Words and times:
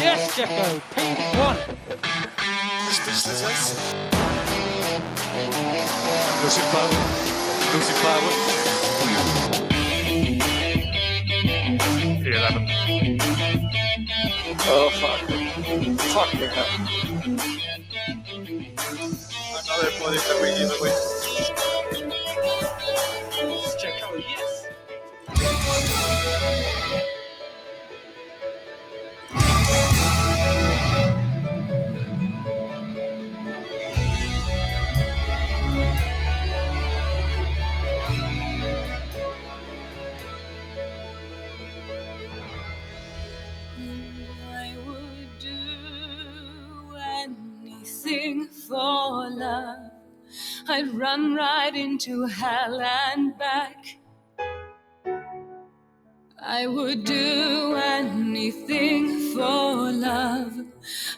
Yes. 0.00 0.30
Speechless 2.92 3.42
as. 3.42 3.64
Losing 6.42 6.68
power. 6.70 6.96
Losing 7.74 7.98
power. 8.04 8.32
Eleven. 12.26 12.64
Oh 14.70 14.90
fuck. 15.00 15.20
Fuck 16.12 16.30
me. 16.34 16.46
Another 19.64 19.92
body 19.98 20.18
we. 20.82 21.17
Run 51.08 51.34
right 51.34 51.74
into 51.74 52.26
hell 52.26 52.78
and 52.82 53.38
back. 53.38 53.96
I 56.58 56.66
would 56.66 57.04
do 57.04 57.74
anything 57.76 59.32
for 59.32 59.90
love. 59.90 60.52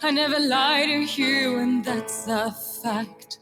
I 0.00 0.12
never 0.12 0.38
lie 0.38 0.86
to 0.86 1.00
you, 1.20 1.58
and 1.58 1.84
that's 1.84 2.28
a 2.28 2.52
fact. 2.82 3.38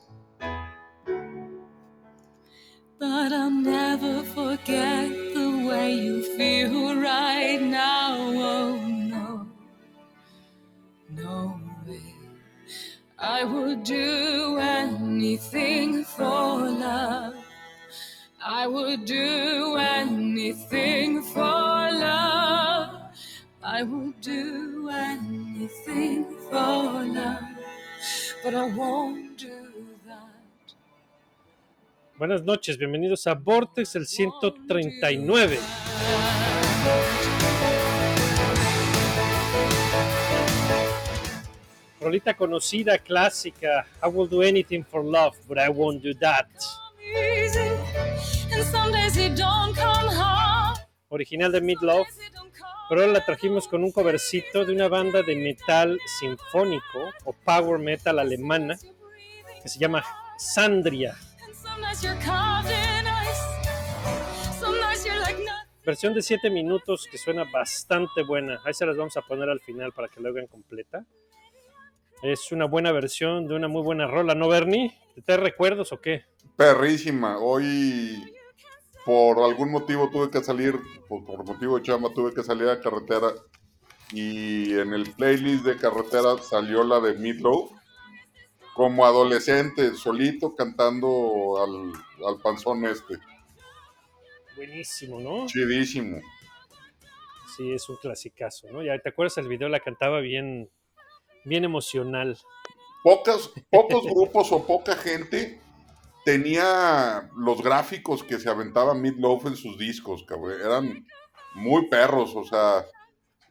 But 2.99 3.31
I'll 3.41 3.59
never 3.81 4.23
forget 4.39 5.09
the 5.39 5.51
way 5.69 5.93
you 6.07 6.17
feel 6.39 6.97
right 6.97 7.61
now. 7.61 8.17
Oh 8.53 8.98
I 13.21 13.43
would 13.43 13.83
do 13.83 14.59
anything 14.59 16.05
for 16.05 16.71
love. 16.71 17.35
I 18.41 18.69
would 18.69 19.07
do 19.07 19.77
anything 19.77 21.23
for 21.25 21.43
love. 21.43 23.11
I 23.61 23.83
would 23.83 24.21
do 24.21 24.89
anything 24.89 26.27
for 26.49 27.03
love. 27.05 27.43
But 28.45 28.55
I 28.55 28.71
won't 28.77 29.37
do 29.37 29.89
that. 30.07 30.75
Buenas 32.19 32.45
noches, 32.45 32.79
bienvenidos 32.79 33.27
a 33.27 33.35
Vortex, 33.35 33.97
el 33.97 34.07
139. 34.07 35.59
Rolita 42.01 42.35
conocida, 42.35 42.99
clásica. 42.99 43.87
I 44.03 44.09
will 44.09 44.29
do 44.29 44.43
anything 44.43 44.85
for 44.85 45.05
love, 45.05 45.37
but 45.49 45.59
I 45.59 45.69
won't 45.69 46.03
do 46.03 46.15
that. 46.21 46.47
Original 51.11 51.51
de 51.51 51.61
Midlove, 51.61 52.07
pero 52.89 53.07
la 53.07 53.25
trajimos 53.25 53.67
con 53.67 53.83
un 53.83 53.91
covercito 53.91 54.65
de 54.65 54.73
una 54.73 54.89
banda 54.89 55.23
de 55.23 55.35
metal 55.35 55.99
sinfónico 56.21 57.11
o 57.25 57.33
power 57.33 57.79
metal 57.79 58.19
alemana 58.19 58.77
que 59.63 59.69
se 59.69 59.79
llama 59.79 60.05
Sandria. 60.39 61.17
Versión 65.85 66.13
de 66.13 66.23
7 66.23 66.51
minutos 66.51 67.09
que 67.11 67.17
suena 67.17 67.45
bastante 67.45 68.23
buena. 68.23 68.61
Ahí 68.65 68.75
se 68.75 68.85
las 68.85 68.97
vamos 68.97 69.17
a 69.17 69.23
poner 69.23 69.49
al 69.49 69.61
final 69.61 69.93
para 69.93 70.09
que 70.09 70.21
la 70.21 70.29
oigan 70.29 70.47
completa. 70.47 71.05
Es 72.23 72.51
una 72.51 72.65
buena 72.65 72.91
versión 72.93 73.47
de 73.47 73.55
una 73.55 73.69
muy 73.69 73.83
buena 73.83 74.07
rola, 74.07 74.35
¿no, 74.35 74.49
Bernie? 74.49 74.99
¿Te 75.25 75.37
recuerdos 75.37 75.93
o 75.93 76.01
qué? 76.01 76.25
Perrísima. 76.57 77.39
Hoy, 77.39 78.35
por 79.05 79.39
algún 79.39 79.71
motivo, 79.71 80.11
tuve 80.11 80.31
que 80.31 80.43
salir, 80.43 80.75
por, 81.09 81.25
por 81.25 81.45
motivo 81.45 81.77
de 81.77 81.83
chamba, 81.83 82.13
tuve 82.13 82.35
que 82.35 82.43
salir 82.43 82.69
a 82.69 82.81
carretera. 82.81 83.33
Y 84.13 84.73
en 84.73 84.95
el 84.95 85.13
playlist 85.13 85.65
de 85.65 85.77
carretera 85.77 86.39
salió 86.39 86.83
la 86.83 86.99
de 87.01 87.15
Meatloaf. 87.15 87.71
Como 88.75 89.05
adolescente, 89.05 89.95
solito, 89.95 90.55
cantando 90.55 91.63
al, 91.63 91.93
al 92.27 92.41
panzón 92.41 92.85
este. 92.85 93.19
Buenísimo, 94.57 95.21
¿no? 95.21 95.47
Chidísimo. 95.47 96.21
Sí, 97.57 97.73
es 97.73 97.89
un 97.89 97.97
clasicazo, 97.97 98.69
¿no? 98.71 98.83
Ya 98.83 98.99
te 98.99 99.09
acuerdas 99.09 99.39
el 99.39 99.49
video, 99.49 99.69
la 99.69 99.81
cantaba 99.81 100.21
bien, 100.21 100.71
bien 101.49 101.65
emocional. 101.65 102.39
Pocas, 103.03 103.51
pocos 103.71 104.05
grupos 104.15 104.53
o 104.53 104.67
poca 104.67 104.95
gente 104.97 105.61
tenía 106.25 107.29
los 107.37 107.63
gráficos 107.63 108.23
que 108.23 108.39
se 108.39 108.51
aventaba 108.51 108.95
Meatloaf 108.95 109.47
en 109.47 109.57
sus 109.57 109.79
discos, 109.79 110.25
cabrón. 110.25 110.61
Eran 110.61 111.07
muy 111.55 111.87
perros, 111.89 112.33
o 112.37 112.45
sea, 112.45 112.85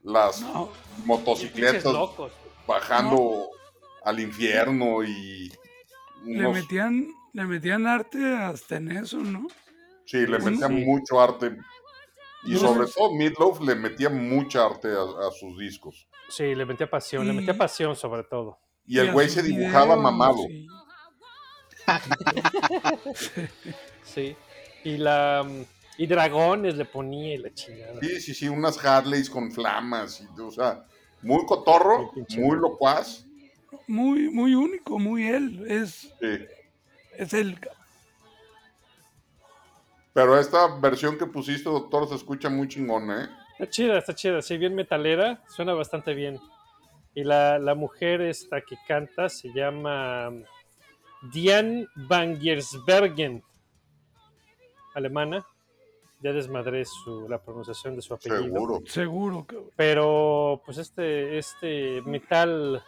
las 0.04 0.42
No. 0.42 0.70
Motocicletas 1.06 1.84
locos. 1.86 2.32
bajando 2.68 3.50
al 4.06 4.20
infierno 4.20 5.04
y 5.04 5.52
Le 6.24 6.48
metían, 6.50 7.08
le 7.34 7.46
metían 7.46 7.88
arte 7.88 8.24
hasta 8.36 8.78
en 8.78 8.92
eso, 8.92 9.18
¿no? 9.18 9.48
sí, 10.06 10.26
le 10.26 10.40
metían 10.40 10.78
Sí. 10.78 10.86
mucho 10.86 11.20
arte. 11.20 11.58
Y 12.44 12.52
No. 12.54 12.60
sobre 12.60 12.88
todo 12.88 13.14
Meatloaf 13.16 13.62
le 13.62 13.76
metía 13.76 14.10
mucha 14.10 14.66
arte 14.66 14.88
a, 14.90 15.28
a 15.28 15.32
sus 15.32 15.58
discos. 15.58 16.08
Sí, 16.30 16.54
le 16.56 16.66
metía 16.66 16.90
pasión, 16.90 17.28
le 17.28 17.34
metía 17.34 17.58
pasión 17.58 17.96
sobre 17.96 18.24
todo. 18.24 18.60
Y 18.86 19.00
el 19.00 19.10
a 19.10 19.12
güey 19.14 19.30
se 19.30 19.42
dibujaba 19.44 19.96
videos, 19.96 20.02
mamado. 20.04 20.38
Sí. 24.04 24.36
Y 24.84 24.98
la 24.98 25.46
y 25.98 26.06
dragones 26.06 26.76
le 26.76 26.86
ponía 26.86 27.34
y 27.34 27.38
la 27.38 27.54
chingada. 27.54 28.00
Sí, 28.02 28.22
sí, 28.22 28.34
sí, 28.34 28.48
unas 28.50 28.84
Harleys 28.84 29.30
con 29.30 29.52
flamas. 29.52 30.22
Y, 30.22 30.42
o 30.42 30.52
sea, 30.52 30.86
muy 31.22 31.46
cotorro, 31.46 32.12
Muy 32.38 32.58
locuaz. 32.58 33.26
Muy, 33.88 34.30
muy 34.30 34.54
único, 34.54 35.00
muy 35.00 35.28
él. 35.28 35.66
Es, 35.68 36.14
Sí. 36.20 36.46
es 37.18 37.34
él. 37.34 37.60
Pero 40.18 40.36
esta 40.40 40.80
versión 40.80 41.16
que 41.16 41.28
pusiste, 41.28 41.70
doctor, 41.70 42.10
se 42.10 42.16
escucha 42.16 42.50
muy 42.50 42.68
chingona, 42.68 43.26
¿eh? 43.26 43.30
Está 43.52 43.70
chida, 43.70 43.98
está 44.00 44.16
chida, 44.16 44.42
sí, 44.42 44.58
bien 44.58 44.74
metalera, 44.74 45.44
suena 45.48 45.76
bastante 45.76 46.16
bien. 46.16 46.40
Y 47.14 47.24
la, 47.24 47.60
la 47.60 47.76
mujer 47.76 48.22
esta 48.22 48.62
que 48.62 48.78
canta 48.88 49.30
se 49.30 49.54
llama 49.54 50.32
Diane 51.32 51.86
van 51.96 52.40
Giersbergen, 52.42 53.44
alemana. 54.96 55.46
Ya 56.24 56.34
desmadré 56.34 56.84
su, 56.84 57.30
la 57.30 57.38
pronunciación 57.40 57.96
de 57.96 58.02
su 58.02 58.16
apellido. 58.16 58.42
Seguro. 58.42 58.82
Seguro, 58.88 59.46
cabrón. 59.46 59.70
Pero 59.76 60.64
pues 60.66 60.80
este, 60.80 61.38
este 61.38 62.02
metal 62.08 62.84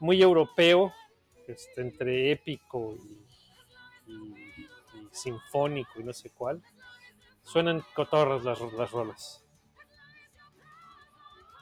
muy 0.00 0.20
europeo, 0.20 0.92
este, 1.48 1.80
entre 1.80 2.30
épico 2.32 2.94
y, 4.06 4.12
y- 4.12 4.62
y 4.62 4.65
sinfónico 5.16 6.00
y 6.00 6.04
no 6.04 6.12
sé 6.12 6.30
cuál, 6.30 6.62
suenan 7.42 7.84
cotorras 7.94 8.44
las, 8.44 8.60
las 8.60 8.90
rolas. 8.90 9.42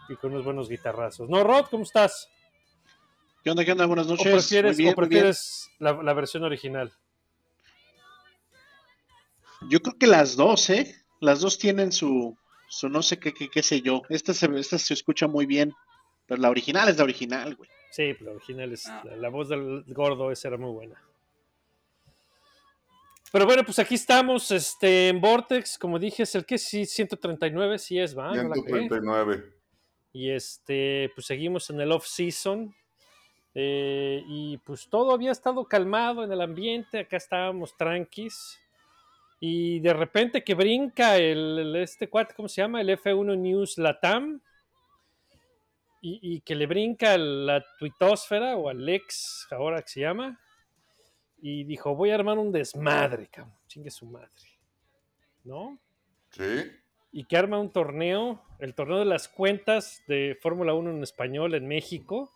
Y 0.08 0.17
con 0.17 0.32
unos 0.32 0.44
buenos 0.44 0.69
guitarrazos. 0.69 1.31
No, 1.31 1.43
Rod, 1.44 1.67
¿cómo 1.70 1.84
estás? 1.84 2.28
¿Qué 3.43 3.50
onda? 3.50 3.64
¿Qué 3.64 3.73
onda? 3.73 3.87
Buenas 3.87 4.06
¿O 4.06 4.11
noches. 4.11 4.32
prefieres, 4.32 4.76
muy 4.76 4.84
bien, 4.84 4.94
o 4.94 5.00
muy 5.00 5.08
bien. 5.08 5.23
prefieres 5.23 5.70
la, 5.78 5.93
la 6.02 6.12
versión 6.12 6.44
original? 6.44 6.93
Yo 9.70 9.81
creo 9.81 9.96
que 9.99 10.06
las 10.06 10.37
dos, 10.37 10.69
¿eh? 10.70 10.94
Las 11.20 11.40
dos 11.40 11.58
tienen 11.58 11.90
su, 11.93 12.37
su 12.69 12.88
no 12.88 13.02
sé 13.02 13.19
qué, 13.19 13.32
qué, 13.32 13.49
qué 13.49 13.62
sé 13.62 13.81
yo. 13.81 14.02
Esta 14.11 14.34
se, 14.34 14.46
esta 14.58 14.78
se 14.78 14.93
escucha 14.94 15.26
muy 15.26 15.46
bien. 15.46 15.73
Pero 16.26 16.40
la 16.40 16.50
original 16.50 16.88
es 16.88 16.99
la 16.99 17.05
original, 17.05 17.55
güey. 17.55 17.69
Sí, 17.90 18.14
la 18.20 18.32
original 18.32 18.73
es. 18.73 18.87
Ah. 18.87 19.02
La, 19.05 19.17
la 19.17 19.28
voz 19.28 19.49
del 19.49 19.84
gordo, 19.88 20.31
esa 20.31 20.49
era 20.49 20.56
muy 20.56 20.70
buena. 20.70 21.00
Pero 23.34 23.46
bueno, 23.46 23.64
pues 23.64 23.81
aquí 23.81 23.96
estamos 23.96 24.48
este, 24.52 25.08
en 25.08 25.20
Vortex, 25.20 25.76
como 25.76 25.98
dije, 25.98 26.22
es 26.22 26.36
el 26.36 26.46
que 26.46 26.56
sí, 26.56 26.86
139, 26.86 27.81
sí 27.81 27.98
es, 27.98 28.16
¿va? 28.16 28.28
No 28.32 28.42
la 28.44 28.54
cagué. 28.54 28.78
139. 28.88 29.52
Y 30.12 30.31
este, 30.31 31.10
pues 31.16 31.26
seguimos 31.26 31.69
en 31.70 31.81
el 31.81 31.90
off-season. 31.90 32.72
eh, 33.56 34.22
y 34.28 34.58
pues 34.58 34.88
todo 34.88 35.12
había 35.12 35.32
estado 35.32 35.64
calmado 35.64 36.22
en 36.22 36.31
el 36.31 36.40
ambiente, 36.40 37.00
acá 37.00 37.16
estábamos 37.16 37.76
tranquis. 37.76 38.56
Y 39.40 39.80
de 39.80 39.92
repente 39.94 40.44
que 40.44 40.54
brinca 40.54 41.16
el, 41.16 41.58
el- 41.58 41.76
este 41.76 42.08
cuate, 42.08 42.34
¿cómo 42.34 42.48
se 42.48 42.62
llama? 42.62 42.80
El 42.80 42.90
F1 42.90 43.37
News 43.37 43.78
Latam. 43.78 44.40
y, 46.00 46.20
y 46.37 46.40
que 46.42 46.54
le 46.54 46.66
brinca 46.66 47.14
a 47.14 47.19
la 47.19 47.64
tuitosfera 47.80 48.56
o 48.56 48.69
al 48.69 48.88
ex, 48.88 49.46
ahora 49.50 49.82
que 49.82 49.88
se 49.88 50.00
llama, 50.02 50.38
y 51.46 51.62
dijo, 51.64 51.94
voy 51.94 52.11
a 52.11 52.14
armar 52.14 52.38
un 52.38 52.52
desmadre, 52.52 53.26
cabrón, 53.26 53.55
chingue 53.67 53.91
su 53.91 54.06
madre, 54.06 54.49
¿no? 55.44 55.79
Sí. 56.31 56.73
Y 57.12 57.25
que 57.25 57.37
arma 57.37 57.58
un 57.58 57.70
torneo, 57.70 58.41
el 58.61 58.75
torneo 58.75 58.99
de 59.00 59.05
las 59.05 59.29
cuentas 59.29 60.02
de 60.08 60.38
Fórmula 60.41 60.73
1 60.73 60.93
en 60.93 61.02
español 61.02 61.55
en 61.55 61.69
México, 61.69 62.31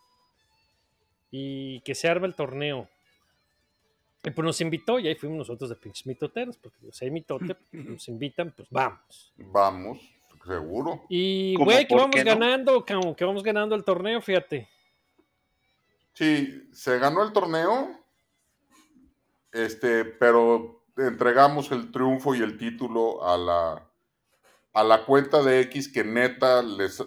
y 1.31 1.81
que 1.81 1.95
se 1.95 2.07
arma 2.07 2.27
el 2.27 2.35
torneo. 2.35 2.87
Y 4.23 4.29
pues 4.29 4.45
nos 4.45 4.61
invitó 4.61 4.99
y 4.99 5.07
ahí 5.07 5.15
fuimos 5.15 5.39
nosotros 5.39 5.71
de 5.71 5.75
pinches 5.75 6.05
mitoteros, 6.05 6.57
porque 6.57 6.77
digo, 6.79 6.93
si 6.93 7.05
hay 7.05 7.09
mitote, 7.09 7.55
pues, 7.71 7.85
nos 7.85 8.07
invitan, 8.09 8.53
pues 8.55 8.67
vamos. 8.69 9.33
Vamos, 9.37 9.97
seguro. 10.45 11.05
Y 11.09 11.55
¿Cómo 11.55 11.65
güey, 11.65 11.87
que 11.87 11.95
vamos 11.95 12.15
no? 12.15 12.23
ganando, 12.23 12.85
cabrón, 12.85 13.15
que 13.15 13.25
vamos 13.25 13.41
ganando 13.41 13.73
el 13.73 13.83
torneo, 13.83 14.21
fíjate. 14.21 14.69
Sí, 16.13 16.69
se 16.73 16.99
ganó 16.99 17.23
el 17.23 17.33
torneo, 17.33 17.98
este, 19.51 20.05
pero 20.05 20.83
entregamos 20.97 21.71
el 21.71 21.91
triunfo 21.91 22.35
y 22.35 22.39
el 22.41 22.57
título 22.57 23.23
a 23.27 23.37
la, 23.37 23.89
a 24.73 24.83
la 24.83 25.05
cuenta 25.05 25.41
de 25.41 25.61
X 25.61 25.91
que 25.91 26.03
neta 26.03 26.61
les 26.61 27.03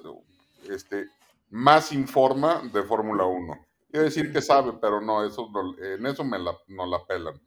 este, 0.69 1.09
más 1.51 1.93
informa 1.93 2.63
de 2.73 2.83
Fórmula 2.83 3.25
1. 3.25 3.67
Quiero 3.91 4.05
decir 4.05 4.33
que 4.33 4.41
sabe, 4.41 4.73
pero 4.81 5.01
no, 5.01 5.25
eso 5.25 5.49
no- 5.53 5.77
en 5.85 6.07
eso 6.07 6.25
me 6.25 6.39
la, 6.39 6.57
no 6.69 6.87
la 6.87 7.05
pelan. 7.05 7.41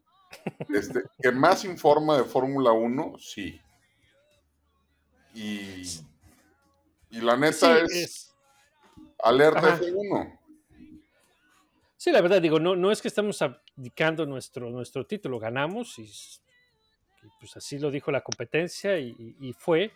Este, 0.70 1.04
que 1.22 1.32
más 1.32 1.66
informa 1.66 2.18
de 2.18 2.24
Fórmula 2.24 2.72
1, 2.72 3.14
sí. 3.18 3.60
Y, 5.34 5.84
y 7.10 7.22
la 7.22 7.36
neta 7.36 7.54
Sí, 7.78 7.84
es, 7.86 7.92
es- 7.96 8.36
alerta 9.24 9.60
Ajá. 9.60 9.80
F1. 9.80 10.40
Sí, 12.06 12.12
la 12.12 12.22
verdad, 12.22 12.42
digo, 12.42 12.60
no, 12.60 12.76
no 12.76 12.92
es 12.92 13.02
que 13.02 13.08
estamos 13.08 13.42
abdicando 13.42 14.26
nuestro, 14.28 14.70
nuestro 14.70 15.06
título, 15.08 15.40
ganamos 15.40 15.98
y, 15.98 16.04
y, 16.04 16.08
pues 17.40 17.58
así 17.58 17.80
lo 17.80 17.90
dijo 17.92 18.12
la 18.12 18.22
competencia 18.22 18.98
y- 19.00 19.36
y 19.40 19.54
fue. 19.54 19.92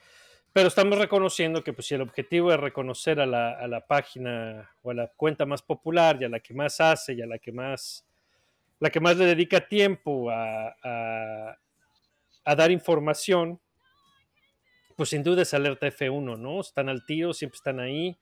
Pero 0.52 0.68
estamos 0.68 0.98
reconociendo 0.98 1.64
que 1.64 1.74
pues, 1.74 1.86
si 1.88 1.94
el 1.96 2.02
objetivo 2.02 2.52
es 2.52 2.60
reconocer 2.60 3.20
a 3.20 3.28
la, 3.28 3.52
a 3.52 3.68
la 3.68 3.86
página 3.86 4.72
o 4.82 4.90
a 4.92 4.96
la 4.96 5.08
cuenta 5.08 5.46
más 5.46 5.62
popular 5.62 6.18
y 6.20 6.26
a 6.26 6.30
la 6.30 6.40
que 6.40 6.56
más 6.56 6.82
hace 6.82 7.14
y 7.14 7.22
a 7.22 7.28
la 7.28 7.38
que 7.38 7.52
más, 7.52 8.06
la 8.80 8.90
que 8.90 9.00
más 9.00 9.18
le 9.18 9.26
dedica 9.26 9.68
tiempo 9.68 10.32
a, 10.32 10.76
a- 10.84 11.58
a 12.46 12.56
dar 12.56 12.72
información, 12.72 13.60
pues 14.96 15.10
sin 15.10 15.24
duda 15.24 15.44
es 15.44 15.54
Alerta 15.54 15.88
F1, 15.88 16.36
¿no? 16.38 16.62
Están 16.62 16.90
al 16.90 17.06
tiro, 17.06 17.34
siempre 17.34 17.58
están 17.58 17.80
ahí. 17.80 18.18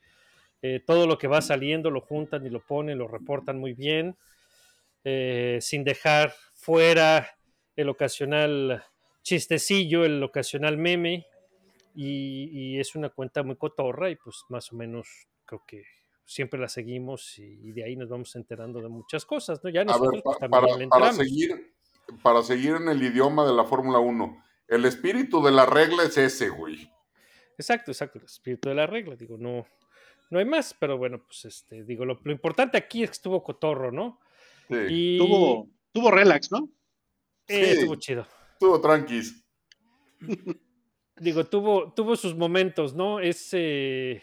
Eh, 0.62 0.82
todo 0.86 1.06
lo 1.08 1.18
que 1.18 1.28
va 1.28 1.42
saliendo 1.42 1.90
lo 1.92 2.02
juntan 2.02 2.46
y 2.46 2.50
lo 2.50 2.60
ponen, 2.66 2.98
lo 2.98 3.08
reportan 3.08 3.60
muy 3.60 3.74
bien, 3.74 4.16
eh, 5.04 5.60
sin 5.62 5.84
dejar 5.84 6.34
fuera 6.56 7.28
el 7.76 7.90
ocasional 7.90 8.84
chistecillo, 9.24 10.04
el 10.06 10.22
ocasional 10.24 10.78
meme. 10.78 11.26
Y, 12.00 12.50
y 12.76 12.80
es 12.80 12.96
una 12.96 13.10
cuenta 13.10 13.42
muy 13.42 13.56
cotorra 13.56 14.10
y 14.12 14.16
pues 14.18 14.44
más 14.50 14.72
o 14.72 14.76
menos 14.76 15.08
creo 15.46 15.64
que 15.68 15.84
siempre 16.26 16.60
la 16.60 16.68
seguimos 16.70 17.40
y, 17.40 17.44
y 17.64 17.72
de 17.72 17.86
ahí 17.86 17.96
nos 17.96 18.08
vamos 18.10 18.36
enterando 18.36 18.80
de 18.82 18.88
muchas 18.90 19.26
cosas, 19.26 19.64
¿no? 19.64 19.70
Ya 19.72 19.84
nosotros 19.84 20.12
ver, 20.14 20.22
pa- 20.24 20.38
también 20.38 20.62
para, 20.62 20.78
le 20.78 20.84
para 20.84 20.84
entramos. 20.84 21.16
seguir, 21.16 21.74
para 22.22 22.44
seguir 22.44 22.76
en 22.76 22.88
el 22.90 23.02
idioma 23.02 23.48
de 23.48 23.54
la 23.54 23.64
Fórmula 23.64 23.98
1, 23.98 24.44
el 24.68 24.86
espíritu 24.86 25.42
de 25.42 25.52
la 25.52 25.66
regla 25.66 26.04
es 26.04 26.18
ese, 26.20 26.50
güey. 26.50 26.88
Exacto, 27.58 27.90
exacto, 27.90 28.20
el 28.20 28.26
espíritu 28.26 28.70
de 28.70 28.76
la 28.76 28.86
regla, 28.86 29.16
digo, 29.16 29.36
no, 29.40 29.66
no 30.30 30.40
hay 30.40 30.46
más, 30.46 30.76
pero 30.80 30.98
bueno, 30.98 31.24
pues 31.26 31.46
este, 31.46 31.84
digo, 31.84 32.06
lo, 32.06 32.20
lo 32.24 32.32
importante 32.32 32.78
aquí 32.78 33.04
es 33.04 33.10
que 33.10 33.14
estuvo 33.14 33.44
cotorro, 33.44 33.92
¿no? 33.92 34.20
Sí, 34.70 34.76
Y 34.90 35.18
Tuvo, 35.18 35.68
tuvo 35.92 36.12
relax, 36.12 36.52
¿no? 36.52 36.70
eh, 37.48 37.64
Sí. 37.66 37.72
estuvo 37.80 37.96
chido. 37.96 38.28
estuvo 38.54 38.82
tranquis. 38.82 39.44
Digo, 41.20 41.46
tuvo, 41.46 41.94
tuvo 41.94 42.16
sus 42.16 42.36
momentos, 42.36 42.94
¿no? 42.94 43.20
Ese, 43.20 44.22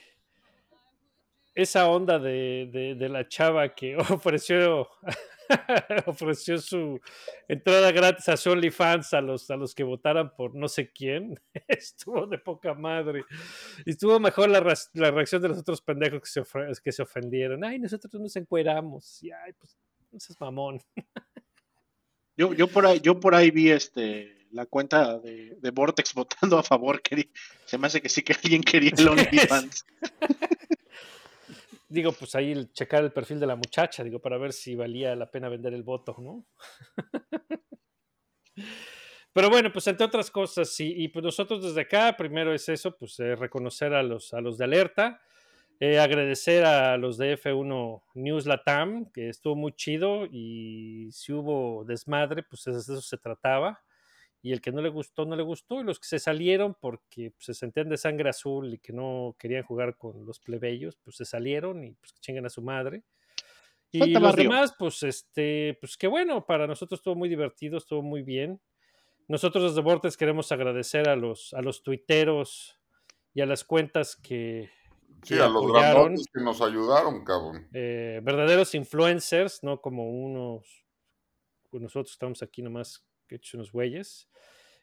esa 1.55 1.89
onda 1.89 2.19
de, 2.19 2.69
de- 2.73 2.95
de 2.95 3.09
la 3.09 3.27
chava 3.29 3.75
que 3.75 3.97
ofreció, 3.97 4.89
ofreció 6.07 6.59
su 6.59 7.01
entrada 7.49 7.93
gratis 7.93 8.29
a 8.29 8.37
su 8.37 8.51
OnlyFans 8.51 9.15
a 9.15 9.21
los, 9.21 9.51
a 9.51 9.57
los 9.57 9.75
que 9.75 9.85
votaran 9.85 10.35
por 10.35 10.55
no 10.55 10.69
sé 10.69 10.91
quién, 10.91 11.39
estuvo 11.69 12.27
de 12.27 12.39
poca 12.39 12.75
madre. 12.75 13.25
Y 13.85 13.91
estuvo 13.91 14.19
mejor 14.21 14.49
la, 14.49 14.61
la 14.95 15.11
reacción 15.11 15.43
de 15.43 15.49
los 15.49 15.59
otros 15.59 15.81
pendejos 15.83 16.21
que 16.21 16.29
se, 16.29 16.43
que 16.83 16.93
se 16.93 17.03
ofendieron. 17.03 17.65
Ay, 17.65 17.79
nosotros 17.79 18.21
nos 18.21 18.37
encueramos. 18.37 19.23
Y 19.23 19.31
ay, 19.31 19.53
pues, 19.59 19.79
no 20.11 20.21
seas 20.21 20.41
mamón. 20.41 20.81
Yo, 22.37 22.53
yo 22.53 22.67
por 22.67 22.85
ahí, 22.85 22.99
yo 23.01 23.21
por 23.21 23.33
ahí 23.33 23.53
vi 23.53 23.71
este 23.71 24.49
la 24.51 24.67
cuenta 24.67 25.19
de, 25.19 25.57
de 25.61 25.71
Vortex 25.71 26.15
votando 26.15 26.59
a 26.59 26.65
favor. 26.65 27.01
se 27.65 27.79
me 27.79 27.87
hace 27.87 28.01
que 28.01 28.09
sí 28.09 28.23
que 28.23 28.33
alguien 28.33 28.63
quería 28.63 28.91
el 28.97 29.09
OnlyFans. 29.09 29.85
Digo, 31.89 32.13
pues 32.13 32.35
ahí 32.35 32.53
el, 32.53 32.73
checar 32.73 33.05
el 33.05 33.13
perfil 33.13 33.41
de 33.41 33.47
la 33.47 33.57
muchacha, 33.57 34.03
digo, 34.03 34.21
para 34.21 34.39
ver 34.39 34.53
si 34.53 34.75
valía 34.75 35.15
la 35.15 35.31
pena 35.31 35.49
vender 35.49 35.75
el 35.75 35.83
voto, 35.83 36.17
¿no? 36.19 36.47
Pero 39.33 39.51
bueno, 39.51 39.73
pues 39.73 39.87
entre 39.89 40.07
otras 40.07 40.31
cosas, 40.31 40.79
y, 40.81 41.05
y 41.05 41.09
pues 41.09 41.25
nosotros 41.25 41.63
desde 41.63 41.81
acá, 41.83 42.17
primero 42.17 42.55
es 42.55 42.69
eso, 42.69 42.97
pues 42.97 43.19
eh, 43.19 43.35
reconocer 43.35 43.93
a 43.93 44.03
los, 44.03 44.33
a 44.33 44.41
los 44.41 44.59
de 44.59 44.65
alerta, 44.65 45.21
eh, 45.81 45.99
agradecer 45.99 46.65
a 46.65 46.97
los 46.97 47.19
de 47.19 47.37
F1 47.37 48.05
News 48.15 48.47
Latam, 48.47 49.11
que 49.13 49.29
estuvo 49.29 49.57
muy 49.57 49.73
chido, 49.73 50.27
y 50.31 51.09
si 51.11 51.33
hubo 51.33 51.85
desmadre, 51.85 52.45
pues 52.45 52.65
de 52.65 52.73
eso 52.79 53.03
se 53.03 53.19
trataba, 53.19 53.83
y 54.45 54.53
el 54.53 54.61
que 54.61 54.73
no 54.73 54.83
le 54.83 54.91
gustó, 54.91 55.25
no 55.25 55.37
le 55.37 55.43
gustó, 55.43 55.81
y 55.81 55.85
los 55.85 55.99
que 55.99 56.07
se 56.07 56.19
salieron 56.19 56.75
porque 56.79 57.31
pues, 57.31 57.47
se 57.47 57.55
sentían 57.55 57.89
de 57.89 57.97
sangre 57.97 58.29
azul 58.29 58.75
y 58.75 58.79
que 58.79 58.93
no 58.93 59.35
querían 59.39 59.63
jugar 59.65 59.97
con 59.97 60.27
los 60.27 60.39
plebeyos, 60.39 60.97
pues 61.03 61.17
se 61.17 61.25
salieron 61.25 61.83
y 61.83 61.93
pues 61.93 62.13
que 62.13 62.21
chinguen 62.21 62.45
a 62.45 62.51
su 62.51 62.61
madre. 62.61 63.05
Y 63.91 63.99
Falta 64.01 64.21
los 64.21 64.37
barrio. 64.37 64.45
demás, 64.45 64.75
pues 64.79 65.03
este, 65.03 65.79
pues 65.81 65.97
que 65.97 66.09
bueno, 66.09 66.45
para 66.45 66.67
nosotros 66.67 67.01
estuvo 67.01 67.15
muy 67.15 67.31
divertido, 67.31 67.79
estuvo 67.79 68.03
muy 68.03 68.23
bien. 68.23 68.61
Nosotros 69.29 69.65
desde 69.65 69.81
Vortex 69.83 70.17
queremos 70.19 70.53
agradecer 70.53 71.09
a 71.09 71.17
los, 71.17 71.55
a 71.55 71.63
los 71.63 71.83
tuiteros 71.83 72.79
y 73.33 73.41
a 73.41 73.47
las 73.47 73.65
cuentas 73.65 74.15
que, 74.17 74.71
Sí, 75.23 75.39
a 75.39 75.49
los 75.49 75.67
grandotes 75.73 76.27
que 76.33 76.43
nos 76.43 76.61
ayudaron, 76.61 77.25
cabrón. 77.25 77.71
eh, 77.73 78.21
verdaderos 78.23 78.75
influencers, 78.75 79.63
no 79.63 79.81
como 79.81 80.11
unos, 80.11 80.85
pues 81.71 81.83
nosotros 81.83 82.13
estamos 82.13 82.43
aquí 82.43 82.63
nomás 82.63 83.07
hechos 83.29 83.55
unos 83.55 83.73
güeyes. 83.73 84.29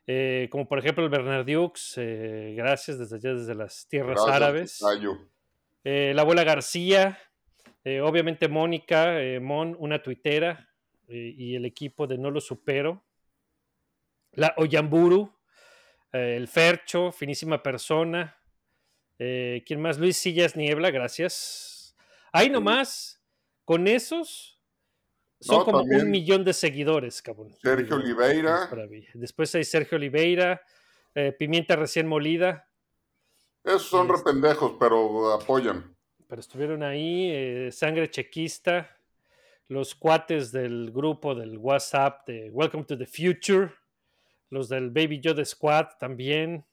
Eh, 0.07 0.49
como 0.51 0.67
por 0.67 0.79
ejemplo 0.79 1.03
el 1.03 1.09
Bernardiux, 1.09 1.93
eh, 1.97 2.53
gracias 2.57 2.97
desde 2.97 3.17
allá, 3.17 3.33
desde 3.33 3.55
las 3.55 3.87
tierras 3.87 4.15
Gracias, 4.15 4.35
árabes. 4.35 4.83
Eh, 5.83 6.11
la 6.15 6.23
abuela 6.23 6.43
García, 6.43 7.19
eh, 7.83 8.01
obviamente 8.01 8.47
Mónica, 8.47 9.17
Mon, 9.41 9.75
una 9.79 10.01
tuitera, 10.01 10.67
y 11.07 11.55
el 11.55 11.65
equipo 11.65 12.07
de 12.07 12.17
No 12.17 12.31
Lo 12.31 12.39
Supero. 12.39 13.03
La 14.31 14.53
Oyamburu, 14.57 15.37
el 16.13 16.47
Fercho, 16.47 17.11
finísima 17.11 17.61
persona. 17.61 18.37
¿Quién 19.17 19.81
más? 19.81 19.99
Luis 19.99 20.15
Sillas 20.15 20.55
Niebla, 20.55 20.89
gracias. 20.89 21.97
Ahí 22.31 22.49
nomás, 22.49 23.21
con 23.65 23.87
esos, 23.87 24.50
son 25.41 25.57
No, 25.59 25.65
como 25.65 25.79
también 25.79 26.03
un 26.05 26.11
millón 26.11 26.45
de 26.45 26.53
seguidores, 26.53 27.21
cabrón. 27.21 27.53
Sergio 27.61 27.95
Oliveira. 27.97 28.69
Después 29.15 29.53
hay 29.55 29.63
Sergio 29.63 29.97
Oliveira, 29.97 30.61
eh, 31.15 31.33
Pimienta 31.37 31.75
recién 31.75 32.07
molida. 32.07 32.67
Esos 33.63 33.83
son 33.83 34.07
Este- 34.09 34.17
rependejos, 34.17 34.75
pero 34.79 35.33
apoyan. 35.33 35.95
pero 36.27 36.39
estuvieron 36.39 36.81
ahí, 36.83 37.29
eh, 37.31 37.69
Sangre 37.71 38.09
Chequista, 38.09 38.89
los 39.67 39.93
cuates 39.95 40.51
del 40.51 40.91
grupo 40.91 41.35
del 41.35 41.57
WhatsApp 41.57 42.25
de 42.27 42.49
Welcome 42.51 42.85
to 42.85 42.97
the 42.97 43.05
Future, 43.05 43.71
los 44.49 44.69
del 44.69 44.89
Baby 44.91 45.19
Yoda 45.19 45.43
Squad 45.43 45.87
también. 45.99 46.63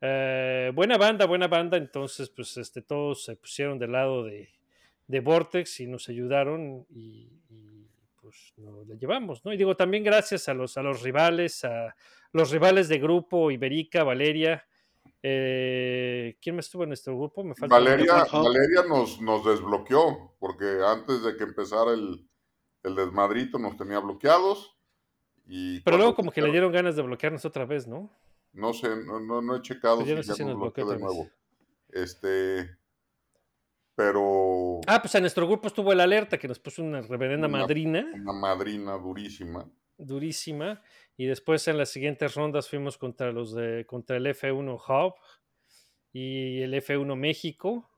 Eh, 0.00 0.70
buena 0.74 0.96
banda, 0.98 1.26
buena 1.26 1.46
banda, 1.48 1.76
entonces 1.76 2.28
pues 2.30 2.56
este, 2.56 2.82
todos 2.82 3.24
se 3.24 3.36
pusieron 3.36 3.78
del 3.78 3.92
lado 3.92 4.24
de, 4.24 4.48
de 5.06 5.20
Vortex 5.20 5.80
y 5.80 5.86
nos 5.86 6.08
ayudaron 6.08 6.86
y, 6.90 7.42
y, 7.50 7.88
pues 8.20 8.54
nos 8.56 8.86
la 8.86 8.94
llevamos, 8.94 9.44
¿no? 9.44 9.52
Y 9.52 9.56
digo 9.56 9.76
también 9.76 10.02
gracias 10.02 10.48
a 10.48 10.54
los, 10.54 10.76
a 10.76 10.82
los 10.82 11.02
rivales, 11.02 11.64
a 11.64 11.94
los 12.32 12.50
rivales 12.50 12.88
de 12.88 12.98
grupo, 12.98 13.50
Iberica, 13.50 14.02
Valeria, 14.02 14.66
eh, 15.26 16.36
¿quién 16.42 16.56
más 16.56 16.66
estuvo 16.66 16.82
en 16.82 16.90
nuestro 16.90 17.16
grupo? 17.16 17.42
Me 17.42 17.54
falta 17.54 17.76
Valeria. 17.76 18.26
Valeria 18.30 18.82
nos, 18.86 19.22
nos 19.22 19.42
desbloqueó, 19.44 20.34
porque 20.38 20.80
antes 20.86 21.22
de 21.22 21.34
que 21.36 21.44
empezara 21.44 21.92
el, 21.92 22.28
el 22.82 22.94
desmadrito 22.94 23.58
nos 23.58 23.74
tenía 23.76 24.00
bloqueados. 24.00 24.76
Y 25.46 25.80
Pero 25.80 25.96
luego 25.96 26.14
como 26.14 26.30
que 26.30 26.42
le 26.42 26.50
dieron 26.50 26.72
ganas 26.72 26.94
de 26.96 27.02
bloquearnos 27.02 27.44
otra 27.46 27.64
vez, 27.64 27.86
¿no? 27.86 28.10
No 28.52 28.74
sé, 28.74 28.88
no, 29.04 29.18
no, 29.18 29.40
no 29.40 29.56
he 29.56 29.62
checado 29.62 29.96
Pues 29.96 30.08
no 30.10 30.16
si 30.18 30.22
sé 30.24 30.28
ya 30.28 30.34
si 30.34 30.44
nos 30.44 30.52
nos 30.52 30.60
bloqueó 30.60 30.84
bloqueó 30.84 30.98
de 30.98 31.14
nuevo. 31.14 31.30
Este. 31.88 32.76
Pero 33.94 34.80
Ah, 34.86 35.00
pues 35.00 35.14
en 35.14 35.22
nuestro 35.22 35.46
grupo 35.46 35.68
estuvo 35.68 35.92
el 35.92 36.00
alerta 36.00 36.38
que 36.38 36.48
nos 36.48 36.58
puso 36.58 36.82
una 36.82 37.00
reverenda 37.02 37.46
Una- 37.48 37.58
madrina, 37.58 38.06
una 38.14 38.32
madrina 38.32 38.92
durísima. 38.98 39.68
durísima. 39.96 40.82
Y 41.16 41.26
después 41.26 41.66
en 41.68 41.78
las 41.78 41.90
siguientes 41.90 42.34
rondas 42.34 42.68
fuimos 42.68 42.98
contra 42.98 43.30
los 43.32 43.54
de 43.54 43.86
contra 43.86 44.16
el 44.16 44.26
F1 44.26 44.74
Hub 44.88 45.14
y 46.12 46.60
el 46.62 46.74
F1 46.74 47.14
México 47.16 47.88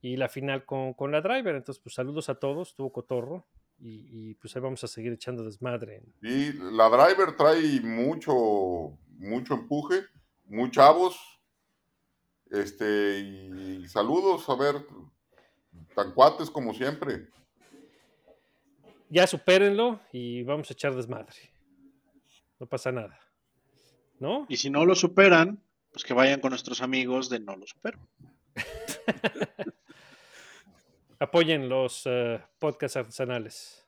y 0.00 0.16
la 0.16 0.28
final 0.28 0.64
con, 0.64 0.94
con 0.94 1.10
la 1.10 1.20
driver. 1.20 1.54
Entonces, 1.56 1.82
pues 1.82 1.94
saludos 1.96 2.28
a 2.28 2.36
todos, 2.36 2.70
estuvo 2.70 2.92
cotorro. 2.92 3.46
Y, 3.78 4.30
y, 4.30 4.34
pues 4.34 4.54
ahí 4.54 4.62
vamos 4.62 4.84
a 4.84 4.86
seguir 4.86 5.12
echando 5.12 5.42
desmadre. 5.42 6.04
Y 6.22 6.52
la 6.52 6.88
driver 6.88 7.34
trae 7.36 7.80
mucho, 7.80 8.96
mucho 9.18 9.54
empuje, 9.54 10.02
muy 10.44 10.70
chavos. 10.70 11.18
Este, 12.50 13.18
y 13.18 13.88
saludos, 13.88 14.48
a 14.48 14.54
ver, 14.54 14.76
tan 15.94 16.12
cuates 16.12 16.50
como 16.50 16.74
siempre. 16.74 17.28
Ya 19.08 19.26
supérenlo 19.26 20.00
y 20.12 20.42
vamos 20.42 20.70
a 20.70 20.72
echar 20.72 20.94
desmadre. 20.94 21.52
No 22.58 22.66
pasa 22.66 22.92
nada. 22.92 23.18
¿No? 24.18 24.46
Y 24.48 24.56
si 24.56 24.70
no 24.70 24.86
lo 24.86 24.94
superan, 24.94 25.62
pues 25.92 26.04
que 26.04 26.14
vayan 26.14 26.40
con 26.40 26.50
nuestros 26.50 26.80
amigos 26.80 27.28
de 27.28 27.40
No 27.40 27.56
lo 27.56 27.66
supero. 27.66 27.98
apoyen 31.18 31.68
los 31.68 32.02
eh, 32.06 32.40
podcasts 32.58 32.96
artesanales. 32.96 33.86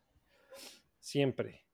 Siempre. 1.00 1.64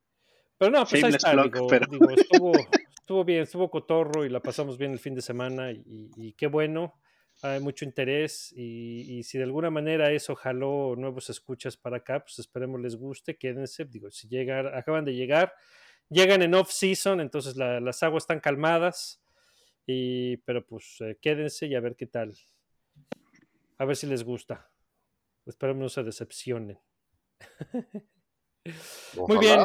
Pero 0.57 0.71
no, 0.71 0.85
pues 0.85 1.03
ahí 1.03 1.11
está, 1.11 1.31
plug, 1.31 1.53
digo, 1.53 1.67
pero- 1.67 1.87
digo, 1.89 2.09
estuvo, 2.09 2.51
estuvo 2.99 3.23
bien, 3.25 3.43
estuvo 3.43 3.69
cotorro 3.69 4.25
y 4.25 4.29
la 4.29 4.39
pasamos 4.39 4.77
bien 4.77 4.91
el 4.91 4.99
fin 4.99 5.15
de 5.15 5.21
semana 5.21 5.71
y 5.71 6.33
qué 6.33 6.47
bueno, 6.47 6.95
hay 7.43 7.59
mucho 7.59 7.85
interés 7.85 8.53
y, 8.55 9.17
y 9.19 9.23
si 9.23 9.37
de 9.37 9.45
alguna 9.45 9.69
manera 9.69 10.11
eso 10.11 10.35
jaló 10.35 10.95
nuevos 10.95 11.29
escuchas 11.29 11.77
para 11.77 11.97
acá, 11.97 12.19
pues 12.23 12.39
esperemos 12.39 12.79
les 12.81 12.95
guste, 12.95 13.37
quédense, 13.37 13.85
digo, 13.85 14.11
si 14.11 14.27
llegan, 14.27 14.67
acaban 14.67 15.05
de 15.05 15.13
llegar, 15.15 15.53
llegan 16.09 16.41
en 16.43 16.53
off-season, 16.53 17.19
entonces 17.21 17.55
la- 17.57 17.79
las 17.79 18.03
aguas 18.03 18.23
están 18.23 18.39
calmadas, 18.39 19.23
y, 19.87 20.37
pero 20.37 20.65
pues 20.65 20.97
eh, 21.01 21.17
quédense 21.21 21.67
y 21.67 21.75
a 21.75 21.79
ver 21.79 21.95
qué 21.95 22.05
tal, 22.07 22.35
a 23.77 23.85
ver 23.85 23.95
si 23.95 24.07
les 24.07 24.23
gusta. 24.23 24.69
Esperemos 25.45 25.81
no 25.81 25.89
se 25.89 26.03
decepcionen. 26.03 26.79
Muy 29.27 29.37
bien. 29.39 29.59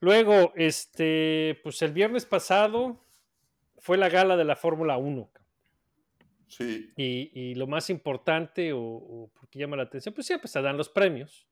Luego, 0.00 0.52
este, 0.56 1.58
pues 1.62 1.80
el 1.82 1.92
viernes 1.92 2.26
pasado 2.26 3.00
fue 3.78 3.96
la 3.96 4.08
gala 4.08 4.36
de 4.36 4.44
la 4.44 4.56
Fórmula 4.56 4.96
1. 4.98 5.30
Sí, 6.48 6.92
Y, 6.96 7.30
y 7.34 7.54
lo 7.56 7.66
más 7.66 7.90
importante, 7.90 8.72
o, 8.72 8.80
o 8.80 9.30
porque 9.34 9.58
llama 9.58 9.76
la 9.76 9.82
atención, 9.84 10.14
pues 10.14 10.26
siempre 10.26 10.48
se 10.48 10.62
dan 10.62 10.76
los 10.76 10.88
premios. 10.88 11.46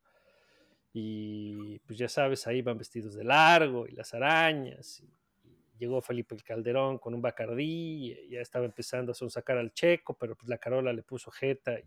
Y 0.92 1.78
pues 1.80 1.98
ya 1.98 2.08
sabes, 2.08 2.46
ahí 2.46 2.62
van 2.62 2.78
vestidos 2.78 3.14
de 3.14 3.24
largo 3.24 3.86
y 3.88 3.92
las 3.92 4.14
arañas. 4.14 5.00
Y, 5.00 5.48
y 5.48 5.78
llegó 5.78 6.00
Felipe 6.00 6.34
el 6.36 6.44
Calderón 6.44 6.98
con 6.98 7.14
un 7.14 7.22
bacardí, 7.22 8.16
ya 8.30 8.40
estaba 8.40 8.64
empezando 8.64 9.10
a 9.12 9.14
sacar 9.30 9.58
al 9.58 9.72
checo, 9.72 10.16
pero 10.16 10.36
pues 10.36 10.48
la 10.48 10.58
Carola 10.58 10.92
le 10.92 11.02
puso 11.02 11.30
jeta 11.32 11.78
y, 11.80 11.84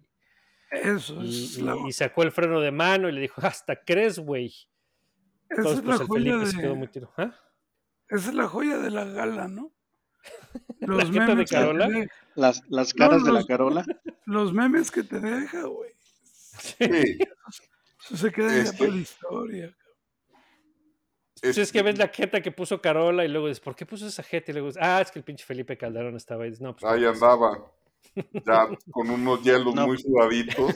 Eso 0.71 1.21
y- 1.23 1.29
es 1.45 1.57
y- 1.57 1.61
la, 1.61 1.77
y 1.87 1.91
sacó 1.93 2.23
el 2.23 2.31
freno 2.33 2.59
de 2.59 2.71
mano 2.71 3.07
y 3.07 3.13
le 3.13 3.21
dijo, 3.21 3.39
hasta 3.45 3.81
crees, 3.83 4.19
güey. 4.19 4.53
Entonces, 5.49 5.77
es 5.79 5.85
pues 5.85 5.97
la 5.97 6.01
el 6.03 6.07
joya 6.09 6.31
Felipe 6.33 6.45
se 6.51 6.61
quedó 6.61 6.75
muy 6.75 6.87
tiro. 6.89 7.13
¿Ah? 7.15 7.33
esa 8.09 8.29
es 8.29 8.35
la 8.35 8.47
joya 8.49 8.77
de 8.79 8.91
la 8.91 9.05
gala, 9.05 9.47
¿no? 9.47 9.73
¿La 10.79 10.87
Los 10.87 11.11
de 11.11 11.19
memes, 11.19 11.37
que 11.37 11.45
te 11.45 11.61
Carola? 11.61 11.87
de- 11.89 12.09
Las, 12.35 12.61
las 12.69 12.95
No, 12.95 12.99
caras 13.07 13.23
de 13.23 13.31
la 13.31 13.45
Carola. 13.45 13.85
los 14.25 14.53
memes 14.53 14.91
que 14.91 15.03
te 15.03 15.19
deja, 15.19 15.63
güey. 15.63 15.91
sí. 16.59 17.17
Eso 18.05 18.17
se 18.17 18.31
queda 18.31 18.49
ya 18.49 18.61
Este- 18.63 18.77
para 18.77 18.91
la 18.91 18.97
historia. 18.97 19.77
Pues 21.41 21.57
es 21.59 21.71
que 21.71 21.83
ves 21.83 21.97
la 21.99 22.07
jeta 22.07 22.41
que 22.41 22.51
puso 22.51 22.81
Carola 22.81 23.23
y 23.23 23.27
luego 23.27 23.47
dices, 23.47 23.59
¿por 23.59 23.75
qué 23.75 23.85
puso 23.85 24.07
esa 24.07 24.23
jeta? 24.23 24.51
Y 24.51 24.53
luego 24.53 24.67
dices, 24.69 24.81
ah, 24.83 25.01
es 25.01 25.11
que 25.11 25.19
el 25.19 25.25
pinche 25.25 25.45
Felipe 25.45 25.77
Calderón 25.77 26.15
estaba 26.15 26.45
ahí. 26.45 26.53
No, 26.59 26.75
pues, 26.75 26.83
Ahí 26.91 27.05
andaba, 27.05 27.71
ya 28.15 28.67
con 28.91 29.09
unos 29.11 29.43
hielos 29.43 29.75
No. 29.75 29.85
muy 29.87 29.99
sudaditos. 29.99 30.75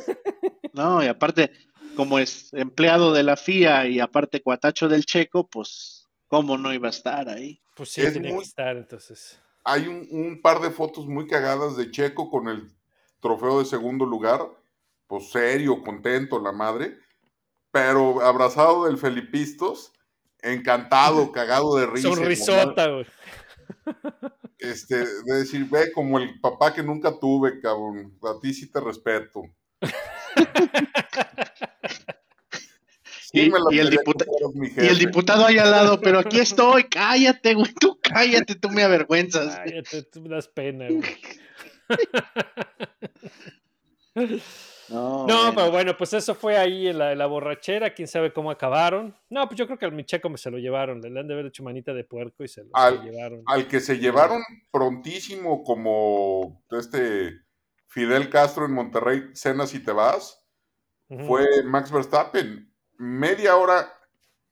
No, 0.73 1.03
y 1.03 1.07
aparte, 1.07 1.51
como 1.95 2.19
es 2.19 2.53
empleado 2.53 3.11
de 3.11 3.23
la 3.23 3.35
FIA 3.37 3.87
y 3.87 3.99
aparte 3.99 4.41
cuatacho 4.41 4.87
del 4.87 5.05
checo, 5.05 5.47
pues, 5.49 6.07
¿cómo 6.27 6.57
no 6.57 6.71
iba 6.73 6.87
a 6.87 6.91
estar 6.91 7.27
ahí? 7.27 7.59
Pues 7.81 7.93
sí, 7.93 8.01
Es 8.03 8.13
tenía 8.13 8.29
muy- 8.29 8.41
que 8.43 8.49
estar, 8.49 8.77
entonces. 8.77 9.41
Hay 9.63 9.87
un, 9.87 10.07
un 10.11 10.39
par 10.39 10.61
de 10.61 10.69
fotos 10.69 11.07
muy 11.07 11.25
cagadas 11.25 11.75
de 11.75 11.89
Checo 11.89 12.29
con 12.29 12.47
el 12.47 12.71
trofeo 13.19 13.57
de 13.57 13.65
segundo 13.65 14.05
lugar, 14.05 14.47
pues 15.07 15.31
serio, 15.31 15.81
contento, 15.81 16.39
la 16.39 16.51
madre, 16.51 16.95
pero 17.71 18.21
abrazado 18.21 18.85
del 18.85 18.99
Felipistos, 18.99 19.93
encantado, 20.43 21.31
cagado 21.31 21.75
de 21.75 21.87
risa. 21.87 22.09
Sonrisota, 22.09 22.87
güey. 22.87 23.07
Este, 24.59 24.97
de 24.97 25.33
decir, 25.39 25.67
ve, 25.67 25.91
como 25.91 26.19
el 26.19 26.39
papá 26.39 26.75
que 26.75 26.83
nunca 26.83 27.19
tuve, 27.19 27.59
cabrón, 27.61 28.15
a 28.21 28.39
ti 28.39 28.53
sí 28.53 28.69
te 28.71 28.79
respeto. 28.79 29.41
Sí 33.33 33.51
Y- 33.71 33.79
el 33.79 33.89
diputa- 33.89 34.25
Y 34.77 34.87
el 34.87 34.97
diputado 34.99 35.45
ahí 35.45 35.57
al 35.57 35.71
lado, 35.71 35.99
pero 36.01 36.19
aquí 36.19 36.39
estoy, 36.39 36.83
cállate, 36.85 37.53
güey, 37.53 37.71
tú 37.79 37.97
cállate, 38.01 38.55
tú 38.55 38.69
me 38.69 38.83
avergüenzas. 38.83 39.55
Cállate, 39.55 40.03
tú 40.03 40.21
me 40.21 40.29
das 40.29 40.47
pena, 40.47 40.87
güey. 40.89 41.01
No, 44.89 45.25
No, 45.25 45.27
bueno. 45.27 45.53
pero 45.55 45.71
bueno, 45.71 45.97
pues 45.97 46.11
eso 46.13 46.35
fue 46.35 46.57
ahí 46.57 46.87
en 46.89 46.97
la, 46.97 47.13
en 47.13 47.17
la 47.17 47.25
borrachera. 47.25 47.93
Quién 47.93 48.09
sabe 48.09 48.33
cómo 48.33 48.51
acabaron. 48.51 49.15
No, 49.29 49.47
pues 49.47 49.57
yo 49.57 49.65
creo 49.65 49.79
que 49.79 49.85
al 49.85 49.93
Micheco 49.93 50.29
me 50.29 50.37
se 50.37 50.51
lo 50.51 50.57
llevaron. 50.57 50.99
Le 50.99 51.17
han 51.17 51.27
de 51.27 51.33
haber 51.33 51.45
hecho 51.45 51.63
manita 51.63 51.93
de 51.93 52.03
puerco 52.03 52.43
y 52.43 52.49
se 52.49 52.61
lo, 52.61 52.67
se 52.67 52.71
lo 52.73 52.77
Al- 52.77 53.01
llevaron. 53.03 53.41
Al 53.45 53.67
que 53.69 53.79
se 53.79 53.99
llevaron 53.99 54.41
prontísimo 54.69 55.63
como 55.63 56.61
este 56.71 57.37
Fidel 57.87 58.29
Castro 58.29 58.65
en 58.65 58.73
Monterrey, 58.73 59.23
cenas 59.33 59.73
y 59.73 59.79
te 59.81 59.93
vas, 59.93 60.45
fue 61.25 61.45
Max 61.63 61.89
Verstappen. 61.91 62.70
Media 63.01 63.57
hora, 63.57 63.91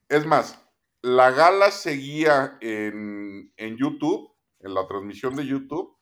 es 0.09 0.25
más, 0.25 0.59
la 1.01 1.29
gala 1.31 1.69
seguía 1.71 2.57
en, 2.61 3.53
en 3.57 3.77
YouTube, 3.77 4.31
en 4.59 4.73
la 4.73 4.87
transmisión 4.87 5.35
de 5.35 5.45
YouTube, 5.45 5.95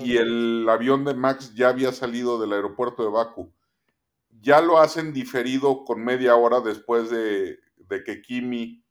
y 0.00 0.16
el 0.16 0.66
avión 0.68 1.04
de 1.04 1.14
Max 1.14 1.54
ya 1.54 1.68
había 1.68 1.92
salido 1.92 2.40
del 2.40 2.52
aeropuerto 2.54 3.04
de 3.04 3.10
Baku. 3.10 3.52
Ya 4.40 4.60
lo 4.60 4.78
hacen 4.78 5.12
diferido 5.12 5.84
con 5.84 6.02
media 6.04 6.34
hora 6.36 6.60
después 6.60 7.10
de, 7.10 7.58
de 7.76 8.02
que 8.04 8.20
Kimi 8.22 8.84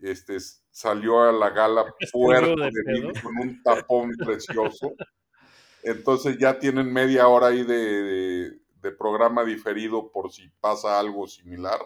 este, 0.00 0.38
salió 0.70 1.22
a 1.22 1.32
la 1.32 1.50
gala 1.50 1.84
puerto 2.12 2.54
de 2.70 3.12
con 3.22 3.36
un 3.38 3.62
tapón 3.62 4.10
precioso. 4.18 4.92
Entonces 5.82 6.38
ya 6.38 6.58
tienen 6.58 6.92
media 6.92 7.28
hora 7.28 7.48
ahí 7.48 7.62
de, 7.64 8.02
de- 8.02 8.60
de 8.82 8.92
programa 8.92 9.44
diferido 9.44 10.10
por 10.10 10.32
si 10.32 10.48
pasa 10.60 10.98
algo 10.98 11.26
similar. 11.26 11.78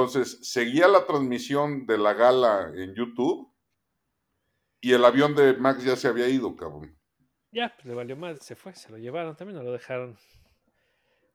Entonces 0.00 0.38
seguía 0.42 0.88
la 0.88 1.06
transmisión 1.06 1.86
de 1.86 1.98
la 1.98 2.14
gala 2.14 2.72
en 2.74 2.94
YouTube 2.94 3.52
y 4.80 4.92
el 4.92 5.04
avión 5.04 5.34
de 5.34 5.54
Max 5.54 5.84
ya 5.84 5.96
se 5.96 6.08
había 6.08 6.28
ido, 6.28 6.54
cabrón. 6.56 6.96
Ya, 7.50 7.72
pues 7.74 7.86
le 7.86 7.94
valió 7.94 8.16
mal, 8.16 8.40
se 8.40 8.54
fue, 8.56 8.74
se 8.74 8.90
lo 8.90 8.98
llevaron 8.98 9.34
también, 9.36 9.56
no 9.58 9.64
lo 9.64 9.72
dejaron. 9.72 10.16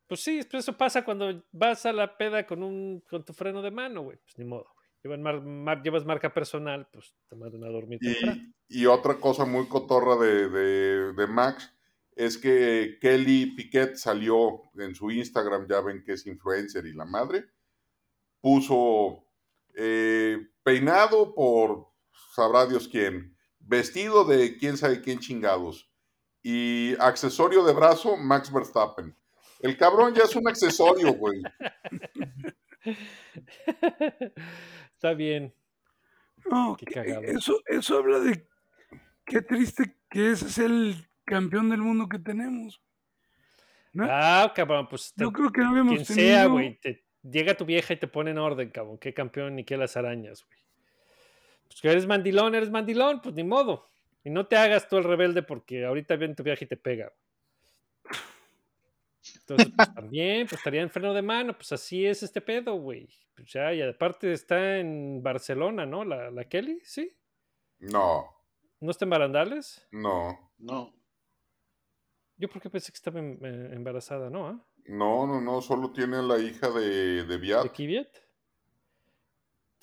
Pues 0.08 0.22
sí, 0.22 0.42
pues 0.50 0.64
eso 0.64 0.78
pasa 0.78 1.04
cuando 1.04 1.44
vas 1.52 1.86
a 1.86 1.94
la 1.94 2.18
peda 2.18 2.46
con 2.46 2.62
un 2.62 3.02
con 3.10 3.24
tu 3.26 3.34
freno 3.34 3.62
de 3.62 3.72
mano, 3.72 4.02
güey. 4.04 4.18
Pues 4.18 4.38
ni 4.38 4.46
modo, 4.46 4.66
güey. 4.76 4.88
Llevan 5.04 5.22
mar- 5.24 5.42
mar- 5.42 5.82
llevas 5.82 6.06
marca 6.06 6.34
personal, 6.34 6.88
pues 6.94 7.14
te 7.28 7.36
mandan 7.36 7.64
a 7.64 7.70
dormir. 7.70 8.00
Y, 8.02 8.82
y 8.82 8.86
otra 8.86 9.16
cosa 9.16 9.44
muy 9.46 9.68
cotorra 9.68 10.16
de, 10.18 10.50
de- 10.50 11.14
de 11.14 11.28
Max 11.28 11.74
es 12.16 12.38
que 12.38 12.98
Kelly 13.02 13.56
Piquet 13.56 13.96
salió 13.96 14.62
en 14.76 14.94
su 14.94 15.10
Instagram, 15.10 15.68
ya 15.68 15.82
ven 15.82 16.04
que 16.04 16.14
es 16.14 16.28
influencer 16.28 16.86
y 16.86 16.94
la 16.94 17.06
madre, 17.06 17.48
puso 18.44 19.26
eh, 19.74 20.38
peinado 20.64 21.34
por 21.34 21.88
sabrá 22.36 22.66
Dios 22.66 22.90
quién, 22.90 23.38
vestido 23.60 24.26
de 24.26 24.58
quién 24.58 24.76
sabe 24.76 25.00
quién 25.02 25.20
chingados 25.20 25.90
y 26.42 26.94
accesorio 27.00 27.64
de 27.64 27.72
brazo 27.74 28.18
Max 28.18 28.52
Verstappen. 28.52 29.16
El 29.62 29.78
cabrón 29.78 30.14
ya 30.14 30.24
es 30.24 30.36
un 30.36 30.46
accesorio, 30.46 31.14
güey. 31.14 31.42
Está 34.94 35.14
bien. 35.14 35.54
No, 36.50 36.76
Qué 36.78 36.86
cagado. 36.86 37.22
eso, 37.24 37.62
eso 37.68 37.98
habla 37.98 38.20
de 38.20 38.46
qué 39.26 39.42
triste 39.42 39.96
que 40.10 40.32
ese 40.32 40.48
es 40.48 40.58
el 40.58 41.08
campeón 41.24 41.70
del 41.70 41.80
mundo 41.82 42.10
que 42.10 42.20
tenemos. 42.20 42.82
¿no? 43.94 44.06
Ah, 44.10 44.52
cabrón, 44.54 44.88
pues 44.90 45.14
te- 45.16 45.24
Yo 45.24 45.32
creo 45.32 45.50
que 45.52 45.62
no 45.62 45.70
habíamos 45.70 45.94
quien 45.96 46.06
tenido. 46.06 46.28
sea, 46.28 46.46
güey. 46.48 46.78
te- 46.82 47.06
Llega 47.24 47.56
tu 47.56 47.66
vieja 47.66 47.94
y 47.94 47.98
te 47.98 48.08
pone 48.08 48.32
en 48.32 48.38
orden, 48.38 48.70
cabrón. 48.70 48.98
Qué 48.98 49.14
campeón 49.14 49.56
ni 49.56 49.64
qué 49.64 49.78
las 49.78 49.96
arañas, 49.98 50.46
güey. 50.46 50.60
Pues 51.68 51.82
que 51.82 51.90
eres 51.90 52.06
mandilón, 52.06 52.54
eres 52.54 52.70
mandilón, 52.70 53.22
pues 53.22 53.34
ni 53.36 53.44
modo. 53.44 53.90
Y 54.24 54.30
no 54.30 54.46
te 54.46 54.56
hagas 54.58 54.88
tú 54.88 54.98
el 54.98 55.04
rebelde 55.04 55.42
porque 55.44 55.86
ahorita 55.86 56.16
viene 56.18 56.36
tu 56.36 56.44
vieja 56.44 56.64
y 56.64 56.68
te 56.68 56.78
pega. 56.78 57.12
Entonces, 59.40 59.72
pues 59.76 59.94
también, 59.96 60.48
pues 60.48 60.60
estaría 60.60 60.82
en 60.82 60.90
freno 60.90 61.14
de 61.14 61.22
mano, 61.22 61.54
pues 61.54 61.72
así 61.72 62.06
es 62.06 62.24
este 62.24 62.42
pedo, 62.42 62.76
güey. 62.76 63.08
Pues 63.36 63.52
ya, 63.52 63.74
y 63.74 63.82
aparte 63.82 64.32
está 64.32 64.78
en 64.78 65.22
Barcelona, 65.24 65.86
¿no? 65.86 66.04
La, 66.04 66.30
la 66.30 66.44
Kelly, 66.46 66.80
¿sí? 66.84 67.16
No, 67.80 68.30
¿No 68.80 68.92
está 68.92 69.06
en 69.06 69.10
Barandales? 69.10 69.88
no, 69.92 70.52
No. 70.58 70.94
Yo 72.36 72.50
porque 72.50 72.70
pensé 72.70 72.92
que 72.92 72.98
estaba 72.98 73.20
em- 73.20 73.40
eh, 73.46 73.70
embarazada, 73.74 74.30
¿no? 74.30 74.48
¿Ah? 74.48 74.66
No, 74.88 75.26
no, 75.28 75.42
no, 75.42 75.62
solo 75.62 75.92
tiene 75.92 76.18
a 76.18 76.22
la 76.22 76.40
hija 76.40 76.70
de, 76.70 77.24
de 77.24 77.24
¿De 77.26 77.38
Viat. 77.38 77.74
Kvyat? 77.74 78.18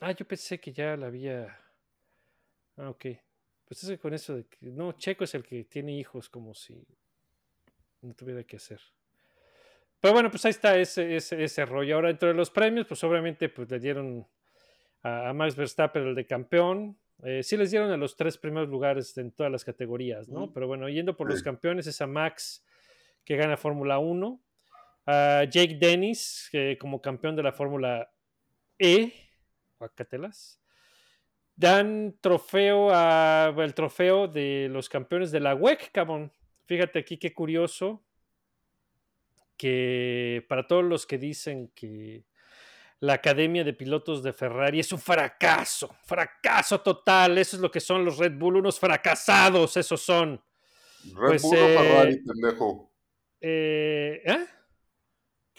Ah, 0.01 0.13
yo 0.13 0.27
pensé 0.27 0.59
que 0.59 0.73
ya 0.73 0.97
la 0.97 1.07
había... 1.07 1.59
Ah, 2.77 2.91
ok. 2.91 3.07
Pues 3.67 3.83
es 3.85 3.91
que 3.91 3.99
con 3.99 4.15
eso 4.15 4.37
de 4.37 4.47
que... 4.47 4.71
No, 4.71 4.93
Checo 4.93 5.25
es 5.25 5.35
el 5.35 5.45
que 5.45 5.65
tiene 5.65 5.97
hijos 5.97 6.29
como 6.29 6.55
si 6.55 6.83
no 8.01 8.15
tuviera 8.15 8.43
que 8.45 8.57
hacer. 8.57 8.81
Pero 10.01 10.15
bueno, 10.15 10.31
pues 10.31 10.45
ahí 10.47 10.51
está 10.51 10.79
ese, 10.79 11.17
ese, 11.17 11.45
ese 11.45 11.67
rollo. 11.67 11.97
Ahora, 11.97 12.09
dentro 12.09 12.29
de 12.29 12.35
los 12.35 12.51
premios, 12.51 12.87
pues 12.87 13.05
obviamente 13.05 13.51
pues, 13.51 13.71
le 13.71 13.79
dieron 13.79 14.27
a, 15.03 15.29
a 15.29 15.33
Max 15.35 15.55
Verstappen 15.55 16.07
el 16.07 16.15
de 16.15 16.27
campeón. 16.27 16.99
Eh, 17.23 17.43
sí 17.43 17.57
les 17.57 17.71
dieron 17.71 17.91
a 17.91 17.99
los 17.99 18.17
tres 18.17 18.39
primeros 18.39 18.71
lugares 18.71 19.17
en 19.19 19.31
todas 19.33 19.53
las 19.53 19.65
categorías, 19.65 20.29
¿no? 20.29 20.53
Pero 20.53 20.67
bueno, 20.67 20.89
yendo 20.89 21.17
por 21.17 21.29
los 21.29 21.43
campeones 21.43 21.87
es 21.87 22.01
a 22.01 22.07
Max, 22.07 22.65
que 23.25 23.37
gana 23.37 23.59
Fórmula 23.59 23.99
1. 23.99 24.41
A 25.11 25.45
Jake 25.45 25.77
Dennis, 25.81 26.49
que 26.53 26.79
como 26.79 27.03
campeón 27.03 27.35
de 27.35 27.43
la 27.43 27.53
Fórmula 27.53 28.13
E. 28.79 29.13
Dan 31.57 32.17
trofeo 32.21 32.91
a 32.93 33.53
el 33.59 33.75
trofeo 33.75 34.29
de 34.29 34.69
los 34.71 34.89
campeones 34.89 35.33
de 35.33 35.41
la 35.41 35.55
WEC, 35.55 35.91
cabrón. 35.91 36.31
Fíjate 36.67 37.01
aquí 37.01 37.17
qué 37.19 37.35
curioso 37.35 38.05
que 39.57 40.47
para 40.49 40.67
todos 40.67 40.85
los 40.85 41.07
que 41.07 41.19
dicen 41.19 41.73
que 41.75 42.25
la 43.01 43.15
Academia 43.15 43.65
de 43.65 43.73
Pilotos 43.73 44.23
de 44.23 44.33
Ferrari 44.33 44.81
es 44.81 44.93
un 44.93 45.01
fracaso, 45.01 45.95
fracaso 46.05 46.81
total, 46.81 47.37
eso 47.37 47.57
es 47.57 47.63
lo 47.63 47.71
que 47.71 47.81
son 47.81 48.05
los 48.05 48.17
Red 48.17 48.39
Bull, 48.39 48.57
unos 48.57 48.79
fracasados, 48.79 49.77
esos 49.77 50.01
son. 50.01 50.41
Red 51.15 51.29
Pues, 51.29 51.43
Bull 51.43 51.59
o 51.59 51.61
eh, 51.61 51.77
Ferrari, 51.77 52.23
pendejo. 52.23 52.91
Eh, 53.41 54.23
¿eh? 54.25 54.47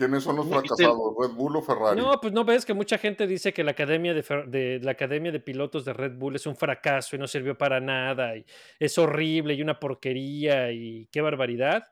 ¿Quiénes 0.02 0.24
son 0.24 0.36
los 0.36 0.50
fracasados? 0.50 1.14
¿Red 1.16 1.36
Bull 1.36 1.58
o 1.58 1.62
Ferrari? 1.62 2.02
No, 2.02 2.20
pues 2.20 2.34
no 2.34 2.44
ves 2.44 2.66
que 2.66 2.74
mucha 2.74 2.98
gente 2.98 3.28
dice 3.28 3.54
que 3.54 3.64
la 3.64 3.70
academia 3.70 4.16
de, 4.16 4.80
la 4.82 4.90
academia 4.90 5.32
de 5.32 5.40
pilotos 5.40 5.86
de 5.86 5.94
Red 5.94 6.14
Bull 6.14 6.38
es 6.38 6.48
un 6.48 6.56
fracaso 6.56 7.16
y 7.16 7.20
no 7.20 7.28
sirvió 7.28 7.56
para 7.56 7.80
nada 7.80 8.36
y 8.36 8.44
es 8.80 8.98
horrible 8.98 9.54
y 9.54 9.62
una 9.62 9.80
porquería 9.80 10.72
y 10.72 11.08
qué 11.12 11.22
barbaridad. 11.22 11.84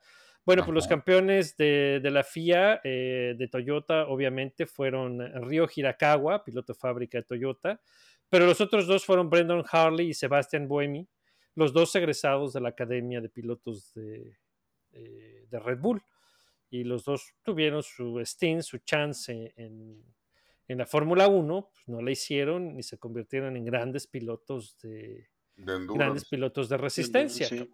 Bueno, 0.43 0.63
pues 0.65 0.73
los 0.73 0.87
campeones 0.87 1.55
de, 1.55 1.99
de 2.01 2.09
la 2.09 2.23
FIA 2.23 2.81
eh, 2.83 3.35
de 3.37 3.47
Toyota 3.47 4.07
obviamente 4.07 4.65
fueron 4.65 5.19
Ryo 5.43 5.67
Hirakawa, 5.71 6.43
piloto 6.43 6.73
de 6.73 6.79
fábrica 6.79 7.19
de 7.19 7.25
Toyota, 7.25 7.79
pero 8.27 8.47
los 8.47 8.59
otros 8.59 8.87
dos 8.87 9.05
fueron 9.05 9.29
Brendan 9.29 9.63
Harley 9.71 10.09
y 10.09 10.13
Sebastian 10.15 10.67
Buemi, 10.67 11.07
los 11.53 11.73
dos 11.73 11.93
egresados 11.93 12.53
de 12.53 12.61
la 12.61 12.69
academia 12.69 13.21
de 13.21 13.29
pilotos 13.29 13.93
de, 13.93 14.35
eh, 14.93 15.45
de 15.47 15.59
Red 15.59 15.77
Bull 15.77 16.01
y 16.69 16.83
los 16.83 17.03
dos 17.03 17.33
tuvieron 17.43 17.83
su 17.83 18.19
stint, 18.25 18.61
su 18.61 18.79
chance 18.79 19.53
en, 19.55 20.03
en 20.67 20.77
la 20.77 20.85
Fórmula 20.85 21.27
1, 21.27 21.71
pues 21.73 21.87
no 21.87 22.01
la 22.01 22.11
hicieron 22.11 22.77
y 22.77 22.83
se 22.83 22.99
convirtieron 22.99 23.57
en 23.57 23.65
grandes 23.65 24.05
pilotos 24.07 24.77
de 24.79 25.29
grandes 25.57 26.25
pilotos 26.25 26.69
de 26.69 26.77
resistencia. 26.77 27.47
Sí. 27.47 27.69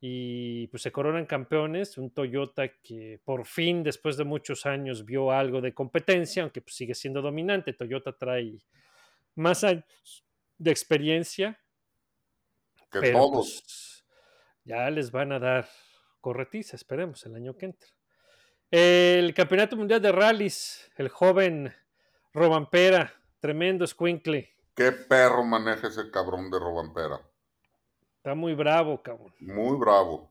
Y 0.00 0.66
pues 0.68 0.82
se 0.82 0.92
coronan 0.92 1.26
campeones, 1.26 1.98
un 1.98 2.10
Toyota 2.10 2.68
que 2.82 3.20
por 3.24 3.46
fin 3.46 3.82
después 3.82 4.16
de 4.16 4.24
muchos 4.24 4.66
años 4.66 5.04
vio 5.04 5.32
algo 5.32 5.60
de 5.60 5.74
competencia, 5.74 6.42
aunque 6.42 6.60
pues 6.60 6.76
sigue 6.76 6.94
siendo 6.94 7.22
dominante. 7.22 7.72
Toyota 7.72 8.16
trae 8.16 8.58
más 9.34 9.64
años 9.64 10.24
de 10.56 10.70
experiencia, 10.70 11.60
Que 12.90 13.00
pero 13.00 13.18
todos. 13.18 13.62
pues, 13.62 14.06
ya 14.64 14.90
les 14.90 15.10
van 15.10 15.32
a 15.32 15.38
dar 15.38 15.68
corretiza, 16.20 16.76
esperemos, 16.76 17.24
el 17.26 17.34
año 17.34 17.56
que 17.56 17.66
entra. 17.66 17.88
El 18.70 19.32
Campeonato 19.34 19.76
Mundial 19.76 20.02
de 20.02 20.12
Rallys, 20.12 20.90
el 20.96 21.08
joven 21.08 21.72
Robampera, 22.34 23.12
tremendo 23.40 23.86
squinkle, 23.86 24.54
¿Qué 24.74 24.92
perro 24.92 25.42
maneja 25.42 25.88
ese 25.88 26.08
cabrón 26.10 26.50
de 26.50 26.58
Robampera? 26.60 27.20
está 28.18 28.34
muy 28.36 28.54
bravo, 28.54 29.02
cabrón. 29.02 29.34
Muy 29.40 29.76
bravo. 29.76 30.30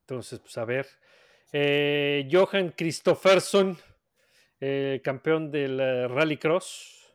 Entonces, 0.00 0.40
pues 0.40 0.56
a 0.58 0.64
ver. 0.64 0.86
Eh, 1.52 2.28
Johan 2.32 2.70
Christopherson, 2.76 3.78
eh, 4.58 5.00
campeón 5.04 5.50
del 5.52 5.78
eh, 5.78 6.08
Rallycross. 6.08 7.14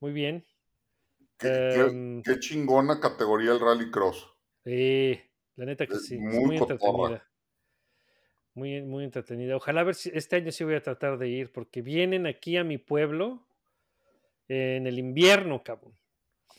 Muy 0.00 0.12
bien. 0.12 0.44
Qué, 1.38 1.48
qué- 1.48 1.80
Em, 1.80 2.22
qué 2.22 2.38
chingona 2.38 3.00
categoría 3.00 3.50
el 3.52 3.60
Rallycross. 3.60 4.30
Eh, 4.64 5.28
la 5.56 5.64
neta 5.64 5.86
que 5.86 5.96
sí, 5.98 6.14
es 6.16 6.20
muy 6.20 6.56
entretenida. 6.58 7.26
Muy, 8.54 8.82
muy 8.82 9.04
entretenida. 9.04 9.56
Ojalá 9.56 9.80
a 9.80 9.84
ver 9.84 9.94
si 9.96 10.10
este 10.14 10.36
año 10.36 10.52
sí 10.52 10.62
voy 10.64 10.74
a 10.76 10.82
tratar 10.82 11.18
de 11.18 11.28
ir, 11.28 11.50
porque 11.52 11.82
vienen 11.82 12.26
aquí 12.26 12.56
a 12.56 12.62
mi 12.64 12.78
pueblo 12.78 13.46
en 14.48 14.86
el 14.86 14.98
invierno, 14.98 15.62
cabrón. 15.64 15.98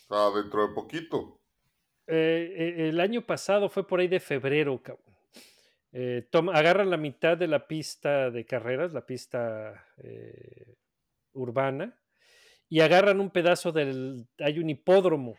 Sea, 0.08 0.30
dentro 0.32 0.68
de 0.68 0.74
poquito. 0.74 1.40
Eh, 2.08 2.54
eh, 2.58 2.90
el 2.90 3.00
año 3.00 3.26
pasado 3.26 3.70
fue 3.70 3.88
por 3.88 4.00
ahí 4.00 4.08
de 4.08 4.20
febrero, 4.20 4.82
cabrón. 4.84 5.16
Eh, 5.94 6.28
toma- 6.30 6.62
la 6.62 6.98
mitad 6.98 7.38
de 7.38 7.48
la 7.48 7.66
pista 7.68 8.30
de 8.30 8.46
carreras, 8.46 8.92
la 8.92 9.06
pista 9.06 9.88
eh, 9.98 10.76
urbana, 11.34 11.98
y 12.68 12.82
agarran 12.82 13.22
un 13.22 13.32
pedazo 13.32 13.72
del. 13.72 14.28
Hay 14.40 14.60
un 14.60 14.70
hipódromo. 14.70 15.38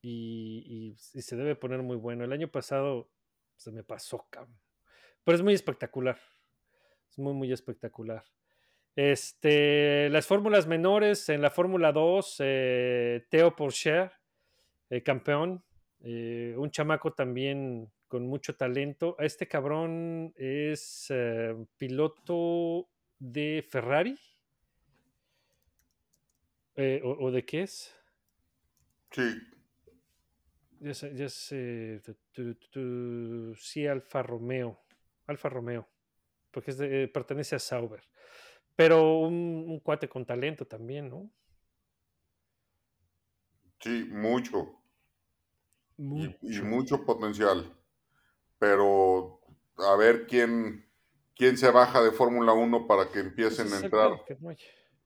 Y, 0.00 0.64
y- 0.66 1.18
y 1.18 1.22
se 1.22 1.36
debe 1.36 1.54
poner 1.54 1.82
muy 1.82 1.96
bueno. 1.96 2.24
El 2.24 2.32
año 2.32 2.48
pasado 2.48 3.10
se 3.56 3.70
me 3.70 3.84
pasó, 3.84 4.26
cabrón. 4.30 4.58
Pero 5.24 5.36
es 5.36 5.42
muy 5.42 5.54
espectacular. 5.54 6.18
Es 7.10 7.18
muy, 7.18 7.32
muy 7.34 7.52
espectacular. 7.52 8.24
Este, 8.96 10.08
las 10.10 10.26
fórmulas 10.26 10.66
menores, 10.66 11.28
en 11.28 11.40
la 11.40 11.50
Fórmula 11.50 11.92
2, 11.92 12.36
eh, 12.40 13.26
Theo 13.30 13.56
Porcher, 13.56 14.12
eh, 14.90 15.02
campeón, 15.02 15.64
eh, 16.00 16.54
un 16.58 16.70
chamaco 16.70 17.12
también 17.12 17.90
con 18.08 18.26
mucho 18.26 18.56
talento. 18.56 19.16
Este 19.18 19.48
cabrón 19.48 20.34
es 20.36 21.06
eh, 21.10 21.54
piloto 21.78 22.88
de 23.18 23.64
Ferrari. 23.70 24.18
O, 27.04 27.26
o 27.26 27.30
de 27.30 27.44
qué 27.44 27.62
es? 27.62 27.94
Sí, 29.10 29.40
Ya 30.80 30.94
sé, 30.94 31.14
ya 31.14 31.28
sé, 31.28 32.00
tu- 32.04 32.16
tu- 32.32 32.54
tu- 32.70 33.54
sí, 33.56 33.86
Alfa 33.86 34.22
Romeo. 34.22 34.81
Alfa 35.32 35.48
Romeo. 35.50 35.88
Porque 36.52 36.72
es 36.72 36.78
de- 36.78 37.04
eh, 37.04 37.08
pertenece 37.08 37.56
a 37.56 37.60
Sauber. 37.60 38.02
Pero 38.76 39.18
un, 39.20 39.64
un 39.68 39.80
cuate 39.80 40.08
con 40.08 40.26
talento 40.26 40.66
también, 40.66 41.08
¿no? 41.10 41.30
sí, 43.80 44.08
mucho. 44.10 44.78
Y, 45.98 46.26
y 46.42 46.60
Mucho. 46.62 47.04
potencial. 47.04 47.74
Pero 48.58 49.40
a 49.78 49.96
ver 49.96 50.26
quién, 50.26 50.86
quién 51.36 51.56
se 51.58 51.70
baja 51.70 52.02
de 52.02 52.12
Fórmula 52.12 52.52
1 52.52 52.86
para 52.86 53.10
que 53.10 53.20
empiecen 53.20 53.66
es 53.66 53.72
a 53.72 53.78
entrar 53.78 54.10
no 54.10 54.24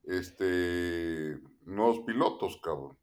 este 0.05 1.41
nuevos 1.65 2.01
pilotos, 2.01 2.61
cabrón. 2.63 2.99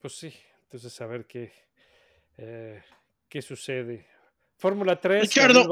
Pues 0.00 0.16
sí, 0.18 0.32
entonces 0.62 1.00
a 1.00 1.06
ver 1.06 1.26
qué, 1.26 1.52
eh, 2.38 2.82
qué 3.28 3.42
sucede. 3.42 4.06
Fórmula 4.56 5.00
3, 5.00 5.22
Richardo. 5.22 5.64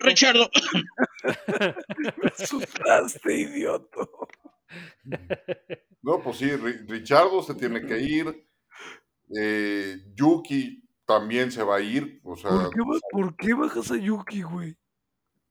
Richardo, 0.00 0.50
Me 2.22 2.28
asustaste, 2.38 3.34
idiota. 3.34 4.08
No, 6.02 6.20
pues 6.22 6.36
sí, 6.38 6.46
Ri- 6.50 6.86
Richardo 6.88 7.42
se 7.42 7.54
tiene 7.54 7.80
que 7.86 7.98
ir. 8.00 8.46
eh, 9.38 9.96
Yuki 10.14 10.82
también 11.06 11.50
se 11.52 11.62
va 11.62 11.76
a 11.76 11.80
ir. 11.80 12.20
O 12.24 12.36
sea, 12.36 12.50
¿Por 12.50 12.70
qué, 12.74 12.80
ba- 12.80 13.00
por 13.10 13.36
qué 13.36 13.54
bajas 13.54 13.90
a 13.90 13.96
Yuki, 13.96 14.42
güey? 14.42 14.76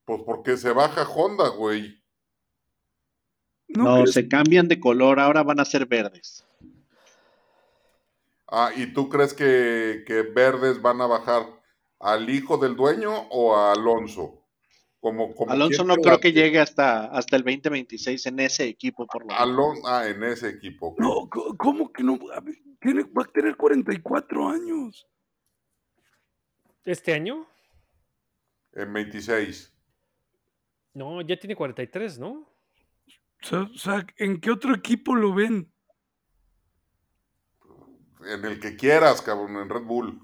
pues 0.06 0.22
porque 0.26 0.58
se 0.58 0.72
baja 0.74 1.04
Honda, 1.08 1.48
güey. 1.50 2.04
no, 3.70 4.06
se 4.06 4.28
cambian 4.28 4.68
de 4.68 4.80
color, 4.80 5.20
ahora 5.20 5.42
van 5.44 5.60
a 5.62 5.66
ser 5.66 5.86
verdes. 5.86 6.46
Ah, 8.48 8.72
¿y 8.76 8.94
tú 8.94 9.08
crees 9.10 9.34
que, 9.34 10.04
que 10.06 10.22
Verdes 10.24 10.80
van 10.82 11.02
a 11.02 11.08
bajar 11.08 11.48
al 12.04 12.30
hijo 12.30 12.58
del 12.58 12.76
dueño 12.76 13.12
o 13.30 13.56
a 13.56 13.72
Alonso? 13.72 14.42
Como, 15.00 15.34
como 15.36 15.52
Alonso 15.52 15.84
no 15.84 15.96
creo 15.96 16.20
que 16.20 16.32
llegue 16.32 16.60
hasta, 16.60 17.06
hasta 17.08 17.36
el 17.36 17.44
2026 17.44 18.26
en 18.28 18.40
ese 18.40 18.66
equipo, 18.66 19.06
por 19.08 19.24
lo 19.24 19.28
menos. 19.28 19.42
Alon- 19.42 19.82
ah, 19.86 20.08
en 20.08 20.24
ese 20.24 20.50
equipo. 20.50 20.96
No, 20.98 21.30
¿cómo 21.58 21.92
que 21.92 22.04
no? 22.04 22.18
A 22.34 22.40
ver, 22.40 22.56
tiene- 22.80 23.04
va 23.04 23.24
a 23.24 23.32
tener 23.32 23.58
44 23.58 24.48
años. 24.50 25.06
¿Este 26.86 27.14
año? 27.14 27.46
En 28.74 28.92
26. 28.94 29.74
No, 30.94 31.22
ya 31.22 31.38
tiene 31.38 31.56
43, 31.56 32.20
¿no? 32.20 32.32
O 32.32 33.46
sea, 33.46 33.60
o 33.62 33.78
sea, 33.78 34.06
¿en 34.18 34.40
qué 34.40 34.52
otro 34.52 34.74
equipo 34.74 35.16
lo 35.16 35.34
ven? 35.34 35.70
En 38.26 38.46
el 38.46 38.60
que 38.60 38.76
quieras, 38.78 39.22
cabrón, 39.22 39.58
en 39.58 39.70
Red 39.70 39.84
Bull. 39.84 40.22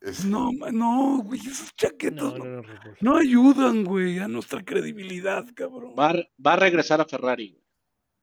Es- 0.00 0.24
No, 0.24 0.50
no, 0.72 1.22
güey, 1.24 1.40
esas 1.40 1.74
chaquetas 1.74 2.34
No, 2.38 2.62
no, 3.00 3.16
ayudan, 3.16 3.84
güey, 3.84 4.18
a 4.18 4.28
nuestra 4.28 4.62
credibilidad, 4.64 5.44
cabrón. 5.54 5.94
Va, 5.98 6.10
a- 6.10 6.24
va 6.44 6.52
a 6.52 6.56
regresar 6.56 7.00
a 7.00 7.04
Ferrari. 7.06 7.58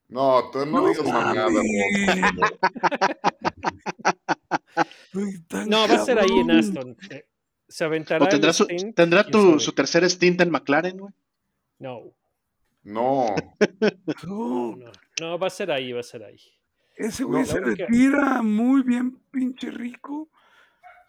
No, 0.08 0.50
tú 0.52 0.60
no, 0.66 0.82
No 0.82 0.88
digas 0.90 1.06
mames. 1.08 2.34
no. 2.36 2.48
Güey, 5.14 5.40
tan 5.48 5.70
No, 5.70 5.88
va 5.88 5.96
a 5.96 6.06
ser 6.06 6.20
ahí 6.20 6.40
en. 6.40 6.52
Aston. 6.52 6.98
Eh, 7.10 7.26
Se 7.68 7.84
aventará 7.84 8.26
¿O 8.26 8.28
tendrá, 8.30 8.54
su, 8.54 8.64
stint, 8.66 8.96
tendrá 8.96 9.24
tu, 9.26 9.60
su 9.60 9.72
tercer 9.72 10.08
stint 10.10 10.42
en 10.42 10.52
McLaren, 10.52 10.98
güey? 10.98 11.14
No, 11.80 12.02
No, 12.84 13.36
No, 14.28 14.76
no, 15.20 15.40
va 15.40 15.48
a 15.48 15.50
ser 15.50 15.72
ahí, 15.72 15.92
va 15.92 16.02
a 16.02 16.04
ser 16.04 16.24
ahí. 16.24 16.40
ese 16.96 17.24
güey 17.24 17.42
No, 17.42 17.48
se 17.48 17.60
retira 17.60 18.42
muy 18.44 18.84
bien, 18.84 19.18
pinche 19.32 19.72
rico. 19.72 20.30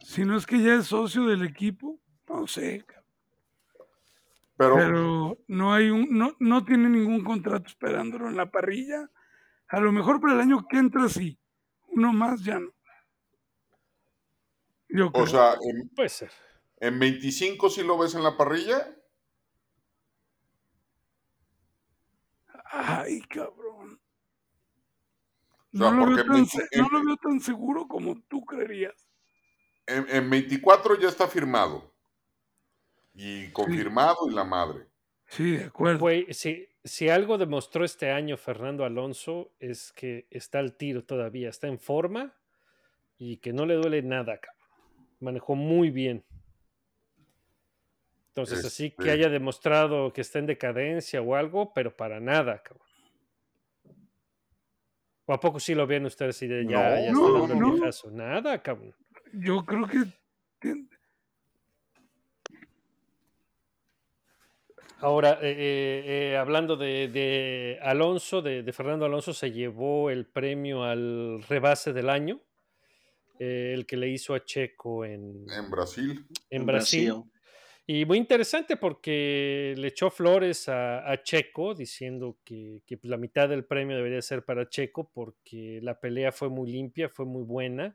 Si 0.05 0.25
no 0.25 0.37
es 0.37 0.45
que 0.47 0.63
ya 0.63 0.75
es 0.75 0.87
socio 0.87 1.25
del 1.25 1.43
equipo, 1.45 1.99
no 2.29 2.47
sé, 2.47 2.85
cabrón. 2.85 3.05
pero, 4.57 4.75
pero 4.77 5.39
no 5.49 5.73
hay 5.73 5.89
un, 5.91 6.09
no, 6.11 6.37
no 6.41 6.65
tiene 6.65 6.89
ningún 6.91 7.25
contrato 7.25 7.67
esperándolo 7.67 8.29
en 8.29 8.37
la 8.37 8.51
parrilla. 8.51 9.11
A 9.69 9.81
lo 9.81 9.93
mejor 9.93 10.21
para 10.21 10.35
el 10.35 10.41
año 10.41 10.67
que 10.69 10.77
entra 10.77 11.09
sí, 11.09 11.39
uno 11.89 12.13
más 12.13 12.45
ya 12.45 12.61
no. 12.61 12.71
Yo 14.91 15.11
creo. 15.11 15.25
o 15.25 15.27
sea, 15.27 15.55
en, 15.55 15.89
Puede 15.89 16.11
ser. 16.11 16.31
en 16.81 16.99
25 16.99 17.71
sí 17.71 17.83
lo 17.83 17.97
ves 17.99 18.15
en 18.15 18.23
la 18.23 18.37
parrilla. 18.37 18.95
Ay, 22.71 23.21
cabrón. 23.23 24.01
O 25.73 25.79
sea, 25.79 25.91
No 25.91 26.07
lo, 26.07 26.15
veo 26.15 26.25
tan, 26.25 26.37
en- 26.37 26.47
no 26.83 26.89
lo 26.91 27.05
veo 27.05 27.17
tan 27.17 27.41
seguro 27.41 27.89
como 27.89 28.21
tú 28.29 28.45
creerías. 28.45 29.04
En, 29.87 30.07
en 30.09 30.31
24 30.31 30.99
ya 30.99 31.09
está 31.09 31.27
firmado. 31.29 31.91
Y 33.15 33.49
confirmado 33.51 34.29
y 34.29 34.35
la 34.35 34.45
madre. 34.45 34.87
Sí, 35.29 35.53
de 35.57 35.65
acuerdo. 35.65 36.01
Güey, 36.01 36.33
si, 36.35 36.69
si 36.83 37.09
algo 37.09 37.39
demostró 37.39 37.85
este 37.85 38.11
año 38.11 38.37
Fernando 38.37 38.85
Alonso 38.85 39.53
es 39.61 39.93
que 39.93 40.27
está 40.31 40.59
al 40.59 40.77
tiro 40.77 41.05
todavía, 41.05 41.49
está 41.49 41.69
en 41.69 41.79
forma 41.79 42.35
y 43.19 43.37
que 43.39 43.53
no 43.53 43.67
le 43.67 43.75
duele 43.75 44.03
nada, 44.03 44.39
cabrón. 44.39 44.69
Manejó 45.21 45.55
muy 45.55 45.91
bien. 45.91 46.25
Entonces, 48.29 48.65
así 48.65 48.91
que 48.91 48.97
Este- 49.05 49.11
haya 49.13 49.29
demostrado 49.29 50.13
que 50.13 50.21
está 50.23 50.41
en 50.41 50.47
decadencia 50.47 51.23
o 51.23 51.37
algo, 51.37 51.73
pero 51.73 51.97
para 51.97 52.19
nada, 52.19 52.63
cabrón. 52.63 52.87
¿O 55.27 55.33
a 55.33 55.41
poco 55.41 55.61
sí 55.61 55.75
lo 55.75 55.87
ven 55.87 56.05
ustedes 56.05 56.43
y 56.43 56.49
de 56.49 56.67
ya, 56.67 56.91
No, 56.91 56.97
ya 56.97 56.99
está 57.01 57.13
no, 57.13 57.33
dando 57.39 57.55
el 57.55 57.61
no. 57.61 57.73
viejazo? 57.75 58.11
Nada, 58.11 58.61
cabrón. 58.63 58.95
Yo 59.41 59.65
creo 59.65 59.87
que 59.87 60.05
Ahora, 65.05 65.39
eh, 65.43 65.51
eh, 65.51 66.03
eh, 66.07 66.37
hablando 66.39 66.77
de, 66.77 67.09
de 67.09 67.79
Alonso, 67.83 68.41
de, 68.41 68.63
de 68.63 68.73
Fernando 68.73 69.05
Alonso, 69.05 69.35
se 69.35 69.53
llevó 69.53 70.09
el 70.09 70.25
premio 70.25 70.83
al 70.83 71.43
rebase 71.43 71.93
del 71.93 72.09
año, 72.09 72.41
eh, 73.39 73.73
el 73.75 73.85
que 73.85 73.99
le 73.99 74.09
hizo 74.09 74.33
a 74.33 74.43
Checo 74.43 75.05
en, 75.05 75.45
En 75.51 75.71
Brasil. 75.71 76.25
en 76.49 76.65
Brasil. 76.65 77.13
Y 77.87 78.07
muy 78.07 78.17
interesante 78.17 78.79
porque 78.79 79.75
le 79.77 79.89
echó 79.89 80.09
flores 80.11 80.71
a, 80.71 81.11
a 81.11 81.23
Checo 81.23 81.75
diciendo 81.75 82.39
que, 82.43 82.81
que 82.87 82.99
la 83.03 83.19
mitad 83.19 83.47
del 83.47 83.67
premio 83.67 83.97
debería 83.97 84.23
ser 84.23 84.43
para 84.43 84.71
Checo 84.71 85.11
porque 85.13 85.81
la 85.83 86.01
pelea 86.01 86.33
fue 86.33 86.49
muy 86.49 86.73
limpia, 86.73 87.11
fue 87.11 87.27
muy 87.27 87.43
buena, 87.43 87.95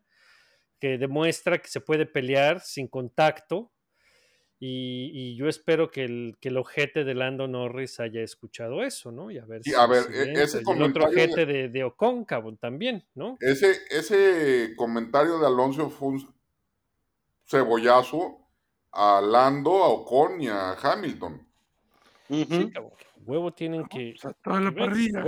que 0.80 0.98
demuestra 0.98 1.60
que 1.62 1.68
se 1.70 1.82
puede 1.82 2.06
pelear 2.06 2.62
sin 2.62 2.88
contacto. 2.88 3.72
Y, 4.62 5.12
y 5.13 5.36
yo 5.38 5.48
espero 5.48 5.89
que 5.89 6.04
el, 6.04 6.36
que 6.42 6.50
el 6.50 6.58
ojete 6.58 7.06
de 7.06 7.13
Lando 7.13 7.48
Norris 7.48 8.02
haya 8.02 8.22
escuchado 8.22 8.84
eso, 8.84 9.10
¿no? 9.10 9.32
Y 9.32 9.38
a 9.38 9.46
ver 9.46 9.63
Sí, 9.63 9.70
si 9.72 9.76
a 9.78 9.86
ver, 9.88 10.04
e- 10.13 10.24
entra. 10.24 10.44
ese 10.44 10.62
Y 10.68 10.72
el 10.72 10.82
otro 10.82 11.04
de- 11.04 11.10
ojete 11.10 11.46
de, 11.46 11.70
de 11.70 11.84
Ocon, 11.86 12.26
cabrón, 12.26 12.58
también, 12.58 13.06
¿no? 13.15 13.38
Ese, 13.39 13.78
ese 13.89 14.74
comentario 14.76 15.39
de 15.39 15.48
Alonso 15.48 15.89
fue 15.89 16.10
un 16.10 16.34
cebollazo 17.46 18.48
a 18.92 19.22
Lando, 19.22 19.84
a 19.84 19.88
Ocon 19.89 20.42
y 20.42 20.48
a 20.50 20.74
Hamilton. 20.74 21.48
Sí, 22.28 22.70
cabrón. 22.74 22.94
Huevo 23.26 23.54
tienen 23.54 23.86
que. 23.88 24.13
o 24.15 24.18
sea, 24.18 24.34
toda 24.44 24.60
la 24.60 24.72
parrilla, 24.74 25.24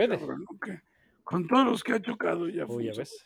con 1.23 1.47
todos 1.47 1.65
los 1.65 1.83
que 1.83 1.93
ha 1.93 2.01
chocado 2.01 2.47
ya 2.49 2.63
Oh, 2.63 2.81
ya 2.81 2.93
funcionó. 2.93 2.97
ves. 2.97 3.25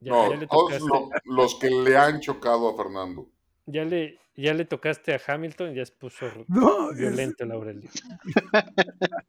Ya, 0.00 0.12
no, 0.12 0.30
ya 0.30 0.36
le 0.36 0.46
todos 0.46 0.80
lo- 0.80 1.10
los 1.24 1.54
que 1.56 1.70
le 1.70 1.96
han 1.96 2.20
chocado 2.20 2.70
a 2.70 2.76
Fernando. 2.76 3.28
Ya 3.66 3.84
le, 3.84 4.18
ya 4.34 4.54
le 4.54 4.64
tocaste 4.64 5.14
a 5.14 5.20
Hamilton 5.24 5.72
y 5.72 5.74
ya 5.76 5.84
se 5.84 5.92
puso 5.92 6.26
No, 6.48 6.90
es- 6.90 6.96
violento 6.98 7.44
el 7.44 7.52
Aurelio. 7.52 7.90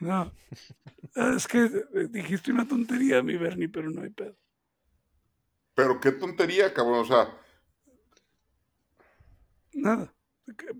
no. 0.00 0.32
Es 1.14 1.46
que 1.46 1.64
eh, 1.64 2.08
dijiste 2.10 2.50
una 2.50 2.66
tontería, 2.66 3.22
mi 3.22 3.36
Bernie, 3.36 3.68
pero 3.68 3.88
no 3.90 4.02
hay 4.02 4.10
pedo. 4.10 4.36
Pero 5.74 6.00
qué 6.00 6.12
tontería, 6.12 6.72
cabrón. 6.74 7.00
O 7.00 7.04
sea, 7.04 7.40
Nada. 9.74 10.12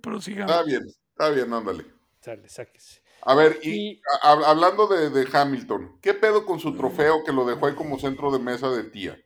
Prosigamos. 0.01 0.51
está 0.53 0.65
bien, 0.65 0.83
está 0.87 1.31
bien, 1.31 1.53
ándale. 1.53 1.85
Sale, 2.21 2.49
sáquese. 2.49 3.03
A 3.29 3.35
ver, 3.35 3.59
y 3.62 3.71
Y 3.71 4.03
a- 4.23 4.29
a- 4.33 4.51
hablando 4.51 4.87
de, 4.87 5.11
de 5.11 5.27
Hamilton, 5.31 5.99
¿qué 6.01 6.15
pedo 6.15 6.47
con 6.47 6.61
su 6.61 6.77
trofeo 6.77 7.25
que 7.25 7.33
lo 7.33 7.45
dejó 7.45 7.67
ahí 7.67 7.75
como 7.75 7.99
centro 7.99 8.31
de 8.31 8.39
mesa 8.39 8.71
de 8.71 8.85
tía? 8.85 9.19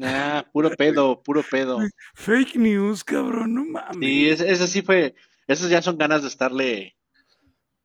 Ah, 0.00 0.46
puro 0.52 0.70
pedo, 0.70 1.20
puro 1.22 1.42
pedo. 1.42 1.80
Fake 2.14 2.54
news, 2.56 3.02
cabrón, 3.02 3.54
no 3.54 3.64
mames. 3.64 3.98
Sí, 4.08 4.28
ese 4.28 4.66
sí 4.68 4.82
fue. 4.82 5.16
Esas 5.48 5.68
ya 5.70 5.82
son 5.82 5.98
ganas 5.98 6.22
de 6.22 6.28
estarle 6.28 6.94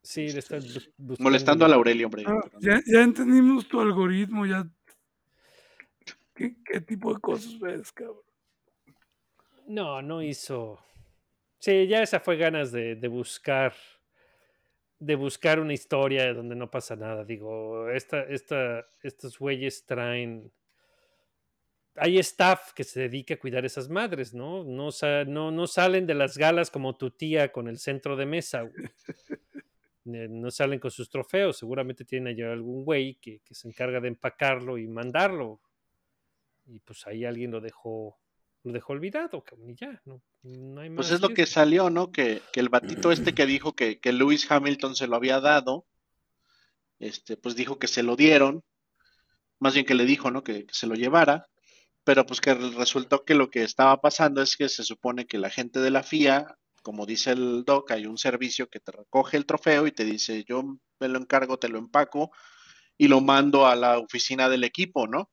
sí, 0.04 0.28
bu- 0.28 0.94
buscando- 0.98 1.24
molestando 1.24 1.66
al 1.66 1.74
Aurelio, 1.74 2.06
hombre. 2.08 2.26
Ah, 2.28 2.40
ya, 2.60 2.80
ya 2.86 3.02
entendimos 3.02 3.68
tu 3.68 3.80
algoritmo, 3.82 4.46
ya. 4.46 4.68
¿Qué, 6.36 6.56
qué 6.64 6.82
tipo 6.82 7.12
de 7.14 7.20
cosas 7.20 7.58
ves, 7.60 7.92
cabrón? 7.92 8.22
No, 9.66 10.02
no 10.04 10.22
hizo. 10.22 10.80
Sí, 11.58 11.88
ya 11.88 12.04
esa 12.04 12.20
fue 12.20 12.36
ganas 12.38 12.72
de, 12.72 12.96
de 12.96 13.08
buscar. 13.08 13.74
De 15.06 15.16
buscar 15.16 15.60
una 15.60 15.74
historia 15.74 16.34
donde 16.34 16.56
no 16.56 16.70
pasa 16.72 16.96
nada. 16.96 17.26
Digo, 17.26 17.90
esta, 17.90 18.22
esta, 18.24 18.88
estos 19.02 19.38
güeyes 19.38 19.86
traen. 19.86 20.52
Hay 21.96 22.18
staff 22.20 22.74
que 22.74 22.84
se 22.84 23.02
dedica 23.02 23.36
a 23.36 23.40
cuidar 23.40 23.66
esas 23.66 23.90
madres, 23.90 24.34
¿no? 24.34 24.64
No, 24.64 24.90
no, 25.28 25.52
no 25.52 25.68
salen 25.68 26.08
de 26.08 26.14
las 26.16 26.38
galas 26.38 26.72
como 26.72 26.96
tu 26.96 27.12
tía 27.12 27.52
con 27.52 27.68
el 27.68 27.78
centro 27.78 28.16
de 28.16 28.26
mesa. 28.26 28.70
Eh, 30.06 30.28
No 30.30 30.52
salen 30.52 30.80
con 30.80 30.92
sus 30.92 31.10
trofeos. 31.10 31.58
Seguramente 31.58 32.04
tienen 32.04 32.34
allá 32.34 32.52
algún 32.52 32.84
güey 32.84 33.16
que, 33.22 33.40
que 33.40 33.56
se 33.56 33.68
encarga 33.68 34.02
de 34.02 34.10
empacarlo 34.10 34.78
y 34.78 34.88
mandarlo. 34.88 35.62
Y 36.66 36.80
pues 36.80 37.06
ahí 37.08 37.26
alguien 37.26 37.52
lo 37.52 37.62
dejó, 37.62 38.18
lo 38.64 38.72
dejó 38.72 38.94
olvidado, 38.94 39.44
cabrón, 39.44 39.72
y 39.72 39.76
ya, 39.76 40.02
no, 40.06 40.22
no 40.44 40.82
hay 40.82 40.90
más. 40.90 41.06
Pues 41.06 41.12
es 41.12 41.22
lo 41.22 41.30
que 41.30 41.46
salió, 41.46 41.90
¿no? 41.90 42.12
Que, 42.12 42.42
que 42.54 42.60
el 42.60 42.70
batito 42.70 43.12
este 43.12 43.34
que 43.34 43.46
dijo 43.46 43.74
que, 43.74 44.00
que 44.00 44.14
Lewis 44.14 44.50
Hamilton 44.50 44.96
se 44.96 45.08
lo 45.08 45.16
había 45.18 45.42
dado, 45.42 45.86
este, 47.00 47.36
pues 47.36 47.56
dijo 47.56 47.78
que 47.78 47.88
se 47.88 48.04
lo 48.04 48.16
dieron, 48.16 48.64
más 49.60 49.74
bien 49.74 49.86
que 49.86 49.96
le 49.96 50.06
dijo, 50.06 50.32
¿no? 50.32 50.44
Que, 50.44 50.66
que 50.66 50.74
se 50.74 50.88
lo 50.88 50.96
llevara, 50.96 51.48
pero 52.04 52.26
pues 52.26 52.40
que 52.40 52.54
resultó 52.54 53.26
que 53.26 53.36
lo 53.36 53.50
que 53.50 53.64
estaba 53.64 54.00
pasando 54.00 54.42
es 54.42 54.56
que 54.56 54.70
se 54.70 54.84
supone 54.84 55.26
que 55.26 55.38
la 55.38 55.50
gente 55.50 55.80
de 55.80 55.92
la 55.92 56.04
FIA, 56.04 56.58
como 56.82 57.06
dice 57.06 57.32
el 57.32 57.64
doc, 57.66 57.92
hay 57.92 58.06
un 58.06 58.18
servicio 58.18 58.70
que 58.70 58.80
te 58.80 58.92
recoge 58.92 59.38
el 59.38 59.46
trofeo 59.46 59.88
y 59.88 59.92
te 59.92 60.06
dice, 60.06 60.44
yo 60.48 60.64
me 61.00 61.08
lo 61.08 61.20
encargo, 61.20 61.58
te 61.58 61.70
lo 61.70 61.80
empaco 61.80 62.32
y 62.98 63.08
lo 63.08 63.22
mando 63.22 63.68
a 63.68 63.76
la 63.76 63.98
oficina 64.00 64.50
del 64.50 64.64
equipo, 64.64 65.08
¿no? 65.08 65.30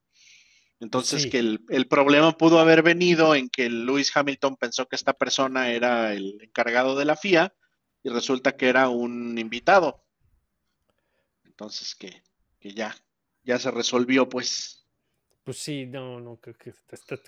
Entonces, 0.81 1.23
Sí. 1.23 1.31
que 1.31 1.39
el, 1.39 1.65
el 1.69 1.87
problema 1.87 2.33
pudo 2.37 2.59
haber 2.59 2.83
venido 2.83 3.35
en 3.35 3.51
que 3.51 3.69
Lewis 3.69 4.17
Hamilton 4.17 4.57
pensó 4.57 4.89
que 4.89 4.97
esta 4.97 5.13
persona 5.13 5.71
era 5.71 6.15
el 6.15 6.41
encargado 6.41 6.97
de 6.97 7.05
la 7.05 7.17
FIA 7.17 7.55
y 8.03 8.09
resulta 8.09 8.57
que 8.57 8.69
era 8.69 8.89
un 8.89 9.39
invitado. 9.39 10.03
Entonces, 11.45 11.95
que, 11.95 12.23
que 12.59 12.73
ya, 12.73 12.97
ya 13.45 13.59
se 13.59 13.71
resolvió, 13.71 14.29
pues. 14.29 14.87
Pues 15.45 15.59
sí, 15.59 15.85
no, 15.87 16.19
no, 16.21 16.41
que 16.41 16.55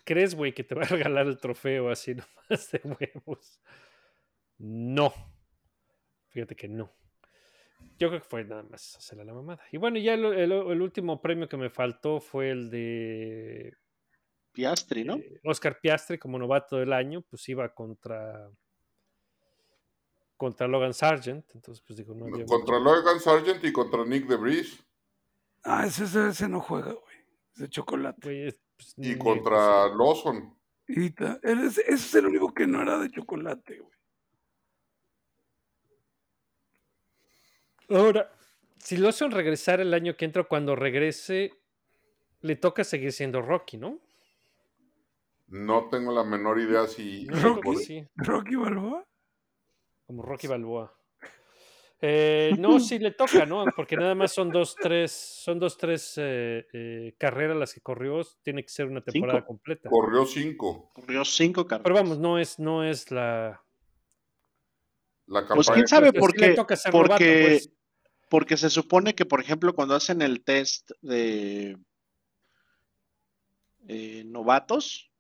¿crees, 0.05 0.35
güey, 0.35 0.55
que 0.55 0.65
te 0.65 0.75
va 0.75 0.83
a 0.83 0.87
regalar 0.89 1.27
el 1.27 1.39
trofeo 1.39 1.91
así 1.91 2.15
nomás 2.51 2.71
de 2.71 2.81
huevos? 2.85 3.61
No. 4.59 5.13
Fíjate 6.29 6.57
que 6.57 6.69
no. 6.69 6.91
Yo 7.99 8.09
creo 8.09 8.21
que 8.21 8.27
fue 8.29 8.45
nada 8.45 8.63
más 8.65 8.97
hacerle 8.97 9.25
la 9.25 9.33
mamada. 9.35 9.63
Y 9.71 9.77
bueno, 9.77 9.99
ya 9.99 10.15
el, 10.15 10.25
el- 10.25 10.53
el 10.53 10.83
último 10.83 11.21
premio 11.21 11.49
que 11.49 11.57
me 11.57 11.71
faltó 11.71 12.21
fue 12.21 12.51
el 12.51 12.71
de 12.71 13.77
Piastri, 14.53 15.05
¿no? 15.05 15.15
eh, 15.17 15.41
Oscar 15.45 15.79
Piastri 15.81 16.19
como 16.19 16.39
novato 16.39 16.77
del 16.77 16.93
año, 16.93 17.23
pues 17.23 17.49
iba 17.49 17.73
contra 17.75 18.51
contra 20.37 20.67
Logan 20.67 20.93
Sargent. 20.95 21.45
Entonces, 21.55 21.83
pues 21.87 21.97
digo, 21.97 22.15
no 22.15 22.27
había 22.27 22.45
Contra 22.47 22.79
mucho. 22.79 22.95
Logan 22.97 23.21
Sargent 23.21 23.65
y 23.65 23.73
contra 23.73 24.05
Nick 24.05 24.27
DeBris. 24.27 24.85
Ah, 25.65 25.87
ese, 25.87 26.05
ese, 26.05 26.29
ese 26.29 26.49
no 26.49 26.61
juega, 26.61 26.93
güey. 26.93 27.17
Es 27.55 27.61
de 27.61 27.69
chocolate. 27.69 28.21
Güey, 28.25 28.49
es- 28.49 28.59
pues, 28.77 28.95
Y 28.97 29.17
contra 29.17 29.87
Lawson. 29.89 30.59
Y 30.89 31.11
ta- 31.11 31.39
él 31.45 31.61
es- 31.61 31.79
ese 31.79 31.95
es 31.95 32.15
el 32.17 32.27
único 32.27 32.53
que 32.53 32.67
no 32.67 32.83
era 32.83 32.99
de 32.99 33.11
chocolate, 33.11 33.79
güey. 33.79 33.97
Ahora, 37.91 38.31
si 38.79 38.97
lo 38.97 39.09
hacen 39.09 39.31
regresar 39.31 39.81
el 39.81 39.95
año 39.95 40.17
que 40.17 40.25
entra, 40.25 40.45
cuando 40.45 40.75
regrese, 40.77 41.53
le 42.41 42.57
toca 42.57 42.85
seguir 42.85 43.13
siendo 43.13 43.43
Rocky, 43.43 43.77
¿no? 43.77 44.01
No 45.49 45.89
tengo 45.91 46.13
la 46.13 46.25
menor 46.25 46.59
idea 46.61 46.87
si. 46.87 47.27
¿Rocky? 47.29 47.77
sí, 47.77 48.09
Rocky 48.17 48.57
Balboa. 48.57 49.07
como 50.07 50.23
Rocky 50.23 50.47
Balboa. 50.47 50.95
Eh, 52.05 52.57
no, 52.59 52.81
sí 52.81 52.99
le 52.99 53.13
toca, 53.13 53.47
¿no? 53.47 53.65
Porque 53.77 53.97
nada 53.97 54.17
más 54.17 54.33
son 54.33 54.51
dos, 54.51 54.75
tres, 54.75 55.13
son 55.13 55.61
dos, 55.61 55.77
tres 55.79 56.15
eh, 56.17 56.67
eh, 56.73 57.15
carreras 57.17 57.57
las 57.57 57.73
que 57.73 57.81
corrió. 57.81 58.21
Tiene 58.43 58.63
que 58.65 58.71
ser 58.71 58.87
una 58.87 59.03
temporada 59.03 59.39
Cinco. 59.39 59.47
completa. 59.47 59.89
Corrió 59.89 60.27
cinco. 60.27 60.91
Corrió 60.95 61.25
cinco 61.25 61.65
carreras. 61.65 61.85
Pero 61.85 61.95
vamos, 61.95 62.19
no 62.19 62.39
es, 62.41 62.59
no 62.59 62.83
es 62.83 63.13
la. 63.13 63.63
La 65.33 65.47
Pues 65.47 65.71
quién 65.71 65.89
sabe 65.89 66.13
pues, 66.13 66.21
por 66.21 66.39
le 66.39 66.55
qué. 66.55 66.65
Porque, 66.91 67.47
pues. 67.49 67.71
porque 68.29 68.57
se 68.59 68.69
supone 68.69 69.15
que, 69.15 69.25
por 69.25 69.41
ejemplo, 69.41 69.75
cuando 69.75 69.95
hacen 69.95 70.21
el 70.21 70.45
test 70.45 70.91
de 71.01 71.79
eh, 73.89 74.23
novatos, 74.27 75.11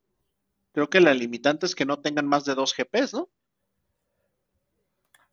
creo 0.73 0.91
que 0.91 1.01
la 1.01 1.15
limitante 1.15 1.65
es 1.65 1.75
que 1.75 1.87
no 1.87 2.01
tengan 2.01 2.27
más 2.27 2.45
de 2.45 2.55
dos 2.55 2.75
GPs, 2.77 3.15
¿no? 3.15 3.31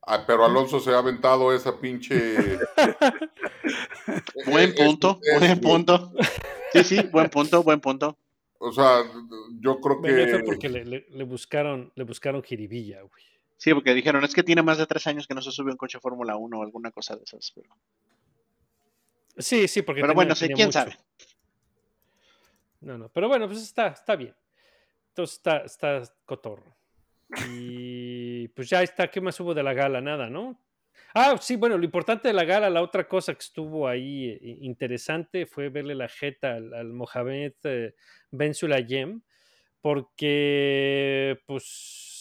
Ah, 0.01 0.23
pero 0.25 0.45
Alonso 0.45 0.79
se 0.79 0.91
ha 0.93 0.99
aventado 0.99 1.53
esa 1.53 1.77
pinche. 1.79 2.57
Buen 4.47 4.73
punto, 4.73 5.19
es- 5.23 5.39
buen 5.39 5.51
es- 5.51 5.59
punto. 5.59 6.13
Sí, 6.71 6.83
sí, 6.83 7.01
buen 7.11 7.29
punto, 7.29 7.61
buen 7.63 7.81
punto. 7.81 8.17
O 8.59 8.71
sea, 8.71 9.03
yo 9.59 9.79
creo 9.81 10.01
que. 10.01 10.41
porque 10.45 10.69
le, 10.69 10.85
le- 10.85 11.05
le 11.09 11.23
buscaron, 11.25 11.91
le 11.95 12.03
buscaron 12.05 12.41
jiribilla, 12.41 13.01
güey. 13.01 13.23
Sí, 13.61 13.73
porque 13.73 13.93
dijeron, 13.93 14.23
es 14.23 14.33
que 14.33 14.41
tiene 14.41 14.63
más 14.63 14.77
de 14.77 14.87
tres 14.87 15.05
años 15.07 15.27
que 15.27 15.33
no 15.35 15.41
se 15.41 15.51
sube 15.51 15.69
un 15.71 15.75
coche 15.77 15.99
Fórmula 15.99 16.37
1 16.37 16.59
o 16.59 16.63
alguna 16.63 16.91
cosa 16.91 17.17
de 17.17 17.23
esas. 17.25 17.51
Pero, 17.53 17.69
Sí, 19.37 19.67
sí, 19.67 19.81
porque. 19.81 19.99
pero 20.01 20.13
tenía- 20.13 20.15
bueno, 20.15 20.35
sí, 20.35 20.45
quién 20.47 20.67
mucho. 20.69 20.79
sabe. 20.79 20.97
No, 22.81 22.97
no, 22.97 23.09
pero 23.09 23.27
bueno, 23.27 23.47
pues 23.47 23.61
está, 23.61 23.87
está 23.87 24.15
bien. 24.15 24.33
Entonces 25.09 25.35
está, 25.37 25.57
está 25.59 26.01
cotorro. 26.25 26.73
Y 27.49 28.47
pues 28.55 28.69
ya 28.69 28.81
está, 28.81 29.09
¿qué 29.11 29.19
más 29.19 29.37
hubo 29.41 29.53
de 29.53 29.61
la 29.63 29.73
gala? 29.73 29.99
Nada, 29.99 30.29
¿no? 30.29 30.57
Ah, 31.13 31.35
sí, 31.41 31.55
bueno, 31.57 31.77
lo 31.77 31.83
importante 31.83 32.27
de 32.29 32.33
la 32.33 32.45
gala, 32.45 32.69
la 32.69 32.81
otra 32.81 33.07
cosa 33.07 33.33
que 33.33 33.39
estuvo 33.39 33.87
ahí 33.87 34.29
eh, 34.29 34.39
interesante 34.61 35.45
fue 35.45 35.67
verle 35.69 35.95
la 35.95 36.07
jeta 36.07 36.53
al, 36.55 36.73
al 36.73 36.93
Mohamed 36.93 37.53
eh, 37.63 37.95
Ben 38.31 38.53
Sulayem, 38.53 39.21
porque 39.81 41.39
pues 41.45 42.18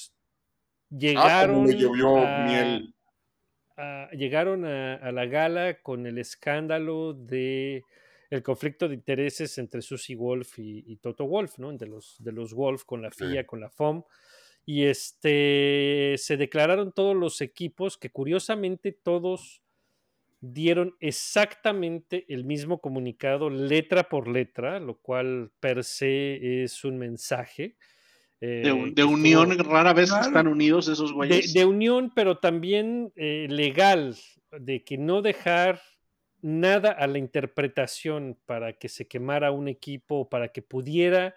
llegaron 0.90 1.54
como 1.56 1.66
le 1.68 1.76
llovió 1.78 2.16
a- 2.26 2.44
miel. 2.44 2.94
a- 3.76 4.08
llegaron 4.12 4.64
a, 4.64 4.94
a 4.96 5.12
la 5.12 5.26
gala 5.26 5.80
con 5.82 6.06
el 6.06 6.18
escándalo 6.18 7.12
de 7.14 7.82
el 8.30 8.42
conflicto 8.42 8.88
de 8.88 8.94
intereses 8.94 9.56
entre 9.58 9.80
Susie 9.80 10.14
Wolf 10.16 10.58
y, 10.58 10.84
y 10.86 10.96
Toto 10.96 11.26
Wolf, 11.26 11.58
¿no? 11.58 11.72
De 11.72 11.86
los, 11.86 12.16
de 12.18 12.32
los 12.32 12.52
Wolf 12.52 12.84
con 12.84 13.00
la 13.00 13.10
FIA, 13.10 13.40
Sí. 13.42 13.46
con 13.46 13.60
la 13.60 13.70
FOM. 13.70 14.02
Y 14.66 14.84
este 14.84 16.14
se 16.18 16.36
declararon 16.36 16.92
todos 16.92 17.16
los 17.16 17.40
equipos 17.40 17.96
que 17.96 18.10
curiosamente 18.10 18.92
todos 18.92 19.62
dieron 20.40 20.94
exactamente 21.00 22.26
el 22.28 22.44
mismo 22.44 22.80
comunicado 22.82 23.48
letra 23.48 24.10
por 24.10 24.28
letra, 24.28 24.78
lo 24.78 24.98
cual 24.98 25.50
per 25.58 25.82
se 25.82 26.62
es 26.64 26.84
un 26.84 26.98
mensaje. 26.98 27.76
De, 28.40 28.62
eh, 28.68 28.72
un- 28.72 28.88
que 28.94 28.94
de 28.94 29.04
unión, 29.04 29.58
rara 29.58 29.92
vez 29.92 30.10
Claro. 30.10 30.26
están 30.26 30.46
unidos 30.48 30.88
esos 30.88 31.10
de, 31.10 31.14
güeyes. 31.14 31.52
de 31.54 31.64
unión, 31.64 32.12
pero 32.14 32.38
también 32.38 33.12
eh, 33.16 33.46
legal, 33.50 34.16
de 34.52 34.84
que 34.84 34.96
no 34.98 35.22
dejar 35.22 35.80
nada 36.40 36.92
a 36.92 37.06
la 37.08 37.18
interpretación 37.18 38.38
para 38.46 38.74
que 38.74 38.88
se 38.88 39.08
quemara 39.08 39.50
un 39.50 39.66
equipo, 39.68 40.28
para 40.28 40.48
que 40.48 40.62
pudiera 40.62 41.34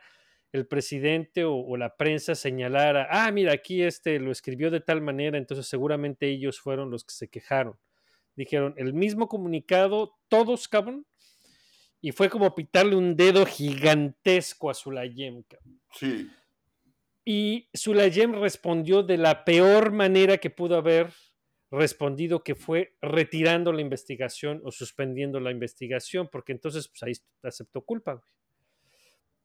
el 0.54 0.68
presidente 0.68 1.44
o, 1.46 1.56
o 1.56 1.78
la 1.78 1.96
prensa 1.98 2.36
señalara, 2.36 3.08
ah, 3.10 3.32
mira, 3.32 3.54
aquí 3.54 3.82
este 3.82 4.20
lo 4.20 4.32
escribió 4.32 4.70
de 4.70 4.82
tal 4.82 5.02
manera, 5.02 5.38
entonces 5.38 5.66
seguramente 5.66 6.28
ellos 6.28 6.60
fueron 6.60 6.92
los 6.92 7.04
que 7.06 7.14
se 7.16 7.30
quejaron. 7.30 7.76
Dijeron, 8.36 8.74
el 8.78 8.94
mismo 8.94 9.28
comunicado, 9.28 10.18
todos, 10.28 10.68
cabrón, 10.68 11.06
y 12.02 12.12
fue 12.12 12.30
como 12.30 12.54
pitarle 12.54 12.96
un 12.96 13.16
dedo 13.16 13.46
gigantesco 13.46 14.70
a 14.70 14.74
Sulayem, 14.74 15.44
cabrón. 15.44 15.80
Sí. 15.94 16.30
Y 17.24 17.70
Sulayem 17.74 18.34
respondió 18.34 19.04
de 19.04 19.18
la 19.18 19.46
peor 19.46 19.92
manera 19.92 20.38
que 20.38 20.50
pudo 20.50 20.76
haber 20.76 21.14
respondido, 21.70 22.44
que 22.44 22.56
fue 22.56 22.96
retirando 23.02 23.72
la 23.72 23.82
investigación 23.82 24.62
o 24.64 24.72
suspendiendo 24.72 25.40
la 25.40 25.52
investigación, 25.52 26.28
porque 26.30 26.52
entonces 26.52 26.90
pues, 26.90 27.04
ahí 27.04 27.14
aceptó 27.44 27.82
culpa. 27.82 28.24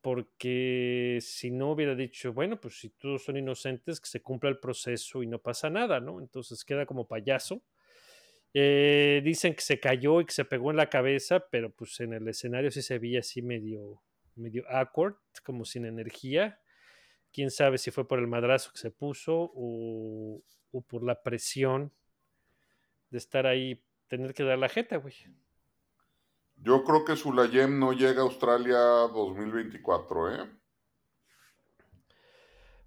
Porque 0.01 1.19
si 1.21 1.51
no 1.51 1.71
hubiera 1.71 1.95
dicho, 1.95 2.33
bueno, 2.33 2.59
pues 2.59 2.79
si 2.79 2.89
todos 2.89 3.23
son 3.23 3.37
inocentes, 3.37 3.99
que 3.99 4.09
se 4.09 4.21
cumpla 4.21 4.49
el 4.49 4.59
proceso 4.59 5.21
y 5.21 5.27
no 5.27 5.39
pasa 5.39 5.69
nada, 5.69 5.99
¿no? 5.99 6.19
Entonces 6.19 6.63
queda 6.63 6.85
como 6.85 7.07
payaso. 7.07 7.61
Eh, 8.53 9.21
dicen 9.23 9.53
que 9.53 9.61
se 9.61 9.79
cayó 9.79 10.21
y 10.21 10.25
que 10.25 10.33
se 10.33 10.45
pegó 10.45 10.71
en 10.71 10.77
la 10.77 10.89
cabeza, 10.89 11.45
pero 11.51 11.71
pues 11.71 11.99
en 11.99 12.13
el 12.13 12.27
escenario 12.27 12.71
sí 12.71 12.81
se 12.81 12.97
veía 12.99 13.19
así 13.19 13.41
medio, 13.41 14.01
medio 14.35 14.63
awkward, 14.69 15.15
como 15.43 15.65
sin 15.65 15.85
energía 15.85 16.59
quién 17.37 17.51
sabe 17.51 17.77
si 17.77 17.91
fue 17.91 18.07
por 18.07 18.17
el 18.17 18.25
madrazo 18.25 18.71
que 18.71 18.79
se 18.79 18.89
puso 18.89 19.51
o, 19.53 20.41
o 20.71 20.81
por 20.81 21.03
la 21.03 21.21
presión 21.21 21.93
de 23.11 23.19
estar 23.19 23.45
ahí, 23.45 23.85
tener 24.07 24.33
que 24.33 24.41
dar 24.41 24.57
la 24.57 24.67
jeta, 24.67 24.97
güey. 24.97 25.13
Yo 26.55 26.83
creo 26.83 27.05
que 27.05 27.15
Sulayem 27.15 27.77
no 27.77 27.93
llega 27.93 28.21
a 28.21 28.23
Australia 28.23 28.79
2024, 28.79 30.33
¿eh? 30.33 30.49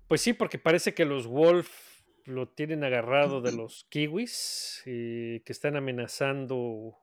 Pues 0.09 0.21
sí, 0.21 0.33
porque 0.33 0.59
parece 0.59 0.95
que 0.95 1.05
los 1.05 1.29
Wolf 1.29 2.03
lo 2.25 2.49
tienen 2.49 2.83
agarrado 2.83 3.41
de 3.43 3.53
los 3.53 3.85
kiwis, 3.89 4.83
eh, 4.85 5.43
que 5.45 5.53
están 5.53 5.77
amenazando 5.77 6.99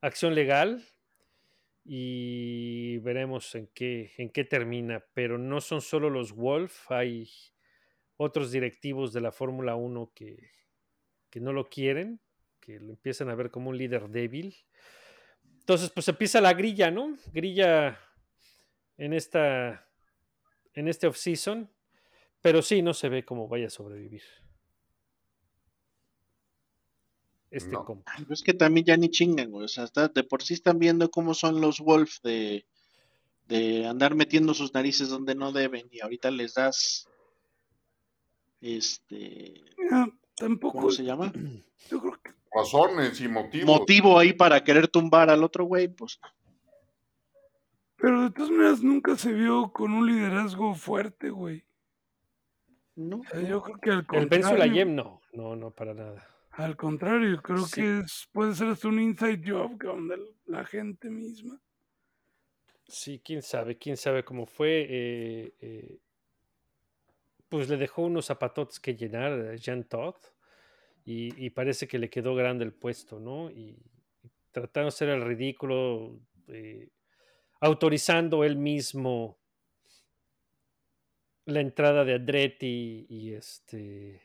acción 0.00 0.36
legal 0.36 0.84
y 1.84 2.98
veremos 2.98 3.54
en 3.54 3.68
qué, 3.68 4.12
en 4.18 4.30
qué 4.30 4.44
termina. 4.44 5.04
Pero 5.14 5.38
no 5.38 5.60
son 5.60 5.80
solo 5.80 6.10
los 6.10 6.32
Wolf, 6.32 6.90
hay 6.90 7.28
otros 8.16 8.52
directivos 8.52 9.12
de 9.12 9.20
la 9.20 9.32
Fórmula 9.32 9.74
1 9.74 10.12
que, 10.14 10.50
que 11.30 11.40
no 11.40 11.52
lo 11.52 11.68
quieren, 11.68 12.20
que 12.60 12.78
lo 12.78 12.90
empiezan 12.90 13.28
a 13.28 13.34
ver 13.34 13.50
como 13.50 13.70
un 13.70 13.78
líder 13.78 14.08
débil. 14.08 14.54
Entonces, 15.60 15.90
pues 15.90 16.08
empieza 16.08 16.40
la 16.40 16.54
grilla, 16.54 16.90
¿no? 16.90 17.16
Grilla 17.32 17.98
en 18.96 19.12
esta 19.12 19.88
en 20.74 20.88
este 20.88 21.06
off-season, 21.06 21.70
pero 22.40 22.62
sí 22.62 22.82
no 22.82 22.94
se 22.94 23.08
ve 23.08 23.24
cómo 23.24 23.48
vaya 23.48 23.66
a 23.66 23.70
sobrevivir. 23.70 24.22
Este 27.52 27.70
No. 27.70 27.84
compa. 27.84 28.12
Es 28.30 28.42
que 28.42 28.54
también 28.54 28.86
ya 28.86 28.96
ni 28.96 29.10
chingan, 29.10 29.50
güey. 29.50 29.66
O 29.66 29.68
sea, 29.68 29.84
está- 29.84 30.08
de 30.08 30.24
por 30.24 30.42
sí 30.42 30.54
están 30.54 30.78
viendo 30.78 31.10
cómo 31.10 31.34
son 31.34 31.60
los 31.60 31.80
Wolf 31.80 32.20
de, 32.22 32.66
de 33.46 33.86
andar 33.86 34.14
metiendo 34.14 34.54
sus 34.54 34.72
narices 34.74 35.08
donde 35.10 35.34
no 35.34 35.52
deben. 35.52 35.86
Y 35.92 36.00
ahorita 36.00 36.30
les 36.30 36.54
das. 36.54 37.06
Este. 38.60 39.54
Tampoco. 40.36 40.78
¿Cómo 40.78 40.90
se 40.90 41.04
llama? 41.04 41.32
Yo 41.90 42.00
creo 42.00 42.18
que 42.22 42.30
Razones 42.54 43.20
y 43.20 43.28
motivos. 43.28 43.66
Motivo 43.66 44.18
ahí 44.18 44.32
para 44.34 44.62
querer 44.62 44.88
tumbar 44.88 45.30
al 45.30 45.42
otro 45.44 45.64
güey, 45.64 45.88
pues. 45.88 46.20
Pero 47.96 48.22
de 48.24 48.30
todas 48.30 48.50
maneras 48.50 48.82
nunca 48.82 49.16
se 49.16 49.32
vio 49.32 49.72
con 49.72 49.92
un 49.92 50.06
liderazgo 50.06 50.74
fuerte, 50.74 51.30
güey. 51.30 51.64
No. 52.94 53.20
O 53.20 53.24
sea, 53.24 53.40
yo 53.40 53.62
creo 53.62 53.78
que 53.78 53.90
al 53.90 53.98
El 54.00 54.06
contrario, 54.06 54.48
Sulayem 54.48 54.94
no, 54.94 55.20
no, 55.32 55.56
no, 55.56 55.70
para 55.70 55.94
nada. 55.94 56.28
Al 56.52 56.76
contrario, 56.76 57.40
creo 57.42 57.66
Sí. 57.66 57.80
que 57.80 57.98
es, 58.00 58.28
puede 58.32 58.54
ser 58.54 58.68
hasta 58.68 58.88
un 58.88 59.00
inside 59.00 59.42
job 59.44 59.78
cabrón, 59.78 60.08
de 60.08 60.18
la 60.46 60.64
gente 60.64 61.08
misma. 61.10 61.60
Sí, 62.86 63.20
quién 63.24 63.42
sabe, 63.42 63.78
quién 63.78 63.96
sabe 63.96 64.24
cómo 64.24 64.46
fue. 64.46 64.86
eh, 64.88 65.54
eh, 65.60 65.98
pues 67.48 67.68
le 67.68 67.76
dejó 67.76 68.02
unos 68.02 68.26
zapatotes 68.26 68.80
que 68.80 68.96
llenar 68.96 69.32
a 69.32 69.56
Jean 69.56 69.84
Todd 69.84 70.14
y, 71.04 71.44
y 71.44 71.50
parece 71.50 71.86
que 71.86 71.98
le 71.98 72.08
quedó 72.08 72.34
grande 72.34 72.64
el 72.64 72.72
puesto, 72.72 73.20
¿no? 73.20 73.50
Y, 73.50 73.76
y 74.22 74.30
tratando 74.50 74.84
de 74.86 74.88
hacer 74.88 75.08
el 75.10 75.22
ridículo, 75.22 76.18
eh, 76.48 76.88
autorizando 77.60 78.42
él 78.44 78.56
mismo 78.56 79.38
la 81.44 81.60
entrada 81.60 82.04
de 82.04 82.14
Andretti 82.14 83.04
y 83.08 83.32
este 83.34 84.22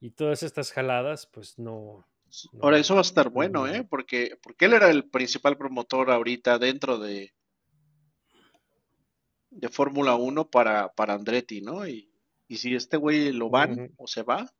Y 0.00 0.10
todas 0.10 0.42
estas 0.42 0.72
jaladas, 0.72 1.26
pues 1.26 1.58
no. 1.58 2.06
no- 2.52 2.60
Ahora, 2.62 2.78
eso 2.78 2.94
va 2.94 3.00
a 3.00 3.02
estar 3.02 3.30
bueno, 3.30 3.66
no. 3.66 3.72
¿eh? 3.72 3.84
Porque, 3.88 4.36
porque 4.42 4.66
él 4.66 4.74
era 4.74 4.90
el 4.90 5.08
principal 5.08 5.56
promotor 5.56 6.10
ahorita 6.10 6.58
dentro 6.58 6.98
de, 6.98 7.32
de 9.50 9.68
Fórmula 9.68 10.14
1 10.16 10.50
para, 10.50 10.92
para 10.92 11.14
Andretti, 11.14 11.60
¿no? 11.62 11.86
Y, 11.88 12.10
y 12.48 12.56
si 12.58 12.74
este 12.74 12.96
güey 12.96 13.32
lo 13.32 13.48
van 13.48 13.92
o 13.96 14.06
se 14.06 14.22
va, 14.22 14.52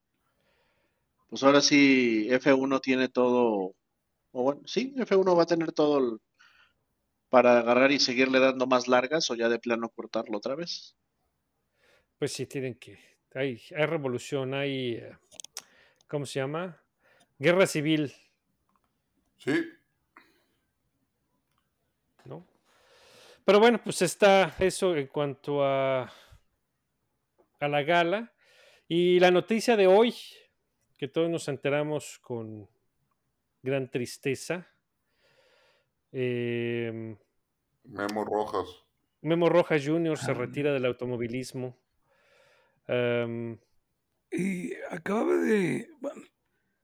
pues 1.29 1.42
ahora 1.42 1.61
sí 1.61 2.29
F1 2.31 2.81
tiene 2.81 3.09
todo, 3.09 3.75
o 4.33 4.42
bueno, 4.42 4.62
sí, 4.64 4.94
F1 4.96 5.37
va 5.37 5.42
a 5.42 5.46
tener 5.46 5.72
todo 5.72 5.99
el- 5.99 6.20
para 7.29 7.59
agarrar 7.59 7.90
y 7.92 7.99
seguirle 7.99 8.38
dando 8.38 8.66
más 8.68 8.87
largas 8.88 9.31
o 9.31 9.35
ya 9.35 9.49
de 9.49 9.59
plano 9.59 9.88
cortarlo 9.90 10.38
otra 10.38 10.55
vez. 10.55 10.96
Pues 12.18 12.33
sí, 12.33 12.46
tienen 12.46 12.77
que. 12.77 12.99
Hay, 13.35 13.61
hay 13.77 13.87
revolución, 13.87 14.55
hay. 14.55 14.95
eh, 14.97 15.17
¿Cómo 16.09 16.25
se 16.27 16.39
llama? 16.41 16.81
Guerra 17.39 17.67
civil, 17.67 18.12
Sí, 19.39 19.69
¿no? 22.25 22.47
Pero 23.45 23.61
bueno, 23.61 23.81
pues 23.83 24.01
está 24.03 24.55
eso 24.59 24.97
en 24.97 25.07
cuanto 25.09 25.62
a, 25.65 26.11
a 27.61 27.69
la 27.69 27.83
gala. 27.83 28.33
Y 28.89 29.21
la 29.21 29.31
noticia 29.31 29.77
de 29.77 29.87
hoy, 29.87 30.15
que 30.97 31.09
todos 31.09 31.29
nos 31.29 31.47
enteramos 31.49 32.19
con 32.21 32.69
gran 33.62 33.91
tristeza. 33.91 34.67
em, 36.12 37.17
Memo 37.85 38.25
Rojas. 38.25 38.85
Memo 39.21 39.49
Rojas 39.49 39.83
Jr. 39.85 40.17
se 40.17 40.31
Ah. 40.31 40.35
retira 40.35 40.73
del 40.73 40.87
automovilismo. 40.87 41.77
Em, 42.88 43.59
Y 44.31 44.75
acababa 44.90 45.37
de, 45.37 45.88
bueno, 46.01 46.22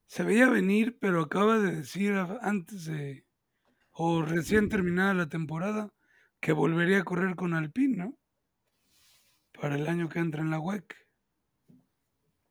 se 0.07 0.25
veía 0.25 0.49
venir, 0.51 0.99
pero 1.01 1.23
acaba 1.23 1.59
de 1.59 1.77
decir 1.77 2.15
antes 2.43 2.87
de, 2.87 3.27
o 3.93 4.23
recién 4.23 4.69
terminada 4.71 5.15
la 5.15 5.29
temporada, 5.29 5.91
que 6.41 6.53
volvería 6.53 7.01
a 7.01 7.05
correr 7.05 7.37
con 7.37 7.55
Alpine, 7.55 7.97
¿no? 7.99 8.19
Para 9.59 9.77
el 9.77 9.87
año 9.89 10.11
que 10.11 10.19
entra 10.19 10.43
en 10.43 10.51
la 10.51 10.59
WEC. 10.61 10.95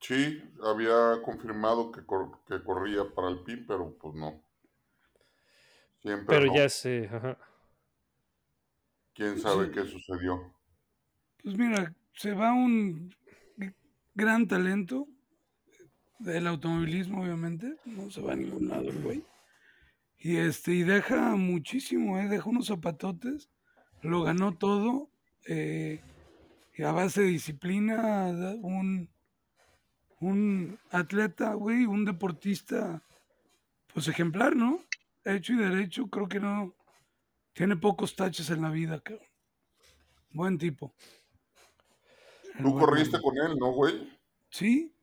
Sí, 0.01 0.43
había 0.65 1.21
confirmado 1.23 1.93
que, 1.93 2.05
cor- 2.05 2.43
que 2.45 2.61
corría 2.61 3.09
para 3.15 3.29
el 3.29 3.41
PIN, 3.41 3.65
pero 3.65 3.97
pues 3.97 4.13
no. 4.15 4.43
Siempre 6.01 6.35
pero 6.35 6.45
no. 6.47 6.53
ya 6.53 6.69
se. 6.69 7.05
ajá. 7.11 7.37
¿Quién 9.13 9.39
sabe 9.39 9.71
qué 9.71 9.85
sucedió? 9.85 10.53
Pues 11.43 11.55
mira, 11.57 11.93
se 12.13 12.33
va 12.33 12.51
un 12.53 13.13
gran 14.13 14.47
talento 14.47 15.08
del 16.19 16.47
automovilismo, 16.47 17.24
obviamente, 17.24 17.76
no 17.86 18.10
se 18.10 18.21
va 18.21 18.34
a 18.34 18.36
ningún 18.36 18.67
lado 18.67 18.89
el 18.89 19.02
güey. 19.02 19.24
Y 20.17 20.38
este, 20.38 20.74
y 20.74 20.84
deja 20.84 21.36
muchísimo, 21.36 22.19
¿eh? 22.19 22.28
deja 22.28 22.47
unos 22.50 22.67
zapatotes, 22.67 23.50
lo 24.02 24.21
ganó 24.21 24.56
todo, 24.56 25.10
eh, 25.47 26.00
y 26.76 26.84
a 26.84 26.91
base 26.91 27.21
de 27.21 27.28
disciplina, 27.28 28.28
un, 28.62 29.10
un 30.19 30.80
atleta, 30.91 31.54
güey, 31.56 31.86
un 31.86 32.06
deportista, 32.06 33.02
pues 33.93 34.08
ejemplar, 34.08 34.56
¿no? 34.56 34.80
Hecho 35.26 35.54
y 35.54 35.58
derecho, 35.58 36.08
creo 36.08 36.28
que 36.28 36.39
no, 36.39 36.76
tiene 37.54 37.76
pocos 37.76 38.15
taches 38.15 38.50
en 38.50 38.62
la 38.62 38.69
vida, 38.69 39.02
cabrón. 39.02 39.28
Buen 40.32 40.58
tipo. 40.58 40.93
Tú 42.63 42.78
corriste 42.78 43.19
con 43.21 43.38
él, 43.38 43.58
¿no, 43.58 43.71
güey? 43.71 44.19
Sí, 44.50 44.93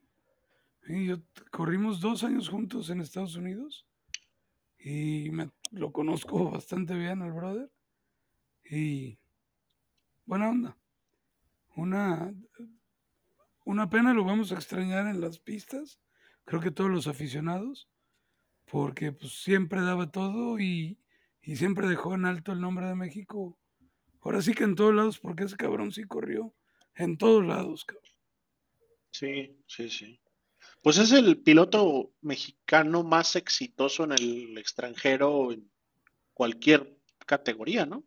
y 0.87 1.07
yo 1.07 1.19
corrimos 1.51 2.01
dos 2.01 2.25
años 2.25 2.49
juntos 2.49 2.91
en 2.91 3.01
Estados 3.01 3.37
Unidos 3.37 3.87
y 4.79 5.31
me, 5.31 5.51
lo 5.71 5.93
conozco 5.93 6.51
bastante 6.51 6.95
bien 6.95 7.23
al 7.23 7.33
brother 7.33 7.71
y 8.65 9.19
buena 10.25 10.51
onda. 10.51 10.77
Una, 11.77 12.35
una 13.65 13.89
pena, 13.89 14.15
lo 14.15 14.25
vamos 14.25 14.51
a 14.51 14.57
extrañar 14.57 15.07
en 15.07 15.21
las 15.21 15.39
pistas, 15.39 16.01
creo 16.45 16.61
que 16.61 16.71
todos 16.71 16.91
los 16.91 17.07
aficionados, 17.07 17.89
porque 18.65 19.13
pues 19.13 19.43
siempre 19.43 19.81
daba 19.83 20.11
todo 20.11 20.59
y, 20.59 20.99
y 21.43 21.57
siempre 21.57 21.87
dejó 21.87 22.15
en 22.15 22.25
alto 22.25 22.53
el 22.53 22.61
nombre 22.61 22.87
de 22.87 22.95
México. 22.95 23.59
Ahora 24.21 24.43
sí 24.43 24.55
que 24.55 24.65
en 24.65 24.75
todos 24.75 24.95
lados, 24.95 25.19
porque 25.21 25.45
ese 25.45 25.57
cabrón 25.57 25.93
sí 25.93 26.05
corrió 26.05 26.55
en 26.99 27.17
todos 27.17 27.45
lados, 27.45 27.85
cabrón. 27.85 28.05
Sí, 29.11 29.57
sí, 29.67 29.89
sí. 29.91 30.21
Pues 30.83 30.99
es 30.99 31.13
el 31.13 31.43
piloto 31.43 32.15
mexicano 32.21 33.03
más 33.03 33.37
exitoso 33.37 34.05
en 34.05 34.13
el 34.13 34.59
extranjero 34.59 35.53
en 35.53 35.71
cualquier 36.35 36.99
categoría, 37.27 37.87
¿no? 37.87 38.05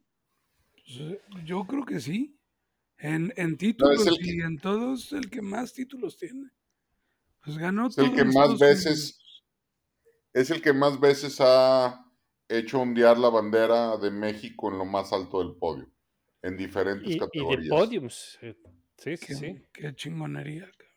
Pues, 0.74 0.98
eh, 1.00 1.22
yo 1.46 1.66
creo 1.66 1.86
que 1.86 2.00
sí. 2.00 2.38
En, 2.98 3.34
en 3.36 3.58
títulos 3.58 4.08
y 4.22 4.42
en 4.42 4.60
todos, 4.60 5.12
el 5.14 5.30
que 5.30 5.42
más 5.42 5.74
títulos 5.74 6.18
tiene. 6.18 6.52
Pues 7.44 7.58
ganó 7.58 7.90
Es 7.90 7.98
el 7.98 8.06
todo 8.06 8.16
que 8.16 8.26
más 8.26 8.60
veces, 8.60 9.20
es 10.34 10.50
el 10.50 10.62
que 10.62 10.74
más 10.74 11.00
veces 11.00 11.38
ha 11.40 12.06
hecho 12.50 12.82
ondear 12.82 13.18
la 13.18 13.30
bandera 13.30 13.98
de 13.98 14.12
México 14.12 14.72
en 14.72 14.78
lo 14.78 14.86
más 14.86 15.14
alto 15.14 15.40
del 15.40 15.56
podio, 15.56 15.90
en 16.42 16.58
diferentes 16.58 17.08
Y, 17.08 17.14
y 17.14 17.18
de 17.20 17.20
categorías. 17.20 17.70
podiums. 17.70 18.40
Sí, 19.02 19.18
sí, 19.18 19.26
Qué, 19.28 19.36
sí. 19.36 19.56
qué 19.74 19.96
chingonería. 19.96 20.62
cabrón. 20.78 20.92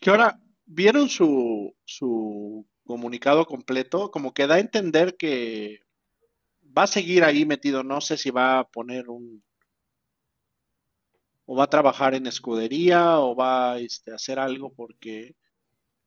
Que 0.00 0.10
ahora, 0.10 0.40
¿vieron 0.66 1.08
su, 1.08 1.74
su 1.84 2.66
comunicado 2.84 3.46
completo? 3.46 4.10
Como 4.10 4.34
que 4.34 4.46
da 4.46 4.56
a 4.56 4.60
entender 4.60 5.16
que 5.16 5.80
va 6.76 6.84
a 6.84 6.86
seguir 6.86 7.24
ahí 7.24 7.44
metido. 7.46 7.82
No 7.84 8.00
sé 8.00 8.16
si 8.16 8.30
va 8.30 8.58
a 8.60 8.68
poner 8.68 9.08
un... 9.08 9.42
o 11.46 11.56
va 11.56 11.64
a 11.64 11.70
trabajar 11.70 12.14
en 12.14 12.26
escudería 12.26 13.18
o 13.20 13.34
va 13.34 13.78
este, 13.78 14.12
a 14.12 14.16
hacer 14.16 14.38
algo 14.38 14.72
porque 14.72 15.36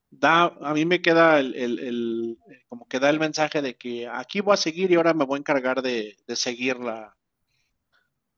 da, 0.10 0.46
a 0.62 0.74
mí 0.74 0.86
me 0.86 1.02
queda 1.02 1.40
el, 1.40 1.56
el- 1.56 1.80
el- 1.80 2.38
como 2.68 2.88
que 2.88 3.00
da 3.00 3.10
el 3.10 3.20
mensaje 3.20 3.62
de 3.62 3.76
que 3.76 4.08
aquí 4.08 4.42
voy 4.42 4.54
a 4.54 4.58
seguir 4.58 4.92
y 4.92 4.96
ahora 4.96 5.14
me 5.14 5.26
voy 5.26 5.38
a 5.38 5.40
encargar 5.40 5.82
de, 5.82 6.18
de 6.28 6.36
seguir 6.36 6.78
la, 6.80 7.16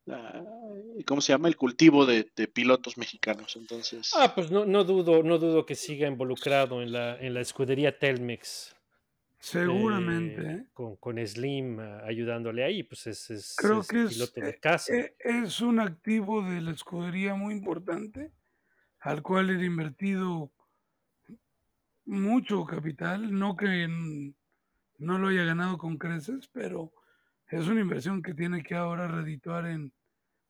la- 0.06 0.46
¿cómo 1.06 1.22
se 1.22 1.34
llama? 1.34 1.48
El 1.48 1.58
cultivo 1.58 2.06
de, 2.06 2.30
de 2.36 2.48
pilotos 2.48 2.98
mexicanos. 2.98 3.56
Entonces, 3.56 4.12
Ah, 4.15 4.34
pues 4.36 4.52
no, 4.52 4.65
no 4.65 4.84
dudo, 4.84 5.24
no 5.24 5.38
dudo 5.38 5.65
que 5.65 5.76
siga 5.76 6.08
involucrado 6.08 6.82
en 6.82 6.91
la, 6.91 7.20
en 7.20 7.34
la 7.34 7.41
escudería 7.41 7.98
Telmex. 7.98 8.76
Seguramente. 9.39 10.41
eh, 10.41 10.52
¿eh? 10.52 10.65
con, 10.74 10.96
con 10.96 11.18
Slim 11.28 11.80
ah, 11.80 12.02
ayudándole 12.06 12.63
ahí, 12.63 12.84
pues 12.84 13.06
es, 13.08 13.30
es, 13.30 13.56
Creo 13.58 13.82
es 13.82 13.88
que 13.88 14.04
es, 14.04 14.13
piloto 14.13 14.41
de 14.41 14.50
eh, 14.50 14.60
casa. 14.60 14.94
es 15.20 15.62
un 15.62 15.80
activo 15.80 16.41
de 16.41 16.62
la 16.62 16.72
escudería 16.72 17.36
muy 17.36 17.54
importante 17.56 18.32
al 19.02 19.22
cual 19.22 19.50
he 19.52 19.63
invertido 19.63 20.52
mucho 22.06 22.65
capital. 22.65 23.38
No 23.38 23.56
que 23.56 23.88
no 24.98 25.20
lo 25.20 25.28
haya 25.28 25.44
ganado 25.44 25.78
con 25.78 25.98
creces, 25.98 26.48
pero 26.52 26.91
es 27.47 27.67
una 27.67 27.81
inversión 27.81 28.21
que 28.21 28.34
tiene 28.34 28.63
que 28.63 28.75
ahora 28.75 29.08
redituar 29.08 29.65
en 29.67 29.93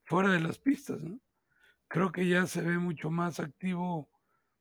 fuera 0.06 0.30
de 0.32 0.40
las 0.40 0.58
pistas, 0.60 1.02
¿no? 1.02 1.20
Creo 1.88 2.12
que 2.12 2.28
ya 2.28 2.46
se 2.48 2.62
ve 2.62 2.78
mucho 2.78 3.12
más 3.12 3.40
activo 3.40 4.10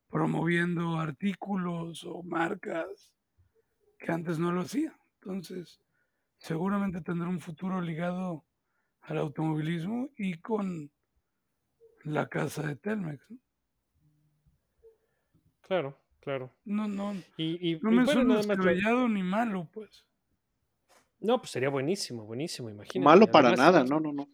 promoviendo 0.08 0.98
artículos 0.98 2.04
o 2.04 2.22
marcas 2.22 3.12
que 3.98 4.12
antes 4.12 4.38
no 4.38 4.52
lo 4.52 4.60
hacía. 4.62 4.98
Entonces, 5.20 5.80
seguramente 6.38 7.00
tendrá 7.00 7.28
un 7.28 7.40
futuro 7.40 7.80
ligado 7.80 8.44
al 9.00 9.18
automovilismo 9.18 10.10
y 10.16 10.34
con 10.40 10.90
la 12.04 12.28
casa 12.28 12.66
de 12.66 12.76
Telmex. 12.76 13.30
¿no? 13.30 13.38
Claro, 15.62 15.98
claro. 16.20 16.54
No, 16.64 16.86
no, 16.86 17.14
Y, 17.36 17.70
y- 17.72 17.78
no 17.80 17.90
y 17.90 17.94
me 17.96 18.04
bueno, 18.04 18.20
suena 18.20 18.34
nada 18.34 18.46
más 18.46 19.08
ni 19.08 19.22
malo, 19.22 19.68
pues. 19.72 20.06
No, 21.24 21.38
pues 21.40 21.50
sería 21.52 21.70
buenísimo, 21.70 22.24
buenísimo, 22.24 22.70
imagínate. 22.70 23.18
malo 23.18 23.26
para 23.30 23.50
Además, 23.50 23.60
nada, 23.60 23.84
no, 23.84 23.98
no, 24.00 24.12
no. 24.12 24.24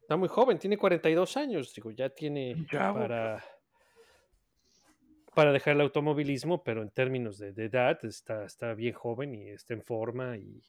Está 0.00 0.16
muy 0.16 0.28
joven, 0.28 0.58
tiene 0.58 0.78
42 0.78 1.36
años, 1.36 1.74
digo, 1.74 1.90
ya 1.90 2.08
tiene 2.10 2.62
para, 2.90 3.44
para 5.34 5.52
dejar 5.52 5.74
el 5.74 5.82
automovilismo, 5.82 6.62
pero 6.64 6.82
en 6.82 6.90
términos 6.90 7.38
de, 7.38 7.52
de 7.52 7.66
edad 7.66 7.98
está, 8.04 8.44
está 8.44 8.72
bien 8.74 8.94
joven 8.94 9.34
y 9.34 9.48
está 9.50 9.74
en 9.74 9.82
forma 9.82 10.38
y, 10.38 10.62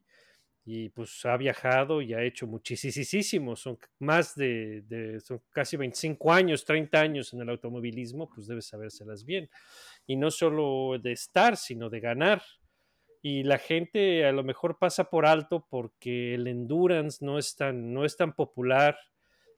y, 0.65 0.89
pues 0.89 1.25
ha 1.25 1.37
viajado 1.37 2.01
y 2.01 2.13
ha 2.13 2.23
hecho 2.23 2.47
muchísimo, 2.47 3.55
son 3.55 3.79
más 3.99 4.35
de, 4.35 4.81
de- 4.83 5.19
son 5.21 5.41
casi 5.51 5.77
25 5.77 6.33
años, 6.33 6.65
30 6.65 7.01
años 7.01 7.33
en 7.33 7.41
el 7.41 7.49
automovilismo, 7.49 8.29
pues 8.29 8.47
debe 8.47 8.61
sabérselas 8.61 9.25
bien. 9.25 9.49
Y 10.07 10.15
no 10.17 10.31
solo 10.31 10.99
de 10.99 11.13
estar, 11.13 11.57
sino 11.57 11.89
de 11.89 11.99
ganar. 12.01 12.43
Y 13.29 13.43
la 13.43 13.57
gente 13.57 14.25
a 14.25 14.31
lo 14.31 14.41
mejor 14.41 14.77
pasa 14.79 15.09
por 15.09 15.25
alto 15.25 15.67
porque 15.69 16.33
el 16.35 16.47
endurance 16.47 17.25
no 17.25 17.37
es 17.37 17.57
tan, 17.57 17.93
no 17.93 18.05
es 18.05 18.15
tan 18.15 18.31
popular 18.33 18.97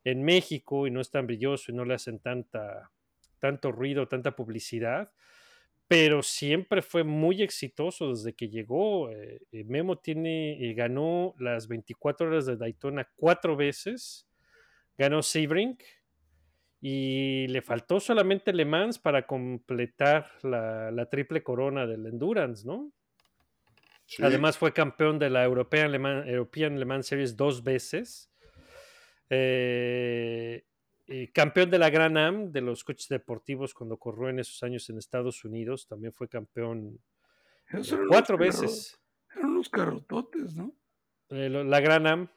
en 0.03 0.24
México 0.24 0.88
y 0.88 0.91
no 0.91 0.99
es 1.01 1.11
tan 1.11 1.28
brilloso 1.28 1.72
y 1.72 1.76
no 1.76 1.86
le 1.86 1.93
hacen 1.93 2.17
tanta, 2.17 2.89
tanto 3.38 3.72
ruido, 3.72 4.07
tanta 4.07 4.36
publicidad. 4.36 5.11
pero 5.88 6.24
siempre 6.24 6.82
fue 6.82 7.03
muy 7.03 7.43
exitoso 7.43 8.09
desde 8.09 8.34
que 8.34 8.49
llegó. 8.49 9.11
eh, 9.11 9.41
eh, 9.51 9.63
Memo 9.65 9.99
tiene, 9.99 10.53
eh, 10.63 10.74
ganó 10.74 11.36
las 11.39 11.67
24 11.67 12.28
horas 12.28 12.47
de 12.47 12.57
Daytona 12.57 13.09
cuatro 13.17 13.55
veces, 13.55 14.28
ganó 14.97 15.22
Sebring 15.24 15.78
y 16.82 17.47
le 17.49 17.61
faltó 17.61 17.99
solamente 17.99 18.53
Le 18.53 18.65
Mans 18.65 18.99
para 18.99 19.28
completar 19.28 20.28
la, 20.43 20.91
la 20.91 21.05
triple 21.09 21.43
corona 21.43 21.86
del 21.88 22.07
Endurance, 22.07 22.65
¿no? 22.65 22.93
Sí. 24.10 24.24
Además 24.24 24.57
fue 24.57 24.74
campeón 24.74 25.20
de 25.20 25.30
la 25.30 25.43
European 25.43 25.91
Le 25.91 25.99
Mans, 25.99 26.28
European 26.28 26.80
Le 26.80 26.86
Mans 26.86 27.05
Series 27.05 27.38
dos 27.38 27.64
veces. 27.64 28.32
Eh, 29.30 30.66
eh, 31.07 31.32
campeón 31.32 31.70
de 31.70 31.78
la 31.78 31.91
Gran 31.91 32.18
Am 32.18 32.51
de 32.51 32.62
los 32.62 32.84
coches 32.84 33.07
deportivos 33.07 33.74
cuando 33.76 33.97
corrió 33.97 34.30
en 34.30 34.39
esos 34.39 34.64
años 34.64 34.89
en 34.89 34.97
Estados 34.97 35.45
Unidos. 35.45 35.88
También 35.88 36.12
fue 36.12 36.28
campeón 36.28 36.99
eh, 37.72 37.82
cuatro 38.07 38.36
veces. 38.38 38.99
Eran 39.36 39.51
unos 39.51 39.70
carrototes, 39.70 40.55
¿no? 40.55 40.76
Eh, 41.30 41.49
lo- 41.49 41.64
la 41.64 41.80
Gran 41.80 42.07
Am, 42.07 42.30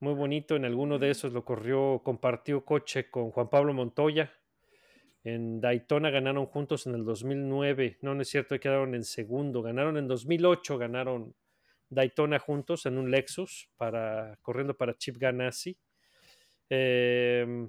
muy 0.00 0.14
bonito. 0.14 0.56
En 0.56 0.64
alguno 0.64 0.98
de 0.98 1.10
esos 1.10 1.32
lo 1.32 1.44
corrió, 1.44 2.02
compartió 2.04 2.64
coche 2.64 3.10
con 3.10 3.30
Juan 3.30 3.48
Pablo 3.48 3.72
Montoya. 3.72 4.32
En 5.26 5.60
Daytona 5.60 6.10
ganaron 6.10 6.46
juntos 6.46 6.86
en 6.86 6.94
el 6.94 7.04
2009. 7.04 7.98
No, 8.00 8.14
no 8.14 8.22
es 8.22 8.28
cierto, 8.28 8.60
quedaron 8.60 8.94
en 8.94 9.02
segundo. 9.02 9.60
Ganaron 9.60 9.96
en 9.96 10.06
2008, 10.06 10.78
ganaron 10.78 11.34
Daytona 11.88 12.38
juntos 12.38 12.86
en 12.86 12.96
un 12.96 13.10
Lexus, 13.10 13.68
para, 13.76 14.38
corriendo 14.40 14.76
para 14.76 14.96
Chip 14.96 15.16
Ganassi. 15.16 15.76
Eh, 16.70 17.68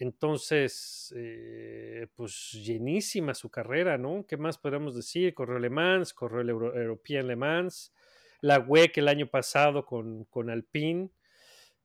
entonces, 0.00 1.14
eh, 1.16 2.08
pues 2.16 2.50
llenísima 2.52 3.32
su 3.34 3.48
carrera, 3.48 3.96
¿no? 3.98 4.26
¿Qué 4.26 4.36
más 4.36 4.58
podemos 4.58 4.96
decir? 4.96 5.32
Corrió 5.32 5.60
Le 5.60 5.70
Mans, 5.70 6.12
corrió 6.12 6.40
el 6.40 6.48
Euro- 6.50 6.76
European 6.76 7.28
Le 7.28 7.36
Mans, 7.36 7.94
la 8.40 8.58
WEC 8.58 8.98
el 8.98 9.06
año 9.06 9.28
pasado 9.28 9.86
con, 9.86 10.24
con 10.24 10.50
Alpine. 10.50 11.10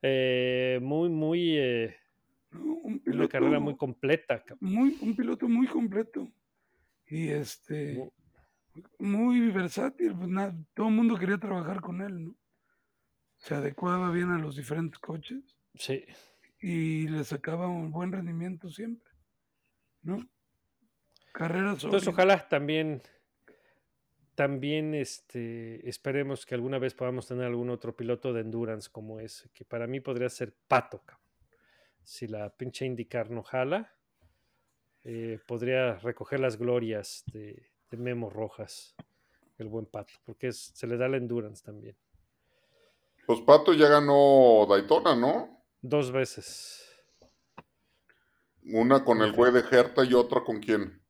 Eh, 0.02 0.80
muy, 0.82 1.10
muy, 1.10 1.60
eh, 1.60 1.96
¿no? 2.54 2.74
Un 2.76 2.93
una 2.93 3.04
piloto, 3.04 3.30
carrera 3.30 3.60
muy 3.60 3.76
completa. 3.76 4.43
muy- 4.60 4.97
un 5.01 5.16
piloto 5.16 5.47
muy 5.47 5.68
completo. 5.68 6.32
Y 7.08 7.30
este, 7.30 8.12
muy 8.99 9.51
versátil. 9.51 10.16
Pues 10.16 10.28
nada, 10.30 10.56
todo 10.74 10.88
el 10.88 10.93
mundo 10.95 11.18
quería 11.18 11.38
trabajar 11.38 11.82
con 11.82 12.01
él, 12.01 12.26
¿no? 12.26 12.36
Se 13.38 13.54
adecuaba 13.56 14.10
bien 14.12 14.32
a 14.32 14.38
los 14.39 14.56
diferentes 14.56 14.99
coches 14.99 15.58
Sí. 15.76 16.06
y 16.60 17.08
le 17.10 17.24
sacaba 17.24 17.68
un 17.68 17.91
buen 17.91 18.12
rendimiento 18.12 18.70
siempre, 18.70 19.12
¿no? 20.01 20.26
Carreras 21.34 21.84
Entonces, 21.84 22.08
ojalá 22.08 22.47
también, 22.47 23.01
también 24.36 24.93
este, 24.93 25.88
esperemos 25.89 26.45
que 26.45 26.56
alguna 26.56 26.80
vez 26.80 26.93
podamos 26.93 27.28
tener 27.28 27.45
algún 27.45 27.70
otro 27.70 27.95
piloto 27.95 28.34
de 28.34 28.41
endurance 28.41 28.89
como 28.89 29.20
ese, 29.20 29.49
que 29.51 29.66
para 29.66 29.88
mí 29.88 29.99
podría 29.99 30.30
ser 30.30 30.56
Pato, 30.68 30.99
cabrón. 31.04 31.22
Si 32.04 32.28
la 32.28 32.49
pinche 32.49 32.86
IndyCar 32.86 33.30
no 33.32 33.43
jala, 33.43 33.91
eh, 35.04 35.39
podría 35.47 35.95
recoger 35.99 36.39
las 36.39 36.58
glorias 36.58 37.24
de, 37.32 37.70
de 37.89 37.97
Memo 37.97 38.30
Rojas, 38.30 38.95
el 39.58 39.68
buen 39.68 39.86
Pato, 39.86 40.14
porque 40.26 40.47
es- 40.47 40.72
se 40.74 40.88
le 40.88 40.97
da 40.97 41.08
la 41.08 41.18
endurance 41.18 41.64
también. 41.64 41.95
Pues 43.26 43.39
Pato 43.41 43.74
ya 43.74 43.88
ganó 43.88 44.66
Daytona, 44.70 45.16
¿no? 45.16 45.64
Dos 45.82 46.12
veces. 46.12 46.80
Una 48.66 49.04
con 49.04 49.22
el 49.22 49.34
güey 49.34 49.51
de 49.51 49.60
Herta 49.70 50.04
y 50.06 50.14
otra 50.14 50.41
con 50.43 50.60
quién. 50.60 51.01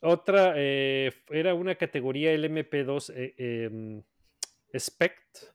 Otra 0.00 0.54
eh, 0.56 1.12
era 1.30 1.54
una 1.54 1.74
categoría 1.76 2.32
LMP2 2.34 3.12
eh, 3.14 3.34
em, 3.38 4.02
Spect. 4.72 5.51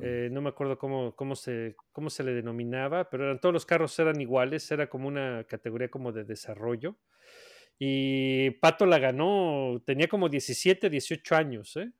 Eh, 0.00 0.28
no 0.32 0.40
me 0.40 0.48
acuerdo 0.48 0.78
cómo, 0.78 1.14
cómo, 1.14 1.36
se, 1.36 1.76
cómo 1.92 2.08
se 2.08 2.24
le 2.24 2.32
denominaba, 2.32 3.10
pero 3.10 3.24
eran, 3.24 3.40
todos 3.40 3.52
los 3.52 3.66
carros 3.66 3.98
eran 3.98 4.20
iguales, 4.20 4.70
era 4.70 4.88
como 4.88 5.08
una 5.08 5.44
categoría 5.44 5.90
como 5.90 6.12
de 6.12 6.24
desarrollo. 6.24 6.96
Y 7.78 8.50
Pato 8.52 8.86
la 8.86 8.98
ganó, 8.98 9.82
tenía 9.84 10.08
como 10.08 10.28
17, 10.28 10.88
18 10.88 11.34
años. 11.34 11.76
¿eh? 11.76 11.92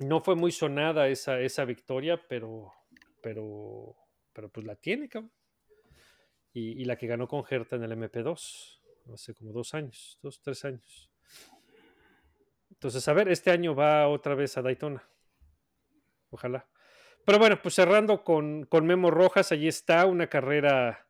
No 0.00 0.20
fue 0.20 0.36
muy 0.36 0.52
sonada 0.52 1.08
esa, 1.08 1.40
esa 1.40 1.64
victoria, 1.64 2.20
pero, 2.28 2.72
pero, 3.22 3.96
pero 4.32 4.48
pues 4.50 4.66
la 4.66 4.76
tiene, 4.76 5.08
cabrón. 5.08 5.32
Y, 6.56 6.84
la 6.84 6.96
que 6.96 7.08
ganó 7.08 7.26
con 7.26 7.42
Herta 7.50 7.74
en 7.74 7.82
el 7.82 7.92
MP2 7.98 8.80
hace 9.12 9.34
como 9.34 9.52
dos 9.52 9.74
años, 9.74 10.20
dos, 10.22 10.40
tres 10.40 10.64
años. 10.64 11.10
Entonces, 12.70 13.08
a 13.08 13.12
ver, 13.12 13.28
este 13.28 13.50
año 13.50 13.74
va 13.74 14.06
otra 14.06 14.36
vez 14.36 14.56
a 14.56 14.62
Daytona. 14.62 15.02
Ojalá. 16.34 16.66
Pero 17.24 17.38
bueno, 17.38 17.60
pues 17.62 17.76
cerrando 17.76 18.24
con, 18.24 18.64
con 18.66 18.86
Memo 18.86 19.10
Rojas, 19.10 19.52
allí 19.52 19.68
está 19.68 20.04
una 20.06 20.26
carrera 20.26 21.06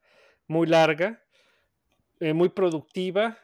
muy 0.47 0.67
larga, 0.67 1.25
eh, 2.21 2.35
muy 2.35 2.51
productiva, 2.51 3.39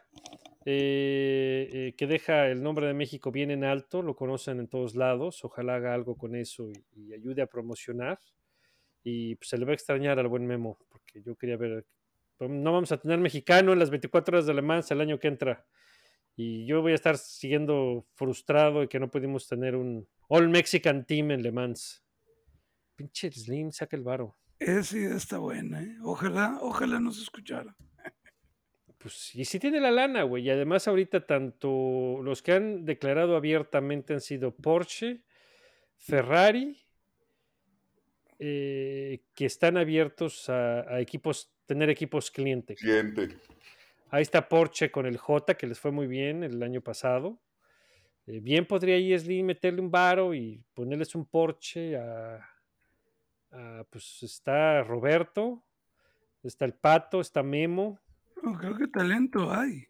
eh, 0.63 1.69
eh, 1.73 1.93
que 1.97 2.05
deja 2.05 2.49
el 2.49 2.61
nombre 2.61 2.85
de 2.85 2.93
México 2.93 3.31
bien 3.31 3.49
en 3.49 3.63
alto, 3.63 4.03
lo 4.03 4.15
conocen 4.15 4.59
en 4.59 4.67
todos 4.67 4.93
lados, 4.95 5.43
ojalá 5.43 5.75
haga 5.75 5.95
algo 5.95 6.15
con 6.15 6.35
eso 6.35 6.69
y, 6.95 7.13
ayude 7.13 7.41
a 7.41 7.47
promocionar. 7.47 8.19
Y 9.03 9.35
pues, 9.35 9.49
se 9.49 9.57
le 9.57 9.65
va 9.65 9.71
a 9.71 9.73
extrañar 9.73 10.19
al 10.19 10.27
buen 10.27 10.45
Memo, 10.45 10.77
porque 10.87 11.23
yo 11.23 11.35
quería 11.35 11.57
ver 11.57 11.83
no 12.39 12.73
vamos 12.73 12.91
a 12.91 12.97
tener 12.97 13.19
mexicano 13.19 13.71
en 13.71 13.77
las 13.77 13.91
24 13.91 14.37
horas 14.37 14.47
de 14.47 14.55
Le 14.55 14.63
Mans 14.63 14.89
el 14.89 14.99
año 14.99 15.19
que 15.19 15.27
entra. 15.27 15.63
Y 16.35 16.65
yo 16.65 16.81
voy 16.81 16.93
a 16.93 16.95
estar 16.95 17.17
siguiendo 17.17 18.05
frustrado 18.15 18.81
de 18.81 18.87
que 18.87 18.99
no 18.99 19.11
pudimos 19.11 19.47
tener 19.47 19.75
un 19.75 20.07
All 20.27 20.49
Mexican 20.49 21.05
Team 21.05 21.31
en 21.31 21.43
Le 21.43 21.51
Mans. 21.51 22.03
Pinche 22.95 23.31
Slim, 23.31 23.71
saca 23.71 23.95
el 23.95 24.03
varo. 24.03 24.37
Esa 24.59 24.97
idea 24.97 25.15
está 25.15 25.39
buena, 25.39 25.81
¿eh? 25.81 25.97
Ojalá, 26.03 26.59
ojalá 26.61 26.99
nos 26.99 27.21
escuchara. 27.21 27.75
Pues, 28.97 29.33
y 29.33 29.45
si 29.45 29.59
tiene 29.59 29.79
la 29.79 29.89
lana, 29.89 30.23
güey. 30.23 30.43
Y 30.43 30.49
además 30.51 30.87
ahorita 30.87 31.25
tanto 31.25 32.21
los 32.21 32.41
que 32.43 32.53
han 32.53 32.85
declarado 32.85 33.35
abiertamente 33.35 34.13
han 34.13 34.21
sido 34.21 34.55
Porsche, 34.55 35.23
Ferrari, 35.97 36.77
eh, 38.37 39.23
que 39.33 39.45
están 39.45 39.77
abiertos 39.77 40.49
a, 40.49 40.81
a 40.81 40.99
equipos, 41.01 41.51
tener 41.65 41.89
equipos 41.89 42.29
cliente. 42.29 42.75
Cliente. 42.75 43.29
Ahí 44.11 44.23
está 44.23 44.49
Porsche 44.49 44.91
con 44.91 45.05
el 45.05 45.17
J, 45.17 45.55
que 45.55 45.67
les 45.67 45.79
fue 45.79 45.91
muy 45.91 46.05
bien 46.05 46.43
el 46.43 46.61
año 46.63 46.81
pasado. 46.81 47.39
Eh, 48.27 48.41
bien 48.41 48.67
podría 48.67 48.97
ESLI 48.97 49.41
meterle 49.41 49.79
un 49.79 49.89
varo 49.89 50.33
y 50.33 50.61
ponerles 50.73 51.15
un 51.15 51.25
Porsche 51.25 51.95
a, 51.95 52.45
a, 53.51 53.85
Pues 53.89 54.21
está 54.21 54.83
Roberto, 54.83 55.63
está 56.43 56.65
el 56.65 56.73
Pato, 56.73 57.21
está 57.21 57.41
Memo. 57.41 57.99
No, 58.43 58.57
creo 58.57 58.75
que 58.75 58.87
talento 58.87 59.49
hay. 59.49 59.87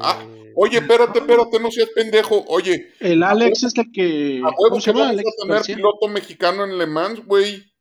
Ah, 0.00 0.24
eh, 0.24 0.52
oye, 0.54 0.78
espérate, 0.78 1.18
espérate, 1.18 1.58
no 1.58 1.70
seas 1.72 1.90
pendejo. 1.90 2.44
Oye, 2.46 2.92
El 3.00 3.24
Alex 3.24 3.64
es 3.64 3.76
el 3.76 3.90
que. 3.90 4.38
a 4.38 4.46
huevo 4.46 4.56
¿Cómo 4.56 4.76
que 4.76 4.80
se 4.82 4.92
llama? 4.92 5.00
vamos 5.00 5.12
Alex 5.14 5.28
a 5.28 5.46
tener 5.46 5.76
piloto 5.76 6.08
mexicano 6.08 6.64
en 6.64 6.78
Le 6.78 6.86
Mans, 6.86 7.26
güey. 7.26 7.74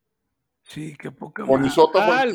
Sí, 0.64 0.96
qué 0.98 1.12
poca 1.12 1.46
Con. 1.46 1.64
Isota 1.64 2.04
ah, 2.04 2.26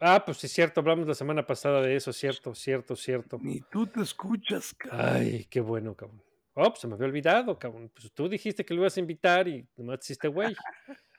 ah, 0.00 0.22
pues 0.24 0.38
sí, 0.38 0.48
cierto, 0.48 0.80
hablamos 0.80 1.06
la 1.06 1.14
semana 1.14 1.46
pasada 1.46 1.80
de 1.82 1.94
eso, 1.96 2.12
cierto, 2.12 2.54
cierto, 2.54 2.96
cierto. 2.96 3.38
Ni 3.40 3.60
tú 3.60 3.86
te 3.86 4.00
escuchas, 4.00 4.74
cabrón. 4.74 5.00
Ay, 5.00 5.46
qué 5.48 5.60
bueno, 5.60 5.94
cabrón. 5.94 6.22
Oh, 6.54 6.68
pues 6.68 6.80
se 6.80 6.88
me 6.88 6.94
había 6.94 7.06
olvidado, 7.06 7.58
cabrón. 7.58 7.90
Pues 7.94 8.12
tú 8.12 8.28
dijiste 8.28 8.64
que 8.64 8.74
lo 8.74 8.80
ibas 8.80 8.96
a 8.96 9.00
invitar 9.00 9.46
y 9.46 9.66
nomás 9.76 10.00
hiciste 10.02 10.28
güey. 10.28 10.54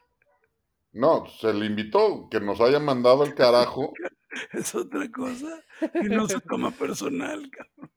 No, 0.93 1.25
se 1.25 1.53
le 1.53 1.67
invitó, 1.67 2.27
que 2.29 2.41
nos 2.41 2.59
haya 2.59 2.79
mandado 2.79 3.23
el 3.23 3.33
carajo. 3.33 3.93
Es 4.53 4.73
otra 4.75 5.09
cosa 5.11 5.61
y 5.93 6.07
no 6.07 6.25
se 6.25 6.39
toma 6.39 6.71
personal, 6.71 7.49
cabrón. 7.49 7.91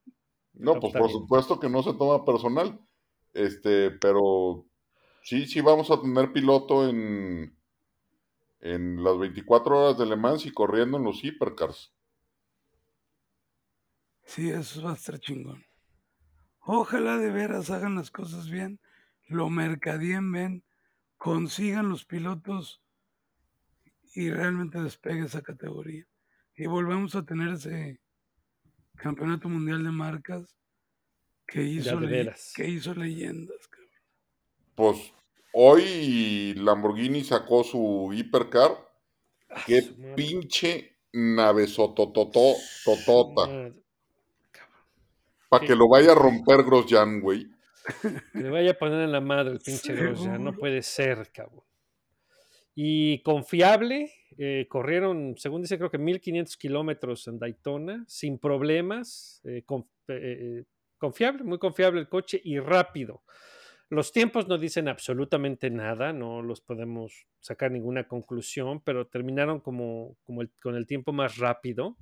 No, 0.53 0.75
No, 0.75 0.81
pues 0.81 0.93
está 0.93 0.99
por 0.99 1.11
supuesto 1.11 1.61
que 1.61 1.69
no 1.69 1.83
se 1.83 1.93
toma 1.95 2.25
personal. 2.25 2.81
Este, 3.33 3.93
pero 3.93 4.65
sí, 5.23 5.47
sí 5.47 5.61
vamos 5.61 5.93
a 5.93 6.01
tener 6.01 6.33
piloto 6.33 6.89
en, 6.89 7.57
en 8.65 9.05
las 9.05 9.19
24 9.19 9.79
horas 9.79 9.99
de 9.99 10.07
Le 10.07 10.17
Mans 10.17 10.47
y 10.47 10.51
corriendo 10.51 10.97
en 10.97 11.05
los 11.05 11.23
hipercars. 11.23 11.95
Sí, 14.25 14.51
eso 14.51 14.83
va 14.83 14.93
a 14.93 14.95
estar 14.95 15.21
chingón. 15.21 15.63
Ojalá 16.61 17.19
de 17.19 17.31
veras 17.31 17.71
hagan 17.71 17.95
las 17.95 18.11
cosas 18.11 18.49
bien, 18.49 18.81
lo 19.29 19.51
mercadien 19.51 20.33
bien, 20.33 20.65
consigan 21.19 21.91
los 21.91 22.07
pilotos 22.07 22.83
y 24.15 24.31
realmente 24.31 24.83
despegue 24.83 25.27
esa 25.27 25.43
categoría. 25.43 26.07
Y 26.57 26.67
volvemos 26.67 27.15
a 27.17 27.25
tener 27.25 27.51
ese 27.51 28.01
campeonato 28.97 29.51
mundial 29.51 29.85
de 29.85 29.91
marcas 29.91 30.57
que 31.47 31.63
hizo, 31.65 32.01
de 32.01 32.35
que 32.57 32.67
hizo 32.67 32.95
leyendas. 32.95 33.69
cabrón. 33.69 33.91
Pues 34.75 35.13
hoy 35.55 36.55
Lamborghini 36.55 37.25
sacó 37.25 37.65
su 37.65 38.11
hipercar. 38.15 38.73
Ah, 39.51 39.63
Qué 39.67 39.83
pinche 40.17 40.99
navezotototó, 41.13 42.55
totota. 42.85 43.73
Para 45.49 45.67
que 45.67 45.77
lo 45.77 45.89
vaya 45.89 46.13
a 46.13 46.15
romper 46.17 46.65
Grosjean, 46.65 47.21
güey. 47.21 47.47
Que 48.33 48.39
le 48.41 48.51
vaya 48.51 48.73
a 48.73 48.75
poner 48.75 49.03
en 49.03 49.13
la 49.13 49.21
madre 49.21 49.53
el 49.53 49.61
pinche 49.65 49.95
Grosjean, 49.95 50.43
no 50.43 50.53
puede 50.53 50.83
ser, 50.83 51.31
cabrón. 51.33 51.63
Y 52.75 53.23
confiable, 53.23 54.13
eh, 54.37 54.67
corrieron, 54.69 55.35
según 55.37 55.63
dice, 55.63 55.79
creo 55.79 55.91
que 55.91 55.99
1500 55.99 56.57
kilómetros 56.57 57.29
en 57.29 57.39
Daytona, 57.39 58.05
sin 58.09 58.39
problemas, 58.39 59.41
eh, 59.45 59.63
con- 59.65 59.87
eh, 60.09 60.15
eh, 60.61 60.65
confiable, 60.99 61.45
muy 61.45 61.59
confiable 61.59 62.01
el 62.01 62.09
coche 62.09 62.41
y 62.43 62.59
rápido. 62.59 63.23
Los 63.95 64.13
tiempos 64.13 64.49
no 64.49 64.59
dicen 64.59 64.89
absolutamente 64.89 65.71
nada, 65.71 66.13
no 66.13 66.43
los 66.43 66.61
podemos 66.61 67.27
sacar 67.41 67.71
ninguna 67.71 68.07
conclusión, 68.09 68.81
pero 68.81 69.07
terminaron 69.07 69.61
como, 69.61 70.17
como 70.25 70.43
el- 70.43 70.51
con 70.61 70.75
el 70.77 70.87
tiempo 70.87 71.13
más 71.13 71.39
rápido. 71.39 71.97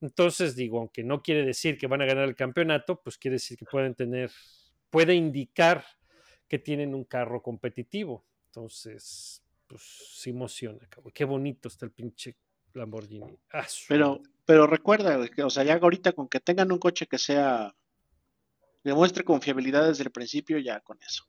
Entonces, 0.00 0.56
digo, 0.56 0.78
aunque 0.78 1.04
no 1.04 1.22
quiere 1.22 1.44
decir 1.44 1.76
que 1.76 1.86
van 1.86 2.02
a 2.02 2.06
ganar 2.06 2.24
el 2.24 2.34
campeonato, 2.34 3.00
pues 3.02 3.18
quiere 3.18 3.34
decir 3.34 3.58
que 3.58 3.66
pueden 3.66 3.94
tener, 3.94 4.30
puede 4.88 5.14
indicar 5.14 5.84
que 6.48 6.58
tienen 6.58 6.94
un 6.94 7.04
carro 7.04 7.42
competitivo. 7.42 8.24
Entonces, 8.46 9.44
pues 9.68 9.82
sí 9.82 10.30
emociona. 10.30 10.88
Qué 11.14 11.24
bonito 11.24 11.68
está 11.68 11.84
el 11.86 11.92
pinche 11.92 12.36
Lamborghini. 12.72 13.38
Ah, 13.52 13.66
Pero, 13.88 14.22
pero 14.46 14.66
recuerda, 14.66 15.28
que, 15.28 15.42
o 15.42 15.50
sea, 15.50 15.64
ya 15.64 15.74
ahorita 15.74 16.12
con 16.12 16.28
que 16.28 16.40
tengan 16.40 16.72
un 16.72 16.78
coche 16.78 17.06
que 17.06 17.18
sea, 17.18 17.74
demuestre 18.82 19.24
confiabilidad 19.24 19.86
desde 19.88 20.04
el 20.04 20.10
principio, 20.10 20.58
ya 20.58 20.80
con 20.80 20.98
eso. 21.02 21.24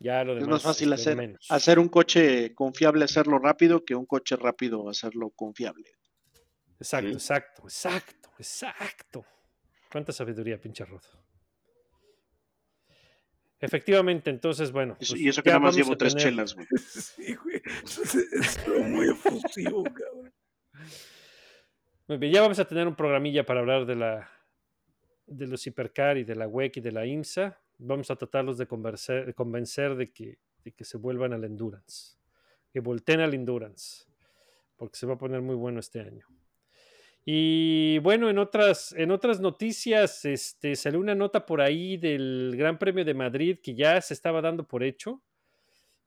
ya 0.00 0.24
lo 0.24 0.32
Es 0.32 0.40
demás 0.40 0.54
más 0.54 0.62
fácil 0.62 0.92
es 0.92 1.00
hacer, 1.00 1.16
menos. 1.16 1.46
hacer 1.50 1.78
un 1.78 1.88
coche 1.88 2.54
confiable, 2.54 3.04
hacerlo 3.04 3.38
rápido, 3.38 3.84
que 3.84 3.94
un 3.94 4.06
coche 4.06 4.36
rápido 4.36 4.88
hacerlo 4.88 5.30
confiable. 5.30 5.88
Exacto, 6.80 7.08
Sí. 7.08 7.14
exacto, 7.14 7.62
exacto, 7.64 8.30
exacto. 8.38 9.24
Cuánta 9.90 10.10
sabiduría, 10.12 10.60
pinche 10.60 10.84
Rod. 10.84 11.02
Efectivamente, 13.60 14.30
entonces, 14.30 14.72
bueno. 14.72 14.96
Y, 14.98 15.06
pues 15.06 15.20
y 15.20 15.28
eso 15.28 15.42
que 15.42 15.50
nada 15.50 15.60
más 15.60 15.76
llevo 15.76 15.92
a 15.92 15.96
tres 15.96 16.14
tener- 16.16 16.30
chelas, 16.30 16.54
güey. 16.54 16.66
Sí, 16.88 17.34
güey. 17.36 17.62
Eso 17.84 18.02
es, 18.02 18.14
es 18.16 18.68
muy 18.68 19.08
efusivo, 19.08 19.84
cabrón. 19.84 20.32
Muy 22.08 22.16
bien, 22.18 22.32
ya 22.32 22.40
vamos 22.42 22.58
a 22.58 22.64
tener 22.64 22.88
un 22.88 22.96
programilla 22.96 23.46
para 23.46 23.60
hablar 23.60 23.86
de 23.86 23.94
la 23.94 24.28
de 25.32 25.46
los 25.46 25.66
hipercar 25.66 26.18
y 26.18 26.24
de 26.24 26.34
la 26.34 26.48
WEC 26.48 26.78
y 26.78 26.80
de 26.80 26.92
la 26.92 27.06
IMSA. 27.06 27.60
Vamos 27.78 28.10
a 28.10 28.16
tratarlos 28.16 28.58
de 28.58 28.66
convencer, 28.66 29.26
de 29.26 29.34
convencer 29.34 29.96
de 29.96 30.12
que, 30.12 30.38
de 30.64 30.72
que 30.72 30.84
se 30.84 30.96
vuelvan 30.96 31.32
al 31.32 31.44
endurance, 31.44 32.16
que 32.72 32.80
volteen 32.80 33.20
al 33.20 33.34
endurance, 33.34 34.06
porque 34.76 34.96
se 34.96 35.06
va 35.06 35.14
a 35.14 35.18
poner 35.18 35.42
muy 35.42 35.56
bueno 35.56 35.80
este 35.80 36.00
año. 36.00 36.26
Y 37.24 37.98
bueno, 38.00 38.28
en 38.30 38.38
otras, 38.38 38.92
en 38.96 39.12
otras 39.12 39.40
noticias, 39.40 40.24
este, 40.24 40.74
salió 40.74 40.98
una 40.98 41.14
nota 41.14 41.46
por 41.46 41.60
ahí 41.60 41.96
del 41.96 42.54
Gran 42.56 42.78
Premio 42.78 43.04
de 43.04 43.14
Madrid 43.14 43.58
que 43.62 43.74
ya 43.74 44.00
se 44.00 44.14
estaba 44.14 44.40
dando 44.40 44.66
por 44.66 44.82
hecho, 44.82 45.22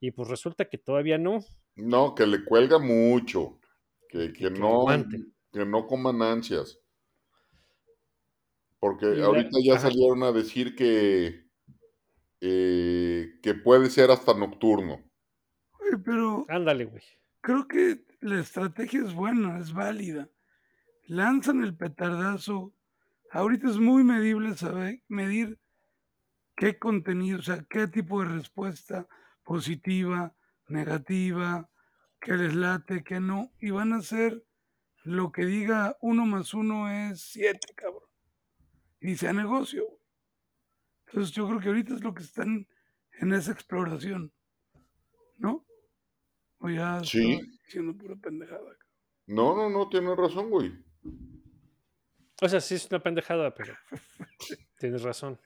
y 0.00 0.10
pues 0.10 0.28
resulta 0.28 0.68
que 0.68 0.78
todavía 0.78 1.18
no. 1.18 1.44
No, 1.74 2.14
que 2.14 2.26
le 2.26 2.44
cuelga 2.44 2.78
mucho. 2.78 3.58
Que, 4.08 4.32
que 4.32 4.44
que 4.44 4.50
no, 4.50 4.86
que 5.52 5.64
no 5.64 5.86
coman 5.86 6.22
ansias. 6.22 6.78
Porque 8.86 9.06
Y 9.06 9.16
la- 9.16 9.26
ahorita 9.26 9.58
ya 9.64 9.74
ajá. 9.74 9.88
salieron 9.90 10.22
a 10.22 10.30
decir 10.32 10.76
que, 10.76 11.44
eh, 12.40 13.38
que 13.42 13.54
puede 13.54 13.90
ser 13.90 14.10
hasta 14.12 14.32
nocturno. 14.34 15.00
Güey, 15.78 16.02
pero 16.04 16.46
Ándale, 16.48 16.84
güey. 16.84 17.02
creo 17.40 17.66
que 17.66 18.04
la 18.20 18.40
estrategia 18.40 19.00
es 19.02 19.12
buena, 19.12 19.58
es 19.58 19.72
válida. 19.72 20.28
Lanzan 21.08 21.62
el 21.64 21.76
petardazo. 21.76 22.72
Ahorita 23.32 23.68
es 23.68 23.78
muy 23.78 24.04
medible 24.04 24.54
saber 24.56 25.02
medir 25.08 25.58
qué 26.56 26.78
contenido, 26.78 27.40
o 27.40 27.42
sea, 27.42 27.64
qué 27.68 27.88
tipo 27.88 28.22
de 28.22 28.28
respuesta 28.28 29.08
positiva, 29.44 30.32
negativa, 30.68 31.68
qué 32.20 32.32
les 32.34 32.54
late, 32.54 33.02
qué 33.04 33.18
no. 33.20 33.52
Y 33.60 33.70
van 33.70 33.92
a 33.92 33.96
hacer 33.96 34.44
lo 35.02 35.32
que 35.32 35.44
diga 35.44 35.96
uno 36.00 36.24
más 36.24 36.54
uno 36.54 36.88
es 36.88 37.20
siete, 37.20 37.68
cabrón. 37.74 38.02
Y 39.06 39.16
sea 39.16 39.32
negocio. 39.32 39.84
güey. 39.84 40.00
Entonces 41.06 41.32
yo 41.34 41.46
creo 41.46 41.60
que 41.60 41.68
ahorita 41.68 41.94
es 41.94 42.02
lo 42.02 42.12
que 42.12 42.22
están 42.24 42.66
en 43.20 43.32
esa 43.32 43.52
exploración. 43.52 44.32
¿No? 45.38 45.64
O 46.58 46.68
ya 46.68 47.02
Sí. 47.04 47.34
estoy 47.34 47.58
diciendo 47.64 47.96
pura 47.96 48.16
pendejada. 48.16 48.58
cabrón. 48.60 48.78
No, 49.26 49.54
no, 49.56 49.70
no, 49.70 49.88
tienes 49.88 50.16
razón, 50.16 50.50
güey. 50.50 50.72
O 52.42 52.48
sea, 52.48 52.60
sí 52.60 52.74
es 52.74 52.86
una 52.90 53.00
pendejada, 53.02 53.54
pero 53.54 53.74
tienes 54.78 55.02
razón. 55.02 55.40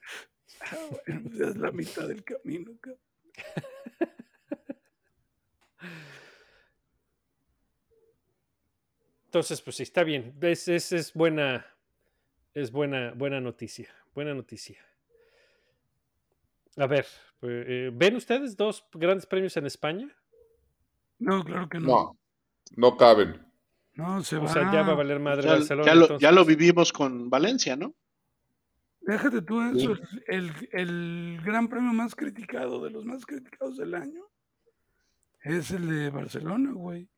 Ah, 0.61 0.77
bueno, 1.05 1.29
es 1.49 1.55
la 1.57 1.71
mitad 1.71 2.07
del 2.07 2.23
camino, 2.23 2.71
cabrón. 2.81 2.99
Entonces, 9.25 9.61
pues 9.61 9.77
sí, 9.77 9.83
está 9.83 10.03
bien. 10.03 10.35
Es, 10.41 10.67
es, 10.67 10.91
es 10.91 11.13
buena, 11.13 11.65
es 12.53 12.71
buena, 12.71 13.11
buena 13.13 13.39
noticia. 13.41 13.89
Buena 14.13 14.33
noticia. 14.33 14.77
A 16.77 16.87
ver, 16.87 17.05
pues, 17.39 17.65
eh, 17.67 17.91
¿ven 17.93 18.15
ustedes 18.15 18.55
dos 18.55 18.85
grandes 18.93 19.25
premios 19.25 19.55
en 19.57 19.65
España? 19.65 20.09
No, 21.19 21.43
claro 21.43 21.67
que 21.69 21.79
no. 21.79 21.87
No, 21.87 22.17
no 22.77 22.97
caben. 22.97 23.45
No, 23.93 24.23
se 24.23 24.37
O 24.37 24.43
va. 24.43 24.47
sea, 24.47 24.71
ya 24.71 24.81
va 24.83 24.93
a 24.93 24.95
valer 24.95 25.19
madre 25.19 25.43
Ya, 25.43 25.53
Barcelona. 25.53 25.85
ya 25.85 25.95
lo, 25.95 26.19
ya 26.19 26.31
lo 26.31 26.45
vivimos 26.45 26.93
con 26.93 27.29
Valencia, 27.29 27.75
¿no? 27.75 27.93
Déjate 29.01 29.41
tú 29.41 29.61
eso. 29.61 29.95
El, 30.27 30.51
el 30.71 31.41
gran 31.43 31.67
premio 31.67 31.91
más 31.91 32.15
criticado, 32.15 32.83
de 32.83 32.91
los 32.91 33.03
más 33.05 33.25
criticados 33.25 33.77
del 33.77 33.95
año, 33.95 34.23
es 35.43 35.71
el 35.71 35.89
de 35.89 36.09
Barcelona, 36.09 36.71
güey. 36.71 37.09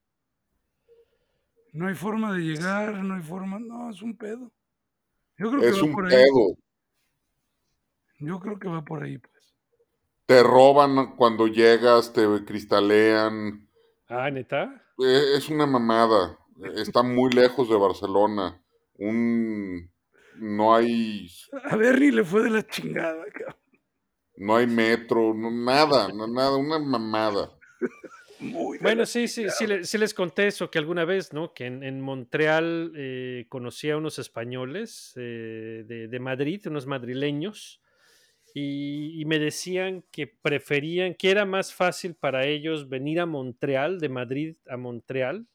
No 1.73 1.87
hay 1.87 1.95
forma 1.95 2.33
de 2.33 2.39
llegar, 2.41 2.93
no 3.03 3.15
hay 3.15 3.21
forma. 3.21 3.59
No, 3.59 3.89
es 3.91 4.01
un 4.01 4.15
pedo. 4.15 4.51
Yo 5.37 5.49
creo 5.49 5.61
que 5.61 5.67
Es 5.69 5.79
va 5.81 5.83
un 5.85 5.91
por 5.93 6.05
ahí. 6.05 6.11
pedo. 6.11 6.57
Yo 8.19 8.39
creo 8.39 8.59
que 8.59 8.67
va 8.69 8.83
por 8.83 9.03
ahí, 9.03 9.17
pues. 9.17 9.33
Te 10.25 10.41
roban 10.43 11.15
cuando 11.15 11.47
llegas, 11.47 12.13
te 12.13 12.25
cristalean. 12.45 13.67
Ah, 14.07 14.29
neta. 14.31 14.81
Eh, 14.99 15.33
Es 15.37 15.49
una 15.49 15.65
mamada. 15.65 16.39
Está 16.75 17.03
muy 17.03 17.31
lejos 17.33 17.67
de 17.69 17.75
Barcelona. 17.77 18.63
Un 18.95 19.91
no 20.37 20.73
hay 20.75 21.27
A 21.63 21.75
Berry 21.75 22.11
le 22.11 22.23
fue 22.23 22.43
de 22.43 22.49
la 22.51 22.65
chingada, 22.65 23.23
cabrón. 23.33 23.55
no 24.37 24.55
hay 24.55 24.67
metro, 24.67 25.33
no, 25.33 25.51
nada, 25.51 26.09
no, 26.13 26.27
nada, 26.27 26.57
una 26.57 26.79
mamada. 26.79 27.51
Muy 28.43 28.77
Bueno, 28.79 29.05
sí, 29.05 29.27
sí, 29.27 29.49
sí, 29.49 29.65
le- 29.67 29.83
sí 29.85 29.97
les 29.97 30.13
conté 30.13 30.47
eso 30.47 30.69
que 30.69 30.77
alguna 30.79 31.05
vez, 31.05 31.31
¿no? 31.33 31.53
Que 31.53 31.65
en, 31.67 31.83
en 31.83 32.01
Montreal 32.01 32.91
eh, 32.95 33.45
conocí 33.49 33.89
a 33.89 33.97
unos 33.97 34.19
españoles 34.19 35.13
eh, 35.15 35.83
de, 35.87 36.07
de 36.07 36.19
Madrid, 36.19 36.65
unos 36.67 36.85
madrileños, 36.85 37.81
y, 38.53 39.19
y 39.21 39.25
me 39.25 39.39
decían 39.39 40.03
que 40.11 40.27
preferían, 40.27 41.15
que 41.15 41.31
era 41.31 41.45
más 41.45 41.73
fácil 41.73 42.15
para 42.15 42.45
ellos 42.45 42.89
venir 42.89 43.19
a 43.21 43.25
Montreal, 43.25 43.99
de 43.99 44.09
Madrid 44.09 44.55
a 44.67 44.77
Montreal, 44.77 45.47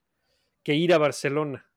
que 0.64 0.74
ir 0.74 0.94
a 0.94 0.98
Barcelona. 0.98 1.70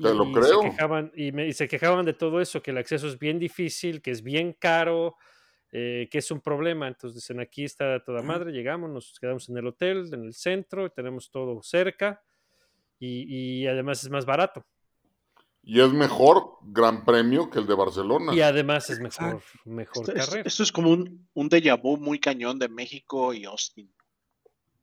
Te 0.00 0.14
lo 0.14 0.30
creo. 0.30 0.60
Se 0.62 0.70
quejaban, 0.70 1.10
y, 1.14 1.32
me- 1.32 1.46
y 1.48 1.52
se 1.52 1.68
quejaban 1.68 2.04
de 2.04 2.12
todo 2.12 2.40
eso, 2.40 2.62
que 2.62 2.70
el 2.70 2.78
acceso 2.78 3.08
es 3.08 3.18
bien 3.18 3.38
difícil, 3.38 4.02
que 4.02 4.10
es 4.10 4.22
bien 4.22 4.52
caro, 4.52 5.16
eh, 5.78 6.08
que 6.10 6.18
es 6.18 6.30
un 6.30 6.40
problema. 6.40 6.88
Entonces 6.88 7.16
dicen, 7.16 7.38
aquí 7.38 7.64
está 7.64 8.02
toda 8.02 8.22
madre, 8.22 8.50
llegamos, 8.50 8.88
nos 8.90 9.18
quedamos 9.20 9.46
en 9.50 9.58
el 9.58 9.66
hotel, 9.66 10.08
en 10.10 10.24
el 10.24 10.32
centro, 10.32 10.90
tenemos 10.90 11.30
todo 11.30 11.62
cerca 11.62 12.22
y, 12.98 13.24
y 13.62 13.66
además 13.66 14.02
es 14.02 14.08
más 14.08 14.24
barato. 14.24 14.64
Y 15.62 15.80
es 15.80 15.92
mejor 15.92 16.58
Gran 16.62 17.04
Premio 17.04 17.50
que 17.50 17.58
el 17.58 17.66
de 17.66 17.74
Barcelona. 17.74 18.32
Y 18.34 18.40
además 18.40 18.88
es 18.88 19.00
mejor, 19.00 19.42
mejor 19.66 20.08
Esto, 20.08 20.14
carrera. 20.14 20.48
esto 20.48 20.62
es 20.62 20.72
como 20.72 20.90
un, 20.92 21.28
un 21.34 21.50
déjà 21.50 21.76
vu 21.76 21.98
muy 21.98 22.18
cañón 22.20 22.58
de 22.58 22.68
México 22.68 23.34
y 23.34 23.44
Austin. 23.44 23.92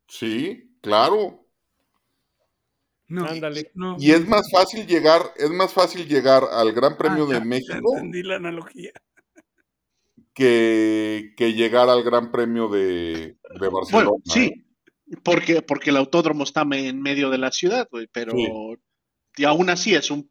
Sí, 0.07 0.75
claro. 0.81 1.39
No, 3.07 3.25
Ándale. 3.25 3.71
no. 3.75 3.95
Y 3.97 4.11
es 4.11 4.27
más 4.27 4.49
fácil 4.51 4.85
llegar, 4.85 5.21
es 5.37 5.49
más 5.49 5.73
fácil 5.73 6.07
llegar 6.07 6.43
al 6.51 6.71
Gran 6.73 6.97
Premio 6.97 7.23
Ah, 7.23 7.27
ya, 7.27 7.33
de 7.35 7.39
ya 7.39 7.45
México 7.45 7.95
entendí 7.95 8.21
la 8.21 8.35
analogía. 8.35 8.91
Que, 10.33 11.33
que 11.37 11.53
llegar 11.53 11.89
al 11.89 12.03
Gran 12.03 12.31
Premio 12.31 12.67
de, 12.69 13.37
de 13.59 13.67
Barcelona. 13.69 14.09
Bueno, 14.09 14.13
sí, 14.25 14.45
¿eh? 14.45 15.17
porque, 15.23 15.61
porque 15.61 15.89
el 15.91 15.97
autódromo 15.97 16.43
está 16.43 16.63
en 16.71 17.01
medio 17.01 17.29
de 17.29 17.37
la 17.37 17.51
ciudad, 17.51 17.87
güey, 17.91 18.07
pero 18.11 18.31
Sí. 18.31 18.47
y 19.37 19.43
aún 19.45 19.69
así 19.69 19.93
es 19.95 20.09
un... 20.11 20.29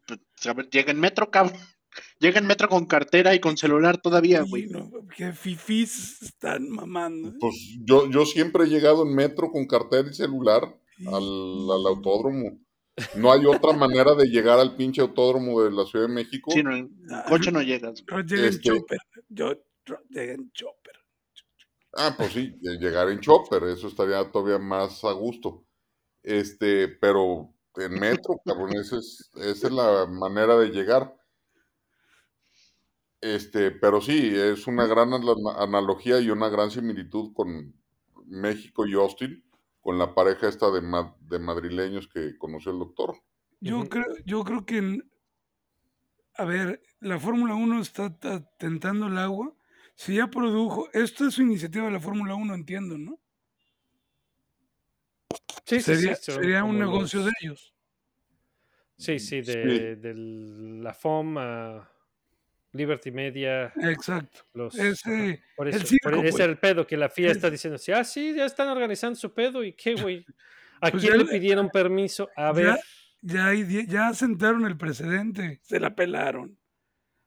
Llega 0.71 0.91
en 0.91 0.99
metro, 0.99 1.31
cabrón. 1.31 1.55
Llega 2.19 2.39
en 2.39 2.47
metro 2.47 2.67
con 2.69 2.85
cartera 2.85 3.35
y 3.35 3.39
con 3.39 3.55
celular 3.55 3.99
todavía, 4.01 4.41
güey. 4.41 4.65
no, 4.67 4.89
que 5.15 5.31
fifís 5.33 6.21
están 6.23 6.67
mamando. 6.69 7.29
¿eh? 7.29 7.33
Pues 7.39 7.55
yo, 7.85 8.09
yo 8.09 8.25
siempre 8.25 8.63
he 8.63 8.67
llegado 8.67 9.03
en 9.03 9.13
metro 9.13 9.51
con 9.51 9.67
cartera 9.67 10.09
y 10.09 10.13
celular 10.15 10.63
al, 11.05 11.13
al 11.71 11.85
autódromo. 11.87 12.57
No 13.15 13.31
hay 13.31 13.45
otra 13.45 13.73
manera 13.77 14.15
de 14.15 14.25
llegar 14.25 14.59
al 14.59 14.75
pinche 14.75 15.01
autódromo 15.01 15.61
de 15.61 15.71
la 15.71 15.85
Ciudad 15.85 16.07
de 16.07 16.13
México. 16.13 16.51
Sí, 16.51 16.63
no, 16.63 16.75
en 16.75 16.89
coche 17.29 17.51
no 17.51 17.61
llegas. 17.61 18.03
Ro- 18.07 18.21
Llega 18.21 18.41
en 18.43 18.49
Este- 18.49 18.61
chopper. 18.69 18.97
Yo 19.29 19.53
en 20.15 20.51
chopper. 20.51 20.93
Ah, 21.95 22.15
pues 22.17 22.33
sí, 22.33 22.55
de 22.59 22.77
llegar 22.77 23.09
en 23.09 23.19
chopper, 23.19 23.63
eso 23.65 23.87
estaría 23.87 24.31
todavía 24.31 24.57
más 24.57 25.03
a 25.03 25.11
gusto. 25.11 25.65
Este, 26.23 26.87
pero 26.87 27.53
en 27.75 27.99
metro, 27.99 28.39
cabrón, 28.43 28.75
esa 28.75 28.97
es, 28.97 29.29
esa 29.35 29.67
es 29.67 29.73
la 29.73 30.05
manera 30.07 30.57
de 30.57 30.69
llegar. 30.69 31.15
Este, 33.21 33.71
pero 33.71 34.01
sí, 34.01 34.31
es 34.35 34.67
una 34.67 34.85
gran 34.85 35.13
ana- 35.13 35.33
analogía 35.57 36.19
y 36.19 36.29
una 36.29 36.49
gran 36.49 36.71
similitud 36.71 37.31
con 37.33 37.73
México 38.25 38.85
y 38.85 38.93
Austin, 38.93 39.43
con 39.81 39.97
la 39.97 40.13
pareja 40.13 40.47
esta 40.49 40.71
de, 40.71 40.81
ma- 40.81 41.15
de 41.21 41.39
madrileños 41.39 42.07
que 42.07 42.37
conoció 42.37 42.71
el 42.71 42.79
doctor. 42.79 43.15
Yo 43.61 43.87
creo, 43.87 44.05
yo 44.25 44.43
creo 44.43 44.65
que, 44.65 44.77
en- 44.77 45.09
a 46.35 46.45
ver, 46.45 46.81
la 46.99 47.19
Fórmula 47.19 47.53
1 47.55 47.79
está 47.81 48.17
ta- 48.17 48.43
tentando 48.57 49.07
el 49.07 49.17
agua. 49.17 49.53
Si 49.95 50.15
ya 50.15 50.27
produjo, 50.27 50.89
esto 50.93 51.27
es 51.27 51.35
su 51.35 51.43
iniciativa 51.43 51.85
de 51.85 51.91
la 51.91 51.99
Fórmula 51.99 52.35
1, 52.35 52.53
entiendo, 52.55 52.97
¿no? 52.97 53.19
Sí, 55.65 55.79
sería 55.81 56.15
sí, 56.15 56.31
son 56.31 56.41
sería 56.41 56.63
un 56.63 56.77
negocio 56.79 57.19
los- 57.19 57.27
de 57.27 57.31
ellos. 57.41 57.73
Sí, 58.97 59.19
sí, 59.19 59.41
de, 59.41 59.95
de 59.95 60.13
la 60.15 60.93
FOM 60.93 61.37
a 61.37 61.89
Liberty 62.73 63.11
Media. 63.11 63.73
Exacto. 63.75 64.45
Los, 64.53 64.75
Ese, 64.75 65.43
por 65.55 65.67
el 65.67 65.73
eso, 65.75 65.85
circo, 65.85 66.09
por- 66.11 66.25
ese 66.25 66.43
era 66.43 66.51
el 66.51 66.57
pedo, 66.59 66.85
que 66.87 66.95
la 66.97 67.09
FIA 67.09 67.31
está 67.31 67.47
Es- 67.47 67.53
diciendo 67.53 67.75
así, 67.75 67.91
ah, 67.91 68.03
sí, 68.03 68.33
ya 68.35 68.45
están 68.45 68.67
organizando 68.69 69.15
su 69.15 69.33
pedo, 69.33 69.63
¿y 69.63 69.73
qué, 69.73 69.95
güey? 69.95 70.25
¿A 70.81 70.91
Pues 70.91 71.01
quién 71.03 71.13
ya 71.17 71.23
le 71.23 71.25
pidieron 71.25 71.69
permiso? 71.69 72.29
A 72.35 72.51
ver, 72.51 72.77
ya, 73.21 73.47
hay 73.47 73.63
die- 73.63 73.87
ya 73.87 74.13
sentaron 74.13 74.65
el 74.65 74.77
precedente, 74.77 75.59
se 75.63 75.79
la 75.79 75.95
pelaron. 75.95 76.57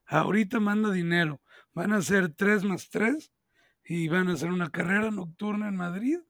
Ahorita 0.06 0.60
manda 0.60 0.90
dinero. 0.92 1.40
Van 1.76 1.92
a 1.92 1.98
hacer 1.98 2.32
3 2.32 2.64
más 2.64 2.88
3 2.88 3.30
y 3.84 4.08
van 4.08 4.28
a 4.28 4.32
hacer 4.32 4.50
una 4.50 4.70
carrera 4.70 5.10
nocturna 5.10 5.68
en 5.68 5.76
Madrid. 5.76 6.20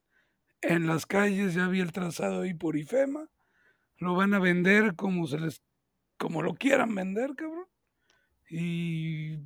En 0.60 0.88
las 0.88 1.06
calles 1.06 1.54
ya 1.54 1.68
vi 1.68 1.78
el 1.78 1.92
trazado 1.92 2.42
ahí 2.42 2.52
por 2.52 2.76
IFEMA. 2.76 3.30
Lo 3.98 4.16
van 4.16 4.34
a 4.34 4.40
vender 4.40 4.96
como 4.96 5.28
se 5.28 5.38
les 5.38 5.62
como 6.16 6.42
lo 6.42 6.54
quieran 6.54 6.92
vender, 6.96 7.36
cabrón. 7.36 7.68
Y 8.50 9.36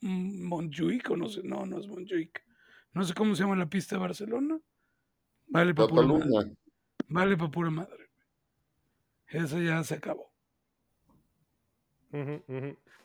Montjuic, 0.00 1.08
o 1.08 1.16
no 1.16 1.28
sé, 1.28 1.42
no, 1.44 1.64
no 1.64 1.78
es 1.78 1.86
Montjuic. 1.86 2.44
No 2.94 3.04
sé 3.04 3.14
cómo 3.14 3.36
se 3.36 3.44
llama 3.44 3.54
la 3.54 3.70
pista 3.70 3.94
de 3.94 4.00
Barcelona. 4.00 4.58
Vale 5.46 5.72
para 5.72 5.86
pura 5.86 6.06
madre. 6.08 6.56
Vale 7.06 7.36
para 7.36 7.50
pura 7.52 7.70
madre. 7.70 8.10
Eso 9.28 9.60
ya 9.60 9.84
se 9.84 9.94
acabó. 9.94 10.32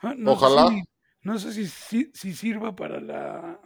Ah, 0.01 0.15
No 0.17 0.31
Ojalá. 0.31 0.69
Si, 0.69 0.83
no 1.29 1.37
sé 1.39 1.53
si, 1.53 1.67
si, 1.67 2.11
si 2.13 2.33
sirva 2.33 2.75
para 2.75 2.99
la 2.99 3.61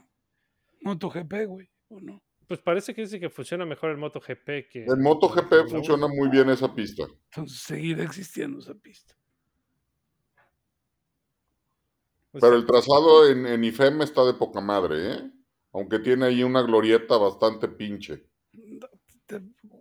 MotoGP, 0.82 1.46
güey, 1.48 1.70
o 1.88 2.00
no. 2.02 2.22
pues 2.48 2.60
parece 2.60 2.94
que 2.94 3.02
dice 3.02 3.20
que 3.20 3.30
funciona 3.30 3.66
mejor 3.66 3.92
el 3.92 3.98
MotoGP 3.98 4.70
que... 4.70 4.86
En 4.86 5.02
MotoGP 5.02 5.70
funciona 5.70 6.08
muy 6.08 6.30
bien 6.30 6.50
esa 6.50 6.74
pista. 6.76 7.04
Entonces 7.32 7.60
seguirá 7.60 8.04
existiendo 8.04 8.60
esa 8.60 8.76
pista. 8.76 9.16
uno. 12.34 12.42
Pero 12.42 12.56
el 12.56 12.66
trazado 12.66 13.30
en, 13.30 13.46
en 13.46 13.64
IFEM 13.64 14.02
está 14.02 14.26
de 14.26 14.34
poca 14.34 14.60
madre, 14.60 15.14
¿eh? 15.14 15.32
Aunque 15.72 16.00
tiene 16.00 16.26
ahí 16.26 16.44
una 16.44 16.62
glorieta 16.64 17.18
bastante 17.18 17.68
pinche. 17.68 18.28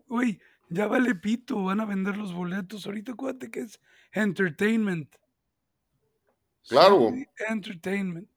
Güey, 0.06 0.40
ya 0.70 0.86
vale 0.86 1.14
pito, 1.16 1.64
van 1.64 1.80
a 1.80 1.84
vender 1.84 2.16
los 2.16 2.32
boletos. 2.32 2.86
Ahorita 2.86 3.12
acuérdate 3.12 3.50
que 3.50 3.60
es 3.60 3.80
entertainment. 4.12 5.14
Claro. 6.68 7.10
Sí, 7.12 7.26
entertainment. 7.48 8.28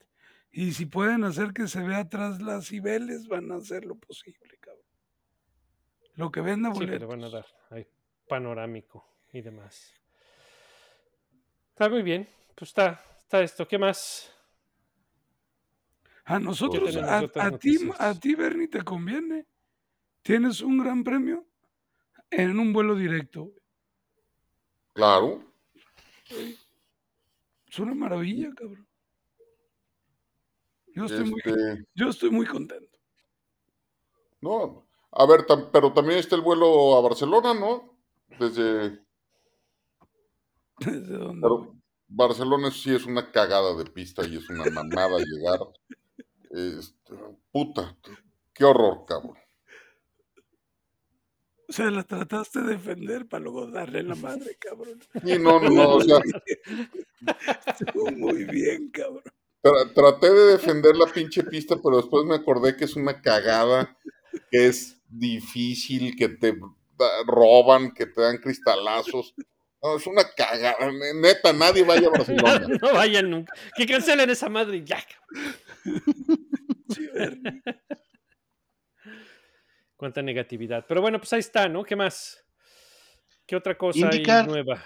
Y 0.52 0.72
si 0.74 0.86
pueden 0.86 1.24
hacer 1.26 1.54
que 1.54 1.68
se 1.68 1.84
vea 1.84 2.00
atrás 2.00 2.42
las 2.42 2.68
Cibeles, 2.68 3.28
van 3.28 3.52
a 3.52 3.58
hacer 3.58 3.86
lo 3.86 3.96
posible, 3.96 4.58
cabrón. 4.60 4.84
Lo 6.16 6.32
que 6.32 6.42
venda 6.42 6.70
Sí, 6.74 6.80
boletos. 6.80 7.00
le 7.02 7.06
van 7.06 7.24
a 7.26 7.30
dar 7.30 7.46
ahí, 7.72 7.86
panorámico 8.28 9.06
y 9.34 9.42
demás. 9.42 9.94
Está 11.72 11.90
muy 11.90 12.04
bien, 12.04 12.28
pues 12.56 12.70
está, 12.70 13.04
está 13.20 13.42
esto. 13.42 13.68
¿Qué 13.68 13.78
más? 13.78 14.32
A 16.24 16.40
nosotros, 16.40 16.96
a, 16.96 17.28
ti, 17.60 17.78
a 18.00 18.14
ti, 18.20 18.34
Bernie, 18.34 18.68
te 18.68 18.82
conviene. 18.82 19.46
Tienes 20.24 20.62
un 20.62 20.80
gran 20.80 21.04
premio 21.04 21.46
en 22.32 22.58
un 22.58 22.74
vuelo 22.74 22.96
directo. 22.96 23.52
Claro. 24.94 25.44
Es 27.76 27.80
una 27.80 27.94
maravilla, 27.94 28.54
cabrón. 28.56 28.88
Yo 30.94 31.04
estoy, 31.04 31.26
muy, 31.30 31.42
Este, 31.44 31.86
yo 31.94 32.08
estoy 32.08 32.30
muy 32.30 32.46
contento. 32.46 32.98
no, 34.40 34.88
a 35.12 35.26
ver, 35.26 35.46
tam- 35.46 35.70
pero 35.74 35.92
también 35.92 36.20
está 36.20 36.38
el 36.38 36.42
vuelo 36.42 36.96
a 36.96 37.02
Barcelona, 37.02 37.54
¿no? 37.54 37.98
Desde, 38.40 39.04
¿Desde 40.80 41.18
dónde, 41.18 41.50
güey? 41.50 41.64
pero 41.66 41.76
Barcelona 42.08 42.72
sí 42.72 42.96
es 42.96 43.06
una 43.06 43.30
cagada 43.30 43.76
de 43.76 43.86
pista 43.92 44.26
y 44.26 44.38
es 44.38 44.50
una 44.50 44.64
mamada 44.72 45.18
llegar. 45.20 45.60
Este, 46.52 47.14
puta, 47.52 47.98
qué 48.54 48.64
horror, 48.64 49.04
cabrón. 49.06 49.36
O 51.68 51.74
sea, 51.74 51.90
la 51.92 52.04
trataste 52.04 52.62
de 52.62 52.74
defender 52.74 53.26
para 53.28 53.44
luego 53.44 53.68
darle 53.68 54.04
la 54.04 54.16
madre, 54.16 54.56
cabrón. 54.60 55.00
Y 55.24 55.40
no, 55.40 55.60
no, 55.60 55.70
no, 55.70 55.90
o 55.96 56.02
sea, 56.02 56.20
Estuvo 57.80 58.12
muy 58.12 58.44
bien, 58.46 58.90
cabrón. 58.90 59.24
tra- 59.64 59.94
traté 59.94 60.32
de 60.32 60.52
defender 60.54 60.96
la 60.96 61.08
pinche 61.08 61.44
pista, 61.44 61.78
pero 61.84 61.98
después 61.98 62.26
me 62.26 62.36
acordé 62.36 62.76
que 62.76 62.86
es 62.86 62.96
una 62.96 63.22
cagada, 63.22 63.98
que 64.52 64.68
es 64.68 65.02
difícil, 65.10 66.16
que 66.16 66.30
te 66.30 66.56
roban, 67.26 67.94
que 67.94 68.06
te 68.06 68.22
dan 68.22 68.38
cristalazos. 68.38 69.34
No, 69.82 69.98
es 69.98 70.08
una 70.08 70.24
cagada, 70.36 70.92
ne- 70.92 71.14
neta, 71.20 71.52
nadie 71.54 71.84
vaya 71.84 72.08
a 72.08 72.12
Barcelona. 72.12 72.68
no 72.82 72.94
vayan 72.94 73.30
nunca. 73.30 73.54
Que 73.76 73.86
cancelen 73.86 74.30
esa 74.30 74.50
madre 74.50 74.78
y 74.78 74.84
ya. 74.84 75.00
Sí. 76.90 77.10
Cuánta 79.96 80.22
negatividad. 80.22 80.86
Pero 80.88 81.02
bueno, 81.02 81.20
pues 81.20 81.32
ahí 81.34 81.40
está, 81.40 81.70
¿no? 81.70 81.84
¿Qué 81.84 81.96
más? 81.96 82.46
¿Qué 83.46 83.56
otra 83.56 83.78
cosa 83.78 84.10
hay 84.10 84.24
nueva? 84.46 84.84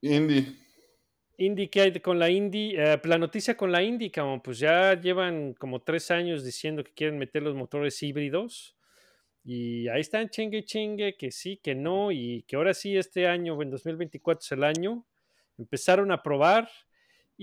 Indy. 0.00 0.58
Indy, 1.38 1.68
¿qué 1.68 1.80
hay 1.80 1.92
con 2.00 2.18
la 2.18 2.30
Indy? 2.30 2.74
Eh, 2.76 3.00
la 3.04 3.18
noticia 3.18 3.56
con 3.56 3.72
la 3.72 3.82
Indy, 3.82 4.10
como 4.10 4.42
pues 4.42 4.58
ya 4.58 4.94
llevan 5.00 5.54
como 5.54 5.80
tres 5.80 6.10
años 6.10 6.44
diciendo 6.44 6.84
que 6.84 6.92
quieren 6.92 7.18
meter 7.18 7.42
los 7.42 7.54
motores 7.54 8.00
híbridos. 8.02 8.76
Y 9.44 9.88
ahí 9.88 10.00
están 10.00 10.28
chingue 10.28 10.64
chingue, 10.64 11.16
que 11.16 11.32
sí, 11.32 11.56
que 11.56 11.74
no, 11.74 12.12
y 12.12 12.44
que 12.46 12.56
ahora 12.56 12.74
sí 12.74 12.96
este 12.96 13.26
año, 13.26 13.60
en 13.60 13.70
2024 13.70 14.40
es 14.40 14.52
el 14.52 14.62
año. 14.62 15.04
Empezaron 15.58 16.12
a 16.12 16.22
probar 16.22 16.68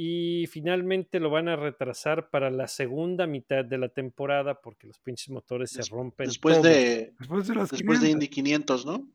y 0.02 0.48
finalmente 0.48 1.20
lo 1.20 1.30
van 1.30 1.50
a 1.50 1.58
retrasar 1.58 2.30
para 2.30 2.50
la 2.50 2.70
segunda 2.70 3.28
mitad 3.28 3.66
de 3.66 3.78
la 3.78 3.90
temporada 3.90 4.62
porque 4.62 4.88
los 4.88 4.98
pinches 5.00 5.28
motores 5.30 5.72
se 5.72 5.82
rompen. 5.92 6.28
Después 6.28 6.62
de, 6.62 7.14
Después 7.20 7.50
de 7.50 7.56
las 7.56 7.70
después 7.70 8.00
de 8.00 8.08
500. 8.08 8.10
Indy 8.14 8.28
500, 8.30 8.86
¿no? 8.86 9.10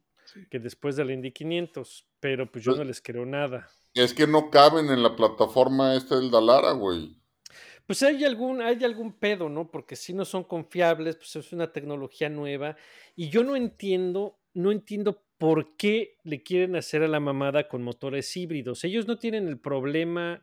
Que 0.51 0.59
después 0.59 0.97
del 0.97 1.11
Indy 1.11 1.32
500, 1.32 2.07
pero 2.20 2.53
pues 2.53 2.62
yo 2.62 2.72
Pues- 2.72 2.78
no 2.80 2.85
les 2.85 3.01
creo 3.01 3.24
nada. 3.24 3.66
Es 3.95 4.12
que 4.12 4.26
no 4.26 4.51
caben 4.51 4.91
en 4.91 5.03
la 5.03 5.16
plataforma 5.16 5.95
esta 5.95 6.16
del 6.20 6.30
Dalara, 6.30 6.72
güey. 6.72 7.16
Pues 7.87 8.03
hay 8.03 8.22
algún, 8.22 8.61
hay 8.61 8.85
algún 8.85 9.14
pedo, 9.14 9.49
¿no? 9.49 9.70
Porque 9.70 9.97
si 9.97 10.12
no 10.12 10.26
son 10.26 10.45
confiables, 10.45 11.16
pues 11.16 11.35
es 11.37 11.51
una 11.55 11.72
tecnología 11.72 12.28
nueva. 12.28 12.76
Y 13.16 13.30
yo 13.30 13.43
no 13.43 13.57
entiendo, 13.57 14.39
no 14.53 14.70
entiendo 14.70 15.24
por 15.39 15.76
qué 15.78 16.18
le 16.24 16.43
quieren 16.43 16.76
hacer 16.76 17.03
a 17.03 17.09
la 17.09 17.20
mamada 17.20 17.68
con 17.68 17.82
motores 17.82 18.37
híbridos. 18.37 18.85
Ellos 18.85 19.07
no 19.09 19.16
tienen 19.16 19.49
el 19.49 19.59
problema 19.59 20.43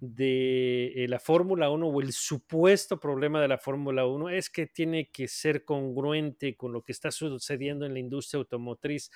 de 0.00 1.04
eh, 1.04 1.08
la 1.08 1.18
Fórmula 1.18 1.68
1 1.70 1.86
o 1.86 2.00
el 2.00 2.12
supuesto 2.12 2.98
problema 2.98 3.40
de 3.40 3.48
la 3.48 3.58
Fórmula 3.58 4.06
1 4.06 4.30
es 4.30 4.48
que 4.48 4.66
tiene 4.66 5.10
que 5.10 5.28
ser 5.28 5.64
congruente 5.64 6.56
con 6.56 6.72
lo 6.72 6.82
que 6.82 6.92
está 6.92 7.10
sucediendo 7.10 7.84
en 7.84 7.92
la 7.92 7.98
industria 8.00 8.38
automotriz. 8.38 9.10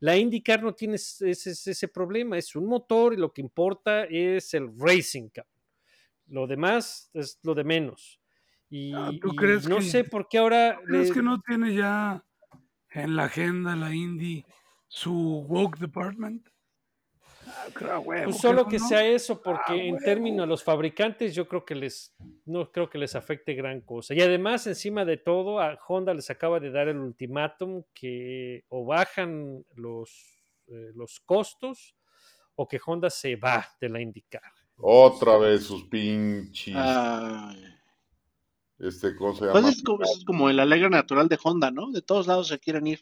La 0.00 0.16
IndyCar 0.16 0.62
no 0.62 0.74
tiene 0.74 0.94
ese, 0.96 1.30
ese- 1.30 1.70
ese 1.70 1.88
problema, 1.88 2.38
es 2.38 2.56
un 2.56 2.66
motor 2.66 3.12
y 3.12 3.16
lo 3.18 3.32
que 3.32 3.42
importa 3.42 4.04
es 4.04 4.54
el 4.54 4.70
racing. 4.78 5.28
Lo 6.28 6.46
demás 6.46 7.10
es 7.12 7.38
lo 7.42 7.54
de 7.54 7.64
menos. 7.64 8.18
Y, 8.70 8.92
Ah, 8.94 9.10
¿tú 9.20 9.32
y 9.32 9.36
crees 9.36 9.68
no 9.68 9.76
que- 9.78 9.82
sé 9.84 10.04
por 10.04 10.26
qué 10.28 10.38
ahora... 10.38 10.80
¿Crees 10.86 11.08
le- 11.08 11.14
que 11.14 11.22
no 11.22 11.38
tiene 11.42 11.74
ya 11.74 12.24
en 12.92 13.14
la 13.14 13.24
agenda 13.24 13.76
la 13.76 13.94
Indy 13.94 14.42
su 14.88 15.12
woke 15.48 15.78
department? 15.78 16.48
Ah, 17.46 17.98
huevo, 17.98 18.24
Pues 18.24 18.38
solo 18.40 18.66
que 18.66 18.78
no. 18.78 18.88
sea 18.88 19.06
eso, 19.06 19.40
porque 19.42 19.72
Ah, 19.72 19.76
en 19.76 19.98
términos 19.98 20.44
a 20.44 20.46
los 20.46 20.62
fabricantes, 20.62 21.34
yo 21.34 21.46
creo 21.48 21.64
que 21.64 21.74
les 21.74 22.14
no 22.44 22.70
creo 22.70 22.88
que 22.90 22.98
les 22.98 23.14
afecte 23.14 23.54
gran 23.54 23.80
cosa. 23.80 24.14
Y 24.14 24.20
además, 24.20 24.66
encima 24.66 25.04
de 25.04 25.16
todo, 25.16 25.60
a 25.60 25.78
Honda 25.88 26.14
les 26.14 26.30
acaba 26.30 26.60
de 26.60 26.70
dar 26.70 26.88
el 26.88 26.98
ultimátum 26.98 27.84
que 27.94 28.64
o 28.68 28.84
bajan 28.84 29.64
los 29.74 30.10
eh, 30.68 30.90
los 30.94 31.20
costos 31.20 31.94
o 32.54 32.66
que 32.68 32.80
Honda 32.84 33.10
se 33.10 33.36
va 33.36 33.66
de 33.80 33.88
la 33.88 34.00
IndyCar. 34.00 34.42
Otra 34.76 35.36
vez 35.38 35.64
sus 35.64 35.84
pinches. 35.84 36.74
Ay. 36.76 37.64
Este, 38.78 39.14
¿cómo 39.16 39.34
se 39.34 39.42
llama? 39.46 39.52
Pues 39.60 39.76
es 39.76 39.82
como, 39.82 40.02
es 40.02 40.24
como 40.26 40.50
el 40.50 40.58
alegre 40.58 40.90
natural 40.90 41.28
de 41.28 41.38
Honda, 41.42 41.70
¿no? 41.70 41.90
De 41.92 42.02
todos 42.02 42.26
lados 42.26 42.48
se 42.48 42.58
quieren 42.58 42.86
ir. 42.86 43.00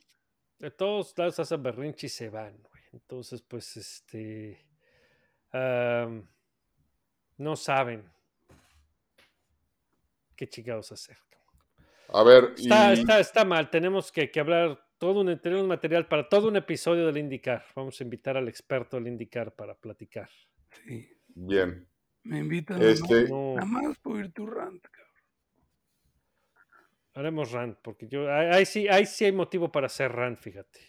De 0.58 0.70
todos 0.70 1.14
lados 1.16 1.40
hacen 1.40 1.62
berrinche 1.62 2.06
y 2.06 2.10
se 2.10 2.28
van. 2.28 2.56
Entonces, 2.92 3.42
pues, 3.42 3.76
este. 3.76 4.64
no 7.38 7.56
saben 7.56 8.04
qué 10.36 10.48
chingados 10.48 10.92
hacer. 10.92 11.16
A 12.08 12.22
ver, 12.22 12.52
Está, 12.56 12.90
y- 12.94 13.00
está, 13.00 13.20
está 13.20 13.44
mal. 13.44 13.70
Tenemos 13.70 14.12
que, 14.12 14.30
que 14.30 14.40
hablar 14.40 14.78
todo 14.98 15.20
un, 15.22 15.40
tenemos 15.40 15.66
material 15.66 16.06
para 16.06 16.28
todo 16.28 16.48
un 16.48 16.56
episodio 16.56 17.06
del 17.06 17.16
IndyCar. 17.16 17.64
Vamos 17.74 17.98
a 18.00 18.04
invitar 18.04 18.36
al 18.36 18.48
experto 18.48 18.96
del 18.98 19.08
IndyCar 19.08 19.54
para 19.54 19.74
platicar. 19.74 20.28
Sí. 20.86 21.08
bien. 21.28 21.88
Me 22.24 22.38
invitan 22.38 22.80
Este- 22.82 23.28
No, 23.28 23.54
nada 23.54 23.66
más 23.66 23.98
por 23.98 24.18
ir 24.20 24.32
tu 24.32 24.46
rant, 24.46 24.80
cabrón. 24.84 25.02
haremos 27.14 27.50
rant, 27.50 27.78
porque 27.82 28.06
yo 28.08 28.32
ahí, 28.32 28.46
ahí 28.52 28.64
sí, 28.66 28.88
ahí 28.88 29.04
sí 29.06 29.24
hay 29.24 29.32
motivo 29.32 29.70
para 29.72 29.86
hacer 29.86 30.12
rant, 30.12 30.38
fíjate. 30.38 30.80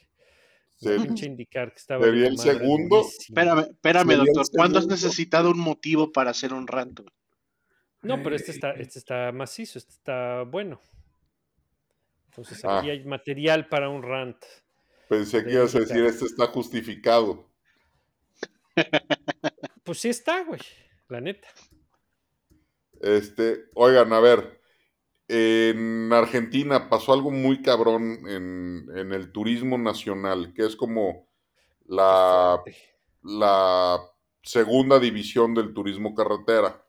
Se- 0.83 0.99
Pinche 0.99 1.25
IndyCar 1.25 1.71
que 1.71 1.79
estaba 1.79 2.03
sería 2.05 2.27
el 2.27 2.37
segundo. 2.37 2.97
durísimo. 3.03 3.39
Espérame, 3.39 4.15
doctor. 4.17 4.45
¿Cuándo 4.53 4.79
has 4.79 4.87
necesitado 4.87 5.51
un 5.51 5.59
motivo 5.59 6.11
para 6.11 6.31
hacer 6.31 6.53
un 6.53 6.67
rant? 6.67 6.99
No, 8.01 8.21
pero 8.21 8.35
este 8.35 8.51
Eh, 8.51 8.55
está, 8.55 8.71
este 8.73 8.99
está 8.99 9.31
macizo, 9.31 9.79
este 9.79 9.93
está 9.93 10.43
bueno. 10.43 10.81
Entonces 12.29 12.63
Ah. 12.65 12.79
aquí 12.79 12.89
hay 12.89 13.03
material 13.05 13.67
para 13.67 13.89
un 13.89 14.03
rant. 14.03 14.37
Pensé 15.07 15.39
que 15.43 15.49
de 15.51 15.53
ibas 15.55 15.75
a 15.75 15.79
decir, 15.79 16.03
este 16.03 16.25
está 16.25 16.47
justificado. 16.47 17.49
Pues 19.83 19.99
sí 19.99 20.09
está, 20.09 20.43
güey. 20.43 20.59
La 21.09 21.21
neta. 21.21 21.47
Este, 23.01 23.65
oigan, 23.75 24.11
a 24.13 24.19
ver, 24.19 24.59
en 25.27 26.11
Argentina 26.11 26.89
pasó 26.89 27.13
algo 27.13 27.31
muy 27.31 27.61
cabrón 27.61 28.27
en, 28.27 28.89
en 28.95 29.13
el 29.13 29.31
turismo 29.31 29.77
nacional, 29.77 30.53
que 30.53 30.65
es 30.65 30.75
como 30.75 31.27
la, 31.85 32.61
la 33.21 34.01
segunda 34.41 34.99
división 34.99 35.53
del 35.53 35.73
turismo 35.73 36.13
carretera. 36.13 36.85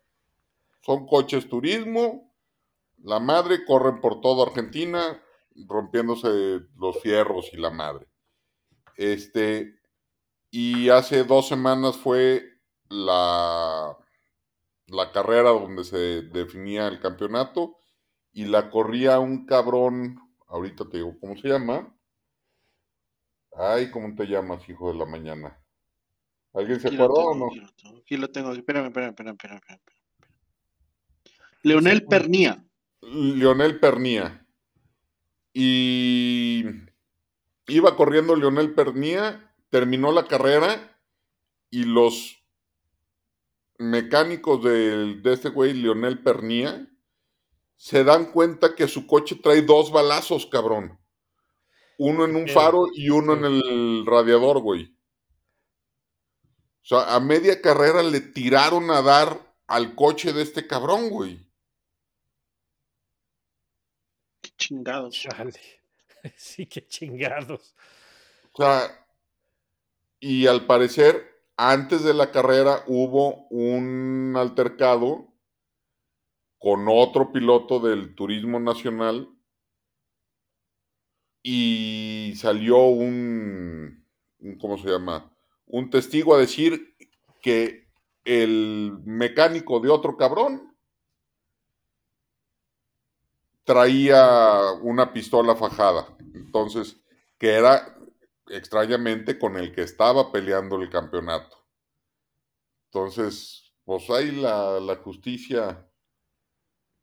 Son 0.81 1.07
coches 1.07 1.49
turismo, 1.49 2.35
la 3.03 3.21
madre, 3.21 3.65
corren 3.65 4.01
por 4.01 4.21
toda 4.21 4.47
Argentina, 4.47 5.21
rompiéndose 5.55 6.61
los 6.77 7.01
fierros 7.01 7.51
y 7.53 7.57
la 7.57 7.71
madre. 7.71 8.07
Este, 8.97 9.79
y 10.51 10.89
hace 10.89 11.25
dos 11.25 11.49
semanas 11.49 11.97
fue 11.97 12.45
la, 12.89 13.97
la 14.89 15.13
carrera 15.13 15.51
donde 15.51 15.85
se 15.85 16.23
definía 16.23 16.89
el 16.89 17.01
campeonato 17.01 17.79
y 18.35 18.45
la 18.47 18.69
corría 18.71 19.19
un 19.21 19.47
cabrón, 19.47 20.21
ahorita 20.49 20.89
te 20.91 20.99
digo, 20.99 21.17
¿cómo 21.21 21.37
se 21.37 21.49
llama? 21.49 21.97
Ay, 23.57 23.91
¿cómo 23.91 24.15
te 24.15 24.27
llamas, 24.27 24.69
hijo 24.69 24.93
de 24.93 24.99
la 24.99 25.07
mañana? 25.07 25.59
¿Alguien 26.53 26.81
se 26.81 26.89
Aquí 26.89 26.97
acuerda 26.97 27.15
o 27.15 27.35
no? 27.35 27.47
aquí 27.47 27.59
lo 27.61 27.71
tengo, 27.73 27.99
aquí 27.99 28.17
lo 28.17 28.31
tengo. 28.31 28.53
Espérame, 28.53 28.87
espérame, 28.87 29.11
espérame, 29.11 29.35
espérame, 29.35 29.57
espérame, 29.57 29.81
espérame. 29.81 29.81
Leonel 31.63 32.05
Pernía. 32.05 32.65
Leonel 33.01 33.81
Pernía. 33.81 34.47
Y 35.53 36.65
iba 37.69 37.97
corriendo 37.97 38.35
Leonel 38.37 38.75
Pernía, 38.75 39.55
terminó 39.71 40.11
la 40.13 40.27
carrera 40.27 40.99
y 41.71 41.85
los 41.85 42.43
mecánicos 43.79 44.63
del- 44.65 45.23
de, 45.23 45.33
este 45.33 45.49
güey, 45.51 45.73
Leonel 45.75 46.23
Pernía, 46.23 46.89
se 47.85 48.03
dan 48.03 48.33
cuenta 48.33 48.75
que 48.75 48.89
su 48.89 49.07
coche 49.07 49.37
trae 49.37 49.61
dos 49.61 49.93
balazos, 49.93 50.47
cabrón. 50.47 50.99
Uno 51.99 52.25
en 52.25 52.35
un 52.35 52.49
faro 52.49 52.87
y 52.95 53.11
uno 53.11 53.35
en 53.35 53.45
el 53.45 54.07
radiador, 54.07 54.61
güey. 54.61 54.97
O 56.83 56.87
sea, 56.87 57.15
a 57.15 57.21
media 57.21 57.61
carrera 57.61 58.03
le 58.03 58.23
tiraron 58.23 58.91
a 58.91 59.03
dar 59.03 59.55
al 59.67 59.95
coche 59.95 60.33
de 60.33 60.41
este 60.41 60.67
cabrón, 60.67 61.11
güey. 61.11 61.47
Qué 64.41 64.51
chingados. 64.57 65.15
Chale. 65.17 65.61
Sí, 66.39 66.65
qué 66.65 66.87
chingados. 66.87 67.75
O 68.55 68.63
sea, 68.63 69.07
y 70.21 70.47
al 70.47 70.65
parecer, 70.65 71.45
antes 71.59 72.03
de 72.03 72.15
la 72.15 72.31
carrera 72.31 72.83
hubo 72.87 73.47
un 73.49 74.37
altercado 74.39 75.34
con 76.65 76.87
otro 76.89 77.31
piloto 77.31 77.79
del 77.79 78.15
turismo 78.15 78.59
nacional 78.59 79.29
y 81.43 82.33
salió 82.37 82.87
un, 82.87 84.03
¿cómo 84.59 84.79
se 84.79 84.89
llama? 84.89 85.31
Un 85.67 85.91
testigo 85.91 86.35
a 86.35 86.39
decir 86.39 86.97
que 87.43 87.87
el 88.25 88.97
mecánico 89.05 89.79
de 89.79 89.91
otro 89.91 90.17
cabrón 90.17 90.75
traía 93.65 94.73
una 94.81 95.13
pistola 95.13 95.57
fajada. 95.57 96.17
Entonces, 96.33 96.99
que 97.37 97.51
era 97.51 97.95
extrañamente 98.49 99.39
con 99.39 99.59
el 99.59 99.71
que 99.75 99.83
estaba 99.83 100.33
peleando 100.33 100.81
el 100.81 100.89
campeonato. 100.89 101.63
Entonces, 102.87 103.71
pues 103.85 104.09
ahí 104.09 104.31
la, 104.33 104.81
la 104.81 104.97
justicia, 104.97 105.91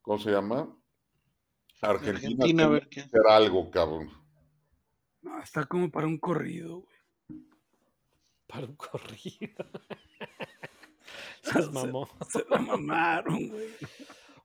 ¿cómo 0.01 0.19
se 0.19 0.31
llama? 0.31 0.75
Argentina, 1.81 2.27
Argentina, 2.29 2.63
a 2.65 2.67
ver 2.69 2.87
qué. 2.89 3.01
hacer 3.01 3.21
algo, 3.29 3.69
cabrón. 3.71 4.09
No, 5.21 5.41
está 5.41 5.65
como 5.65 5.89
para 5.91 6.07
un 6.07 6.17
corrido, 6.19 6.81
güey. 6.81 7.41
Para 8.47 8.65
un 8.67 8.75
corrido. 8.75 9.65
Se- 11.43 11.67
mamón. 11.71 12.07
Se 12.29 12.45
la 12.49 12.57
mamaron, 12.59 13.49
güey. 13.49 13.69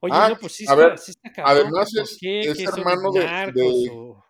Oye, 0.01 0.15
Ah, 0.15 0.29
no, 0.31 0.37
pues 0.39 0.53
sí 0.53 0.65
a 0.67 0.73
está, 0.73 0.75
ver, 0.89 0.99
sí 0.99 1.11
está 1.13 1.33
cabrón. 1.33 1.57
además 1.57 1.91
¿Por 1.95 2.03
es- 2.05 2.19
qué? 2.21 2.41
es 2.41 2.57
¿Que 2.59 2.65
son 2.67 2.79
hermano 2.79 3.13
de- 3.13 3.25
narcos 3.25 3.55
de- 3.55 3.91
o- 3.93 4.25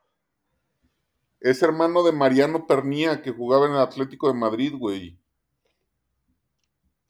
Es 1.41 1.63
hermano 1.63 2.03
de 2.03 2.13
Mariano 2.13 2.67
Pernía, 2.67 3.23
que 3.23 3.31
jugaba 3.31 3.67
en 3.67 3.73
el 3.73 3.79
Atlético 3.79 4.27
de 4.29 4.35
Madrid, 4.35 4.73
güey. 4.77 5.17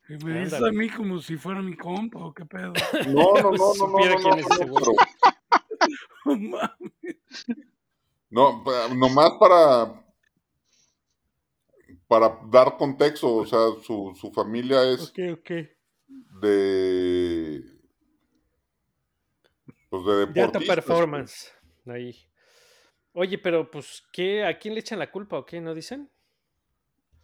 Y 0.09 0.25
me 0.25 0.41
dices 0.45 0.63
a 0.63 0.71
mí 0.71 0.89
como 0.89 1.19
si 1.21 1.37
fuera 1.37 1.61
mi 1.63 1.77
compa 1.77 2.19
o 2.21 2.33
qué 2.33 2.45
pedo. 2.45 2.73
No, 3.09 3.35
no, 3.35 3.51
no, 3.51 3.51
no, 3.53 3.75
no, 3.75 3.87
no, 3.89 3.97
quién 3.99 4.13
no, 4.13 4.17
es 4.19 4.25
no, 4.49 4.55
ese 4.55 4.65
güey. 4.67 4.85
pero- 4.85 4.93
No 6.25 6.37
mames. 6.37 7.47
No, 8.31 8.65
nomás 8.95 9.33
para 9.39 10.03
para 12.09 12.39
dar 12.51 12.77
contexto, 12.77 13.35
o 13.37 13.47
sea, 13.47 13.59
su, 13.83 14.17
su 14.21 14.31
familia 14.33 14.83
es 14.85 15.09
Ok, 15.11 15.19
ok. 15.41 15.51
de 16.41 17.63
pues 19.89 20.05
de 20.05 20.13
De 20.13 20.23
alta 20.43 20.59
deportistas. 20.59 20.67
performance. 20.75 21.53
Ahí. 21.87 22.17
Oye, 23.13 23.39
pero 23.39 23.71
pues, 23.71 24.05
¿qué? 24.13 24.45
¿A 24.45 24.59
quién 24.59 24.75
le 24.75 24.81
echan 24.81 24.99
la 24.99 25.11
culpa 25.11 25.39
o 25.39 25.47
qué? 25.47 25.61
¿No 25.61 25.75
dicen? 25.75 26.11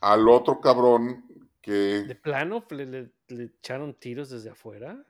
Al 0.00 0.28
otro 0.28 0.60
cabrón 0.60 1.24
¿De 1.70 2.14
plano 2.14 2.64
le, 2.70 2.86
le- 2.86 3.12
le 3.28 3.44
echaron 3.44 3.94
tiros 3.98 4.30
desde 4.30 4.50
afuera? 4.50 5.04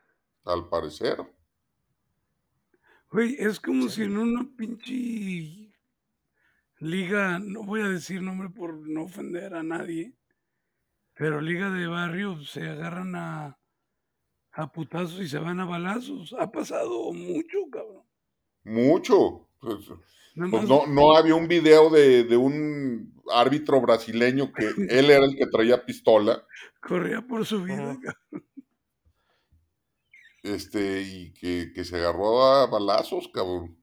al 0.44 0.68
parecer 0.68 1.18
Güey, 3.10 3.36
es 3.38 3.60
como 3.60 3.88
si 3.88 4.02
en 4.02 4.16
una 4.16 4.48
pinche 4.56 5.74
liga, 6.78 7.38
no 7.38 7.62
voy 7.64 7.82
a 7.82 7.88
decir 7.88 8.22
nombre 8.22 8.48
por 8.50 8.74
no 8.74 9.04
ofender 9.04 9.54
a 9.54 9.62
nadie, 9.62 10.14
pero 11.14 11.40
liga 11.40 11.70
de 11.70 11.86
barrio 11.86 12.40
se 12.42 12.68
agarran 12.68 13.14
a, 13.14 13.58
a 14.52 14.72
putazos 14.72 15.20
y 15.20 15.28
se 15.28 15.38
van 15.38 15.60
a 15.60 15.64
balazos. 15.66 16.34
Ha 16.38 16.50
pasado 16.50 17.12
mucho, 17.12 17.58
cabrón. 17.70 18.04
mucho. 18.64 19.48
Pues, 19.60 19.86
pues 20.50 20.68
no, 20.68 20.86
no 20.86 21.14
había 21.16 21.34
un 21.34 21.46
video 21.46 21.90
de, 21.90 22.24
de 22.24 22.36
un 22.36 23.11
árbitro 23.30 23.80
brasileño 23.80 24.52
que 24.52 24.64
él 24.88 25.10
era 25.10 25.24
el 25.24 25.36
que 25.36 25.46
traía 25.46 25.84
pistola, 25.84 26.44
corría 26.80 27.22
por 27.22 27.46
su 27.46 27.62
vida. 27.62 27.96
Este, 30.42 31.02
y 31.02 31.32
que, 31.34 31.72
que 31.72 31.84
se 31.84 31.96
agarró 31.96 32.42
a 32.42 32.66
balazos, 32.66 33.28
cabrón. 33.32 33.80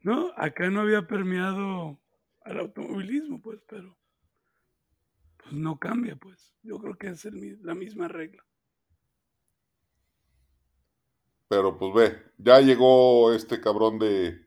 No, 0.00 0.32
acá 0.36 0.70
no 0.70 0.80
había 0.80 1.06
permeado 1.06 2.00
al 2.44 2.58
automovilismo, 2.58 3.40
pues, 3.40 3.60
pero 3.68 3.96
pues 5.36 5.52
no 5.52 5.78
cambia, 5.78 6.16
pues. 6.16 6.54
Yo 6.62 6.78
creo 6.78 6.96
que 6.96 7.08
es 7.08 7.24
el 7.24 7.60
la 7.62 7.74
misma 7.74 8.08
regla. 8.08 8.44
Pero 11.48 11.76
pues 11.76 11.92
ve, 11.94 12.22
ya 12.38 12.60
llegó 12.60 13.32
este 13.34 13.60
cabrón 13.60 13.98
de 13.98 14.46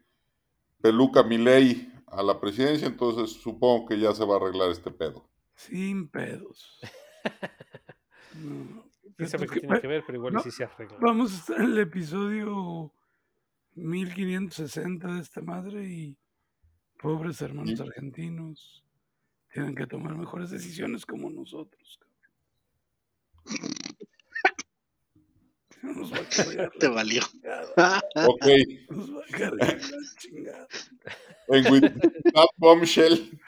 Peluca 0.81 1.21
Milei 1.21 1.91
a 2.15 2.23
la 2.23 2.39
presidencia, 2.39 2.87
entonces 2.87 3.31
supongo 3.41 3.85
que 3.87 3.99
ya 3.99 4.13
se 4.13 4.23
va 4.25 4.35
a 4.35 4.37
arreglar 4.37 4.69
este 4.71 4.91
pedo. 4.91 5.27
Sin 5.55 6.07
pedos. 6.07 6.79
No. 8.35 8.83
¿Quién 9.15 9.29
sabe 9.29 9.45
Esto 9.45 9.53
qué 9.53 9.61
que- 9.61 9.67
tiene 9.67 9.79
que 9.81 9.87
ver? 9.87 10.03
Pero 10.05 10.17
igual 10.17 10.33
y 10.33 10.35
no, 10.35 10.41
sí 10.43 10.51
se 10.51 10.65
arregla. 10.65 10.97
Vamos 10.99 11.31
a 11.31 11.35
estar 11.37 11.57
en 11.61 11.71
el 11.71 11.79
episodio 11.79 12.91
1560 13.75 15.13
de 15.13 15.21
esta 15.21 15.39
madre 15.41 15.87
y 15.87 16.17
pobres 17.01 17.41
hermanos 17.41 17.79
Y- 17.79 17.81
argentinos 17.81 18.83
tienen 19.53 19.73
que 19.73 19.87
tomar 19.87 20.15
mejores 20.17 20.49
decisiones 20.49 21.05
como 21.05 21.29
nosotros. 21.29 21.97
cabrón. 23.45 23.71
No 25.85 25.93
nos 25.93 26.11
va 26.13 26.17
a 26.17 26.25
cargar 26.45 26.71
Te 26.79 26.87
valió. 26.87 27.21
chingada, 27.21 28.03
Ok, 28.27 28.45
nos 28.89 29.15
va 29.15 29.19
a 29.21 29.37
cargar 29.37 29.81
la 29.81 29.97
chingada. 30.19 30.67
en 31.47 31.71
with 31.71 31.81
that 32.33 32.47
bombshell. 32.57 33.39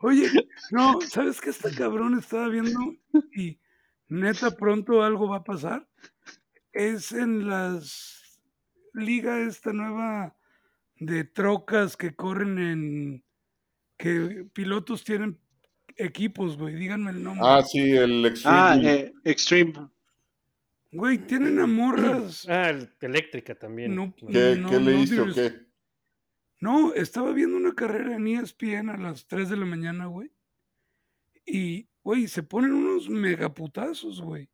Oye, 0.00 0.28
no, 0.70 1.00
¿sabes 1.02 1.40
qué 1.40 1.50
está 1.50 1.70
cabrón? 1.70 2.18
Estaba 2.18 2.48
viendo 2.48 2.78
y 3.34 3.58
neta 4.08 4.50
pronto 4.56 5.02
algo 5.02 5.28
va 5.28 5.38
a 5.38 5.44
pasar. 5.44 5.88
Es 6.72 7.12
en 7.12 7.48
las 7.48 8.40
liga 8.94 9.40
esta 9.46 9.72
nueva 9.72 10.36
de 10.98 11.24
trocas 11.24 11.96
que 11.96 12.14
corren 12.14 12.58
en 12.58 13.24
que 13.96 14.46
pilotos 14.52 15.04
tienen 15.04 15.38
equipos, 15.96 16.56
güey, 16.58 16.74
díganme 16.74 17.12
el 17.12 17.22
nombre. 17.22 17.44
Ah, 17.46 17.62
sí, 17.62 17.92
el 17.92 18.26
Extreme. 18.26 18.56
Ah, 18.58 18.76
eh, 18.82 19.12
Extreme. 19.24 19.72
Güey, 20.92 21.18
tienen 21.26 21.58
a 21.58 21.66
morras. 21.66 22.46
Ah, 22.48 22.70
el- 22.70 22.90
eléctrica 23.00 23.54
también. 23.54 23.94
No, 23.94 24.14
¿Qué, 24.14 24.56
no, 24.56 24.70
qué 24.70 24.76
no 24.78 24.80
leíste 24.80 25.20
o 25.20 25.24
digas- 25.26 25.34
qué? 25.52 25.66
No, 26.60 26.94
estaba 26.94 27.32
viendo 27.32 27.56
una 27.56 27.74
carrera 27.74 28.14
en 28.14 28.26
ESPN 28.28 28.90
a 28.90 28.96
las 28.96 29.26
3 29.26 29.48
de 29.48 29.56
la 29.56 29.64
mañana, 29.66 30.06
güey. 30.06 30.30
Y, 31.44 31.88
güey, 32.04 32.28
se 32.28 32.42
ponen 32.44 32.72
unos 32.72 33.08
megaputazos, 33.08 34.20
güey. 34.20 34.48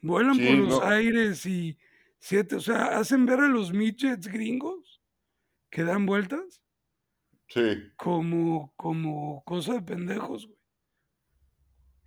Vuelan 0.00 0.34
Sí, 0.36 0.46
por 0.46 0.54
los 0.56 0.80
no. 0.80 0.86
aires 0.86 1.46
y 1.46 1.78
siete, 2.18 2.56
o 2.56 2.60
sea, 2.60 2.98
hacen 2.98 3.26
ver 3.26 3.38
a 3.40 3.48
los 3.48 3.72
midgets 3.72 4.26
gringos 4.26 5.00
que 5.70 5.84
dan 5.84 6.04
vueltas 6.06 6.60
Sí. 7.48 7.92
como, 7.96 8.72
como 8.76 9.44
cosa 9.44 9.74
de 9.74 9.82
pendejos, 9.82 10.46
güey. 10.48 10.58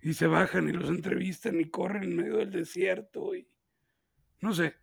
Y 0.02 0.12
se 0.14 0.26
bajan 0.26 0.68
y 0.68 0.72
los 0.72 0.88
entrevistan 0.90 1.60
y 1.60 1.64
corren 1.70 2.02
en 2.04 2.16
medio 2.16 2.36
del 2.38 2.50
desierto 2.50 3.34
y 3.34 3.48
no 4.42 4.52
sé. 4.54 4.74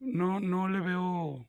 No, 0.00 0.40
no 0.40 0.66
le 0.68 0.80
veo. 0.80 1.48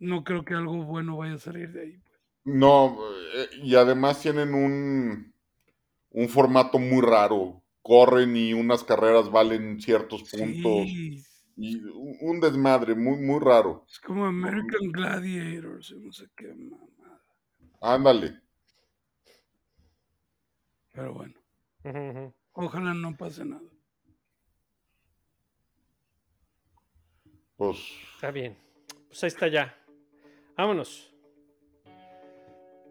No 0.00 0.22
creo 0.22 0.44
que 0.44 0.52
algo 0.54 0.84
bueno 0.84 1.16
vaya 1.16 1.34
a 1.34 1.38
salir 1.38 1.72
de 1.72 1.80
ahí. 1.80 1.96
pues. 1.98 2.20
No, 2.44 2.98
eh, 3.34 3.48
y 3.62 3.74
además 3.76 4.20
tienen 4.20 4.54
un, 4.54 5.34
un 6.10 6.28
formato 6.28 6.78
muy 6.78 7.02
raro. 7.02 7.62
Corren 7.82 8.36
y 8.36 8.54
unas 8.54 8.84
carreras 8.84 9.30
valen 9.30 9.80
ciertos 9.80 10.24
puntos. 10.24 10.88
Sí, 10.88 11.22
Y 11.56 11.82
un 12.20 12.40
desmadre 12.40 12.94
muy, 12.96 13.18
muy 13.20 13.40
raro. 13.40 13.90
es 13.90 14.00
como 14.00 14.24
American 14.24 14.90
Gladiators, 14.90 15.90
y 15.90 16.00
no 16.00 16.10
sé 16.12 16.28
qué 16.34 16.54
mamada. 16.54 17.22
Ándale. 17.82 18.28
Pero 20.92 21.12
bueno, 21.14 21.34
ojalá 22.52 22.94
no 22.94 23.16
pase 23.16 23.44
nada. 23.44 23.68
Pues 27.60 27.76
Está 28.14 28.30
bien. 28.30 28.56
Pues 29.08 29.22
ahí 29.22 29.28
está 29.28 29.46
ya. 29.48 29.78
Vámonos. 30.56 31.12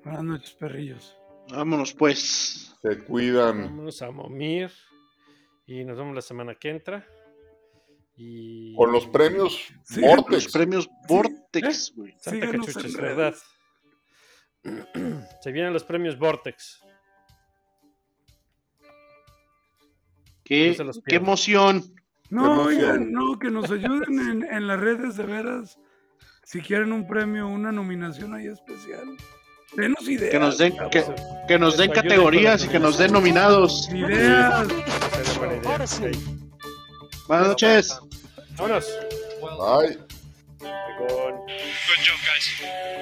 Buenas 0.03 0.23
noches, 0.23 0.51
perrillos. 0.53 1.17
Vámonos 1.49 1.91
pues. 1.95 2.75
se 2.79 3.03
cuidan. 3.03 3.63
Vámonos 3.63 3.99
a 4.03 4.11
Momir. 4.11 4.71
Y 5.65 5.83
nos 5.83 5.97
vemos 5.97 6.13
la 6.13 6.21
semana 6.21 6.53
que 6.53 6.69
entra. 6.69 7.03
Y. 8.15 8.75
Con 8.75 8.91
los 8.91 9.07
premios 9.07 9.57
Sí, 9.85 10.01
Los 10.01 10.17
Vortex. 10.17 10.51
premios 10.53 10.87
Vortex, 11.07 11.95
güey. 11.95 12.11
Santa 12.19 12.45
Síganos 12.45 12.67
Cachucha, 12.67 12.79
en 12.81 12.85
es 12.85 12.93
redes. 12.95 13.17
verdad. 14.63 15.27
Se 15.41 15.51
vienen 15.51 15.73
los 15.73 15.83
premios 15.83 16.19
Vortex. 16.19 16.83
Qué, 20.43 20.75
No 20.77 20.91
qué 21.07 21.15
emoción. 21.15 21.95
No, 22.29 22.63
oigan, 22.63 23.11
no, 23.11 23.39
que 23.39 23.49
nos 23.49 23.71
ayuden 23.71 24.19
en, 24.19 24.43
en 24.43 24.67
las 24.67 24.79
redes 24.79 25.15
de 25.17 25.23
veras. 25.23 25.79
Si 26.43 26.61
quieren 26.61 26.91
un 26.91 27.07
premio, 27.07 27.47
una 27.47 27.71
nominación 27.71 28.33
ahí 28.33 28.47
especial. 28.47 29.17
Denos 29.75 30.07
ideas. 30.07 30.31
Que 30.31 30.39
nos 30.39 30.57
den, 30.57 30.73
que, 30.91 31.03
que 31.47 31.59
nos 31.59 31.77
den 31.77 31.91
categorías 31.91 32.65
y 32.65 32.69
que 32.69 32.79
nos 32.79 32.97
den 32.97 33.13
nominados. 33.13 33.87
Ideas. 33.93 34.67
Buenas 37.27 37.47
noches. 37.49 37.99
Vámonos. 38.57 38.87
Bye. 39.41 39.97
Good 40.59 42.01
job, 42.03 42.19
guys. 42.25 42.98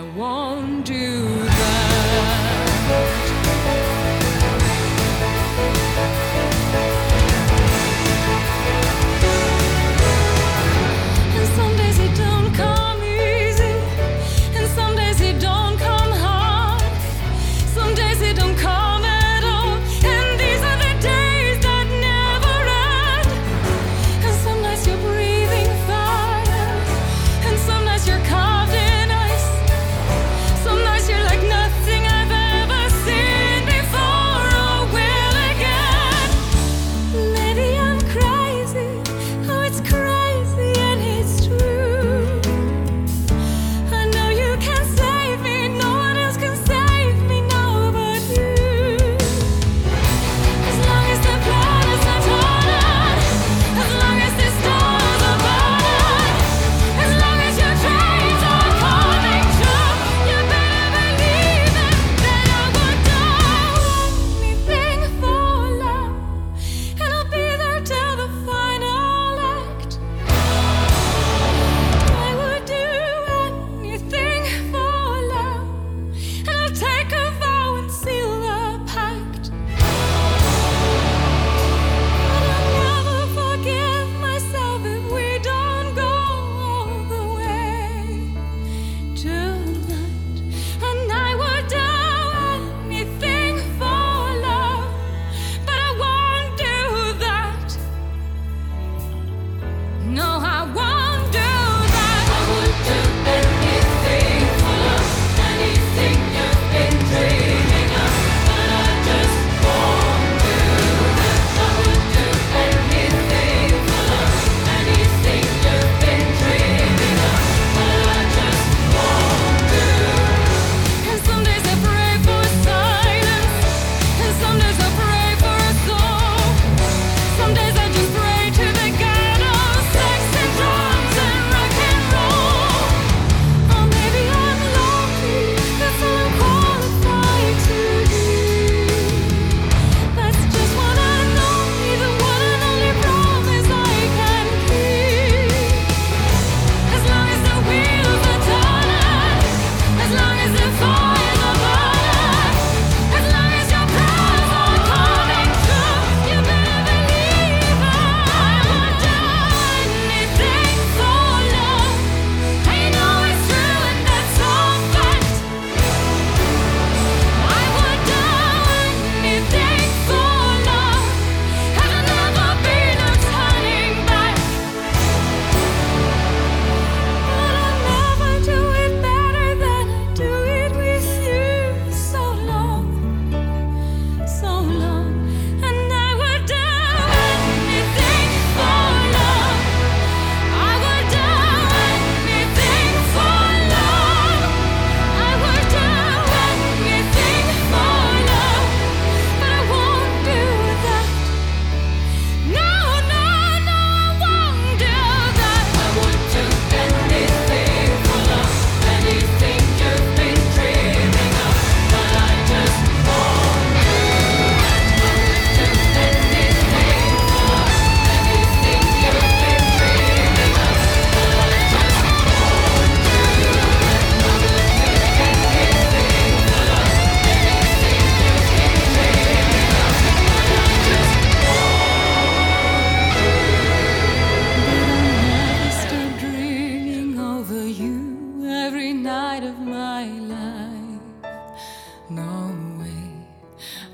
I 0.00 0.02
won't 0.02 0.86
do 0.86 1.29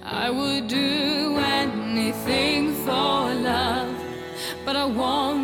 I 0.09 0.31
would 0.31 0.69
do 0.69 1.37
anything 1.37 2.73
for 2.85 3.35
love, 3.35 3.93
but 4.65 4.77
I 4.77 4.85
won't 4.85 5.36